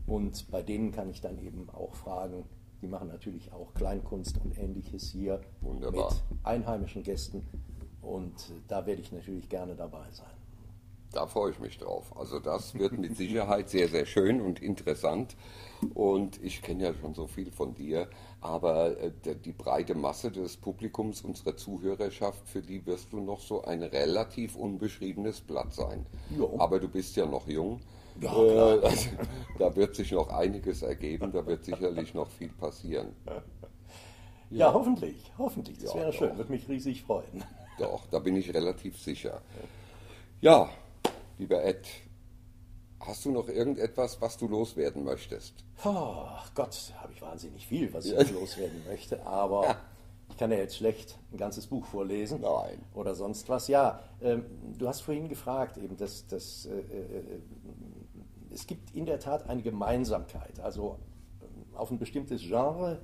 Und 0.05 0.51
bei 0.51 0.61
denen 0.61 0.91
kann 0.91 1.09
ich 1.09 1.21
dann 1.21 1.39
eben 1.39 1.69
auch 1.69 1.95
fragen, 1.95 2.43
die 2.81 2.87
machen 2.87 3.07
natürlich 3.07 3.51
auch 3.53 3.73
Kleinkunst 3.73 4.39
und 4.43 4.57
ähnliches 4.57 5.09
hier 5.09 5.41
Wunderbar. 5.61 6.11
mit 6.11 6.45
einheimischen 6.45 7.03
Gästen. 7.03 7.43
Und 8.01 8.51
da 8.67 8.85
werde 8.85 9.01
ich 9.01 9.11
natürlich 9.11 9.49
gerne 9.49 9.75
dabei 9.75 10.05
sein. 10.11 10.27
Da 11.11 11.27
freue 11.27 11.51
ich 11.51 11.59
mich 11.59 11.77
drauf. 11.77 12.15
Also 12.17 12.39
das 12.39 12.75
wird 12.77 12.97
mit 12.97 13.15
Sicherheit 13.17 13.69
sehr, 13.69 13.87
sehr 13.87 14.05
schön 14.05 14.41
und 14.41 14.61
interessant. 14.61 15.35
Und 15.93 16.41
ich 16.43 16.61
kenne 16.61 16.83
ja 16.83 16.93
schon 16.93 17.13
so 17.15 17.27
viel 17.27 17.51
von 17.51 17.73
dir, 17.73 18.09
aber 18.41 18.97
äh, 18.99 19.11
die 19.35 19.53
breite 19.53 19.95
Masse 19.95 20.31
des 20.31 20.57
Publikums, 20.57 21.21
unserer 21.21 21.55
Zuhörerschaft, 21.57 22.47
für 22.49 22.61
die 22.61 22.85
wirst 22.85 23.13
du 23.13 23.19
noch 23.21 23.39
so 23.39 23.63
ein 23.63 23.81
relativ 23.83 24.55
unbeschriebenes 24.55 25.41
Blatt 25.41 25.73
sein. 25.73 26.05
Jo. 26.29 26.55
Aber 26.59 26.79
du 26.79 26.87
bist 26.89 27.15
ja 27.15 27.25
noch 27.25 27.47
jung. 27.47 27.81
Ja, 28.19 28.31
Äh, 28.31 28.45
klar. 28.45 28.79
also, 28.83 29.09
da 29.57 29.75
wird 29.75 29.95
sich 29.95 30.11
noch 30.11 30.29
einiges 30.29 30.81
ergeben, 30.81 31.31
da 31.31 31.45
wird 31.45 31.65
sicherlich 31.65 32.13
noch 32.13 32.29
viel 32.29 32.49
passieren. 32.53 33.15
Ja, 34.49 34.73
hoffentlich, 34.73 35.31
hoffentlich. 35.37 35.79
Das 35.79 35.93
Ja, 35.93 36.01
wäre 36.01 36.13
schön, 36.13 36.37
würde 36.37 36.51
mich 36.51 36.67
riesig 36.69 37.03
freuen. 37.03 37.43
Doch, 37.77 38.05
da 38.07 38.19
bin 38.19 38.35
ich 38.35 38.53
relativ 38.53 38.97
sicher. 38.99 39.41
Ja, 40.41 40.69
lieber 41.37 41.63
Ed, 41.63 41.87
hast 42.99 43.25
du 43.25 43.31
noch 43.31 43.47
irgendetwas, 43.47 44.21
was 44.21 44.37
du 44.37 44.47
loswerden 44.47 45.03
möchtest? 45.03 45.53
Ach 45.83 46.53
Gott, 46.53 46.93
habe 47.01 47.13
ich 47.13 47.21
wahnsinnig 47.21 47.65
viel, 47.67 47.93
was 47.93 48.05
ich 48.05 48.31
loswerden 48.31 48.83
möchte, 48.87 49.25
aber 49.25 49.77
ich 50.29 50.37
kann 50.37 50.51
ja 50.51 50.57
jetzt 50.57 50.77
schlecht 50.77 51.17
ein 51.31 51.37
ganzes 51.37 51.67
Buch 51.67 51.85
vorlesen. 51.85 52.41
Nein. 52.41 52.81
Oder 52.93 53.15
sonst 53.15 53.47
was. 53.49 53.67
Ja, 53.67 53.99
ähm, 54.21 54.45
du 54.77 54.87
hast 54.87 55.01
vorhin 55.01 55.29
gefragt, 55.29 55.77
eben, 55.77 55.97
dass, 55.97 56.27
dass 56.27 56.65
äh, 56.65 56.79
äh, 56.79 57.39
es 58.51 58.67
gibt 58.67 58.95
in 58.95 59.05
der 59.05 59.19
Tat 59.19 59.49
eine 59.49 59.61
Gemeinsamkeit. 59.61 60.59
Also 60.59 60.97
ähm, 61.41 61.75
auf 61.75 61.91
ein 61.91 61.99
bestimmtes 61.99 62.41
Genre 62.41 62.99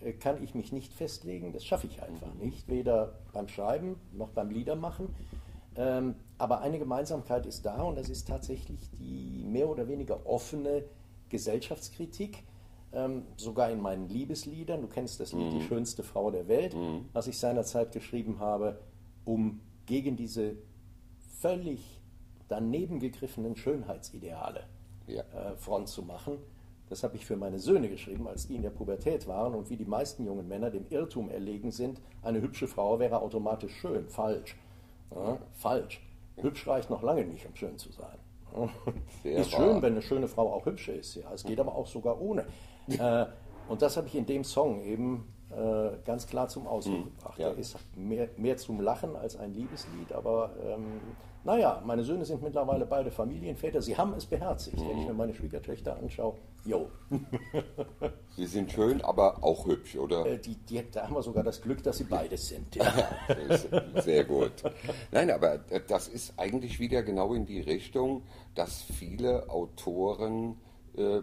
äh, 0.00 0.12
kann 0.12 0.42
ich 0.42 0.54
mich 0.54 0.72
nicht 0.72 0.92
festlegen, 0.92 1.52
das 1.52 1.64
schaffe 1.64 1.86
ich 1.86 2.02
einfach 2.02 2.34
nicht, 2.34 2.68
weder 2.68 3.18
beim 3.32 3.48
Schreiben 3.48 3.96
noch 4.12 4.30
beim 4.30 4.50
Liedermachen. 4.50 5.14
Ähm, 5.76 6.16
aber 6.38 6.60
eine 6.60 6.78
Gemeinsamkeit 6.78 7.46
ist 7.46 7.66
da 7.66 7.82
und 7.82 7.96
das 7.98 8.08
ist 8.08 8.28
tatsächlich 8.28 8.78
die 8.98 9.42
mehr 9.44 9.68
oder 9.68 9.88
weniger 9.88 10.24
offene 10.26 10.84
Gesellschaftskritik. 11.28 12.44
Ähm, 12.92 13.24
sogar 13.36 13.70
in 13.70 13.80
meinen 13.82 14.08
Liebesliedern, 14.08 14.80
du 14.80 14.86
kennst 14.88 15.20
das 15.20 15.32
Lied 15.32 15.52
Die 15.52 15.60
schönste 15.60 16.02
Frau 16.02 16.30
der 16.30 16.48
Welt, 16.48 16.74
was 17.12 17.26
ich 17.26 17.38
seinerzeit 17.38 17.92
geschrieben 17.92 18.38
habe, 18.38 18.78
um 19.26 19.60
gegen 19.84 20.16
diese 20.16 20.54
völlig 21.40 22.00
daneben 22.48 22.98
gegriffenen 22.98 23.56
Schönheitsideale 23.56 24.64
Ja. 25.06 25.22
äh, 25.22 25.56
Front 25.56 25.88
zu 25.88 26.02
machen. 26.02 26.38
Das 26.88 27.02
habe 27.02 27.16
ich 27.16 27.26
für 27.26 27.36
meine 27.36 27.58
Söhne 27.58 27.90
geschrieben, 27.90 28.26
als 28.26 28.46
die 28.46 28.56
in 28.56 28.62
der 28.62 28.70
Pubertät 28.70 29.26
waren 29.26 29.54
und 29.54 29.68
wie 29.68 29.76
die 29.76 29.84
meisten 29.84 30.24
jungen 30.24 30.48
Männer 30.48 30.70
dem 30.70 30.86
Irrtum 30.88 31.28
erlegen 31.28 31.70
sind, 31.70 32.00
eine 32.22 32.40
hübsche 32.40 32.66
Frau 32.66 32.98
wäre 32.98 33.20
automatisch 33.20 33.74
schön. 33.74 34.08
Falsch. 34.08 34.56
Ja, 35.14 35.38
falsch. 35.52 36.00
Hübsch 36.42 36.66
reicht 36.66 36.90
noch 36.90 37.02
lange 37.02 37.24
nicht, 37.24 37.46
um 37.46 37.54
schön 37.54 37.78
zu 37.78 37.90
sein. 37.92 38.18
Sehr 39.22 39.38
ist 39.38 39.52
wahr. 39.52 39.60
schön, 39.60 39.82
wenn 39.82 39.92
eine 39.92 40.02
schöne 40.02 40.28
Frau 40.28 40.52
auch 40.52 40.66
hübsch 40.66 40.88
ist. 40.88 41.16
Ja, 41.16 41.32
es 41.32 41.44
geht 41.44 41.60
aber 41.60 41.74
auch 41.74 41.86
sogar 41.86 42.20
ohne. 42.20 42.46
äh, 42.88 43.26
und 43.68 43.82
das 43.82 43.96
habe 43.96 44.06
ich 44.06 44.14
in 44.14 44.26
dem 44.26 44.44
Song 44.44 44.82
eben 44.82 45.32
äh, 45.50 45.90
ganz 46.04 46.26
klar 46.26 46.48
zum 46.48 46.66
Ausdruck 46.66 47.04
gebracht. 47.04 47.36
Hm, 47.36 47.42
ja. 47.42 47.50
Er 47.50 47.58
ist 47.58 47.76
mehr, 47.94 48.28
mehr 48.36 48.56
zum 48.56 48.80
Lachen 48.80 49.16
als 49.16 49.36
ein 49.36 49.52
Liebeslied, 49.52 50.12
aber 50.12 50.50
ähm, 50.64 51.00
naja, 51.48 51.82
meine 51.82 52.04
Söhne 52.04 52.26
sind 52.26 52.42
mittlerweile 52.42 52.84
beide 52.84 53.10
Familienväter. 53.10 53.80
Sie 53.80 53.96
haben 53.96 54.12
es 54.12 54.26
beherzigt. 54.26 54.78
Wenn 54.86 54.98
ich 54.98 55.06
mir 55.06 55.14
meine 55.14 55.32
Schwiegertöchter 55.32 55.96
anschaue, 55.96 56.34
jo, 56.66 56.90
Sie 58.36 58.44
sind 58.44 58.70
schön, 58.70 59.00
aber 59.00 59.42
auch 59.42 59.66
hübsch, 59.66 59.96
oder? 59.96 60.26
äh, 60.26 60.38
die, 60.38 60.56
die, 60.56 60.84
da 60.90 61.04
haben 61.04 61.14
wir 61.14 61.22
sogar 61.22 61.42
das 61.42 61.62
Glück, 61.62 61.82
dass 61.82 61.96
sie 61.96 62.04
beides 62.04 62.48
sind. 62.48 62.76
Ja. 62.76 62.92
Sehr 64.02 64.24
gut. 64.24 64.52
Nein, 65.10 65.30
aber 65.30 65.56
das 65.88 66.08
ist 66.08 66.34
eigentlich 66.36 66.80
wieder 66.80 67.02
genau 67.02 67.32
in 67.32 67.46
die 67.46 67.60
Richtung, 67.60 68.24
dass 68.54 68.82
viele 68.82 69.48
Autoren 69.48 70.56
äh, 70.98 71.22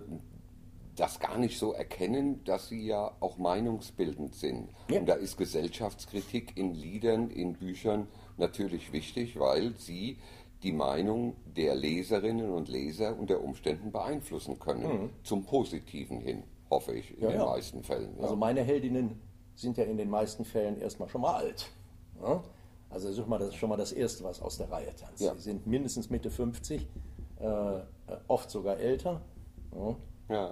das 0.96 1.20
gar 1.20 1.38
nicht 1.38 1.60
so 1.60 1.74
erkennen, 1.74 2.44
dass 2.46 2.70
sie 2.70 2.88
ja 2.88 3.12
auch 3.20 3.38
meinungsbildend 3.38 4.34
sind. 4.34 4.70
Ja. 4.90 5.02
Und 5.02 5.06
da 5.06 5.14
ist 5.14 5.38
Gesellschaftskritik 5.38 6.58
in 6.58 6.74
Liedern, 6.74 7.30
in 7.30 7.54
Büchern 7.54 8.08
natürlich 8.38 8.92
wichtig, 8.92 9.40
weil 9.40 9.74
sie 9.78 10.18
die 10.64 10.72
Meinung 10.72 11.36
der 11.46 11.76
Leserinnen 11.76 12.50
und 12.50 12.70
Leser 12.70 13.18
unter 13.18 13.42
Umständen 13.42 13.92
beeinflussen 13.92 14.58
können. 14.60 15.10
Zum 15.24 15.44
Positiven 15.46 16.20
hin, 16.20 16.44
hoffe 16.70 16.94
ich, 16.94 17.16
in 17.18 17.24
Ja, 17.24 17.30
den 17.30 17.40
ja. 17.40 17.46
meisten 17.46 17.84
Fällen. 17.84 18.16
Ja. 18.18 18.24
Also 18.24 18.36
meine 18.36 18.62
Heldinnen 18.64 19.20
sind 19.56 19.78
ja 19.78 19.84
in 19.84 19.98
den 19.98 20.10
meisten 20.10 20.44
Fällen 20.44 20.80
erstmal 20.80 21.08
schon 21.10 21.22
mal 21.22 21.36
alt. 21.36 21.72
Also 22.90 23.08
das 23.08 23.16
ist 23.16 23.18
schon 23.22 23.30
mal 23.30 23.40
das, 23.40 23.56
schon 23.56 23.70
mal 23.70 23.78
das 23.78 23.92
Erste, 23.92 24.24
was 24.24 24.42
aus 24.42 24.58
der 24.58 24.72
Reihe 24.72 24.94
tanzt. 24.96 25.20
Sie 25.20 25.42
sind 25.42 25.68
mindestens 25.68 26.10
Mitte 26.10 26.32
50, 26.32 26.88
äh, 27.40 27.46
äh, 27.46 27.82
oft 28.28 28.50
sogar 28.50 28.78
älter. 28.78 29.22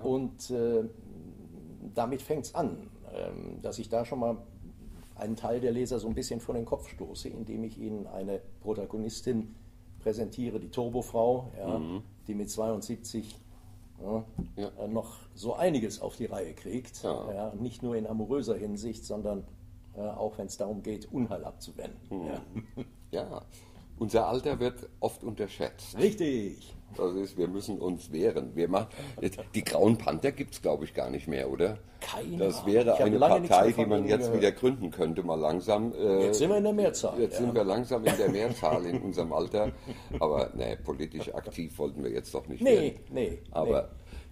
Und 0.03 0.49
äh, 0.51 0.83
damit 1.93 2.21
fängt 2.21 2.45
es 2.45 2.55
an, 2.55 2.89
ähm, 3.13 3.61
dass 3.61 3.79
ich 3.79 3.89
da 3.89 4.05
schon 4.05 4.19
mal 4.19 4.37
einen 5.15 5.35
Teil 5.35 5.59
der 5.61 5.71
Leser 5.71 5.99
so 5.99 6.07
ein 6.07 6.15
bisschen 6.15 6.39
vor 6.39 6.55
den 6.55 6.65
Kopf 6.65 6.89
stoße, 6.89 7.29
indem 7.29 7.63
ich 7.63 7.77
ihnen 7.77 8.07
eine 8.07 8.41
Protagonistin 8.61 9.53
präsentiere, 9.99 10.59
die 10.59 10.69
Turbofrau, 10.69 11.51
ja, 11.57 11.81
die 12.27 12.33
mit 12.35 12.49
72 12.49 13.35
ja, 14.03 14.23
Ja. 14.57 14.71
äh, 14.79 14.87
noch 14.87 15.15
so 15.33 15.53
einiges 15.53 16.01
auf 16.01 16.15
die 16.15 16.25
Reihe 16.25 16.53
kriegt. 16.53 17.03
Ja. 17.03 17.53
Nicht 17.59 17.83
nur 17.83 17.95
in 17.95 18.05
amoröser 18.07 18.55
Hinsicht, 18.55 19.05
sondern 19.05 19.43
äh, 19.95 20.01
auch 20.01 20.37
wenn 20.37 20.47
es 20.47 20.57
darum 20.57 20.81
geht, 20.83 21.11
Unheil 21.11 21.45
abzuwenden. 21.45 22.25
Ja. 22.25 22.41
Ja, 23.11 23.41
unser 23.99 24.27
Alter 24.27 24.59
wird 24.59 24.89
oft 24.99 25.23
unterschätzt. 25.23 25.95
Richtig. 25.97 26.75
Das 26.97 27.13
ist, 27.15 27.37
wir 27.37 27.47
müssen 27.47 27.79
uns 27.79 28.11
wehren. 28.11 28.55
Wir 28.55 28.67
machen, 28.69 28.87
die 29.55 29.63
Grauen 29.63 29.97
Panther 29.97 30.31
gibt 30.31 30.53
es, 30.53 30.61
glaube 30.61 30.85
ich, 30.85 30.93
gar 30.93 31.09
nicht 31.09 31.27
mehr, 31.27 31.49
oder? 31.49 31.77
Keine 32.01 32.37
Das 32.37 32.65
wäre 32.65 32.95
eine 32.97 33.17
Partei, 33.19 33.71
die 33.71 33.85
man 33.85 34.05
jetzt 34.05 34.25
gehört. 34.25 34.37
wieder 34.37 34.51
gründen 34.51 34.91
könnte, 34.91 35.23
mal 35.23 35.39
langsam. 35.39 35.93
Äh, 35.93 36.25
Jetzt 36.25 36.39
sind 36.39 36.49
wir 36.49 36.57
in 36.57 36.63
der 36.65 36.73
Mehrzahl. 36.73 37.19
Jetzt 37.19 37.33
ja. 37.33 37.39
sind 37.45 37.55
wir 37.55 37.63
langsam 37.63 38.03
in 38.05 38.17
der 38.17 38.29
Mehrzahl 38.31 38.85
in 38.85 39.01
unserem 39.01 39.31
Alter. 39.31 39.71
Aber 40.19 40.49
ne, 40.53 40.77
politisch 40.83 41.33
aktiv 41.33 41.77
wollten 41.79 42.03
wir 42.03 42.11
jetzt 42.11 42.33
doch 42.33 42.47
nicht 42.47 42.61
Nee, 42.61 42.75
werden. 42.75 42.99
nee, 43.11 43.39
Aber 43.51 43.89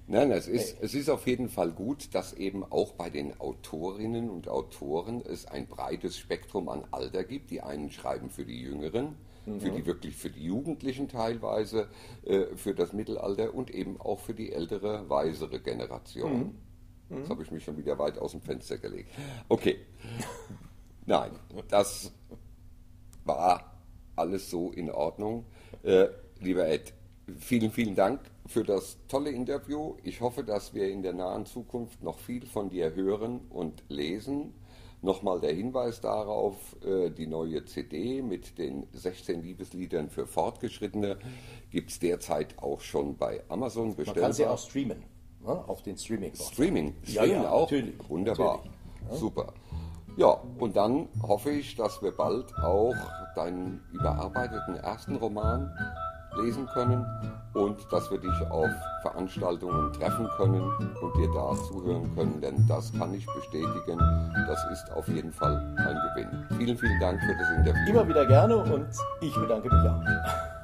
nein, 0.08 0.32
es 0.32 0.48
ist, 0.50 0.78
es 0.82 0.94
ist 0.94 1.10
auf 1.10 1.26
jeden 1.28 1.48
Fall 1.48 1.72
gut, 1.72 2.14
dass 2.14 2.34
eben 2.34 2.64
auch 2.70 2.92
bei 2.94 3.10
den 3.10 3.40
Autorinnen 3.40 4.30
und 4.30 4.50
Autoren 4.50 5.22
es 5.26 5.46
ein 5.46 5.68
breites 5.68 6.18
Spektrum 6.18 6.68
an 6.68 6.84
Alter 6.92 7.24
gibt. 7.24 7.52
Die 7.52 7.62
einen 7.62 7.90
schreiben 7.90 8.30
für 8.30 8.44
die 8.44 8.60
Jüngeren, 8.62 9.16
für 9.46 9.72
die 9.72 9.86
wirklich 9.86 10.16
für 10.16 10.30
die 10.30 10.44
Jugendlichen 10.44 11.08
teilweise, 11.08 11.88
äh, 12.24 12.56
für 12.56 12.74
das 12.74 12.94
Mittelalter 12.94 13.54
und 13.54 13.72
eben 13.72 14.00
auch 14.00 14.20
für 14.20 14.34
die 14.34 14.52
ältere, 14.52 15.10
weisere 15.10 15.60
Generation. 15.60 16.56
Jetzt 17.10 17.30
habe 17.30 17.44
ich 17.44 17.52
mich 17.52 17.64
schon 17.64 17.78
wieder 17.78 18.00
weit 18.00 18.18
aus 18.18 18.32
dem 18.32 18.42
Fenster 18.42 18.78
gelegt. 18.78 19.12
Okay. 19.50 19.78
Nein, 21.06 21.32
das 21.70 22.12
war 23.26 23.72
alles 24.16 24.50
so 24.50 24.72
in 24.72 24.90
Ordnung. 24.90 25.46
Äh, 25.84 26.08
lieber 26.40 26.68
Ed, 26.68 26.94
vielen, 27.40 27.72
vielen 27.72 27.96
Dank 27.96 28.22
für 28.46 28.64
das 28.64 28.98
tolle 29.08 29.32
Interview. 29.32 29.96
Ich 30.04 30.22
hoffe, 30.22 30.44
dass 30.44 30.74
wir 30.74 30.90
in 30.90 31.02
der 31.02 31.14
nahen 31.14 31.46
Zukunft 31.46 32.02
noch 32.04 32.20
viel 32.20 32.46
von 32.46 32.70
dir 32.70 32.94
hören 32.96 33.42
und 33.50 33.84
lesen. 33.90 34.54
Nochmal 35.04 35.40
der 35.40 35.54
Hinweis 35.54 36.00
darauf, 36.00 36.56
äh, 36.86 37.10
die 37.10 37.26
neue 37.26 37.66
CD 37.66 38.22
mit 38.22 38.58
den 38.60 38.86
16 38.94 39.42
Liebesliedern 39.42 40.10
für 40.10 40.28
Fortgeschrittene 40.28 41.18
gibt 41.72 41.90
es 41.90 42.00
derzeit 42.00 42.60
auch 42.60 42.82
schon 42.82 43.18
bei 43.18 43.44
Amazon 43.50 43.88
Man 43.88 43.96
bestellbar. 43.96 44.24
kann 44.24 44.34
sie 44.34 44.46
auch 44.46 44.60
streamen, 44.60 45.04
ne? 45.44 45.68
auf 45.68 45.82
den 45.82 45.98
streaming 45.98 46.36
Streaming, 46.36 46.96
Ja, 47.06 47.24
Streaming 47.24 47.44
ja, 47.44 47.50
auch. 47.52 47.72
natürlich, 47.72 48.10
Wunderbar. 48.10 48.58
natürlich, 48.58 49.20
Super. 49.20 49.54
Ja, 50.18 50.40
und 50.60 50.76
dann 50.76 51.08
hoffe 51.24 51.50
ich, 51.52 51.76
dass 51.76 52.02
wir 52.04 52.12
bald 52.12 52.54
auch 52.58 52.94
deinen 53.36 53.82
überarbeiteten 53.94 54.76
ersten 54.76 55.16
Roman 55.16 55.72
lesen 56.36 56.68
können 56.68 57.06
und 57.54 57.78
dass 57.92 58.10
wir 58.12 58.18
dich 58.18 58.50
auf 58.50 58.70
Veranstaltungen 59.02 59.92
treffen 59.94 60.28
können 60.38 60.62
und 61.02 61.16
dir 61.18 61.28
da 61.34 61.54
zuhören 61.68 62.14
können, 62.16 62.42
denn 62.42 62.68
das 62.68 62.92
kann 62.98 63.14
ich 63.14 63.26
bestätigen. 63.26 64.00
Das 64.48 64.66
ist 64.72 64.92
auf 64.94 65.08
jeden 65.08 65.32
Fall 65.32 65.58
ein 65.78 65.98
Gewinn. 66.10 66.46
Vielen, 66.58 66.78
vielen 66.78 67.00
Dank 67.00 67.22
für 67.22 67.36
das 67.36 67.50
Interview. 67.58 67.90
Immer 67.90 68.08
wieder 68.08 68.26
gerne 68.26 68.58
und 68.58 68.88
ich 69.22 69.34
bedanke 69.36 69.68
mich 69.68 69.90
auch. 69.90 70.61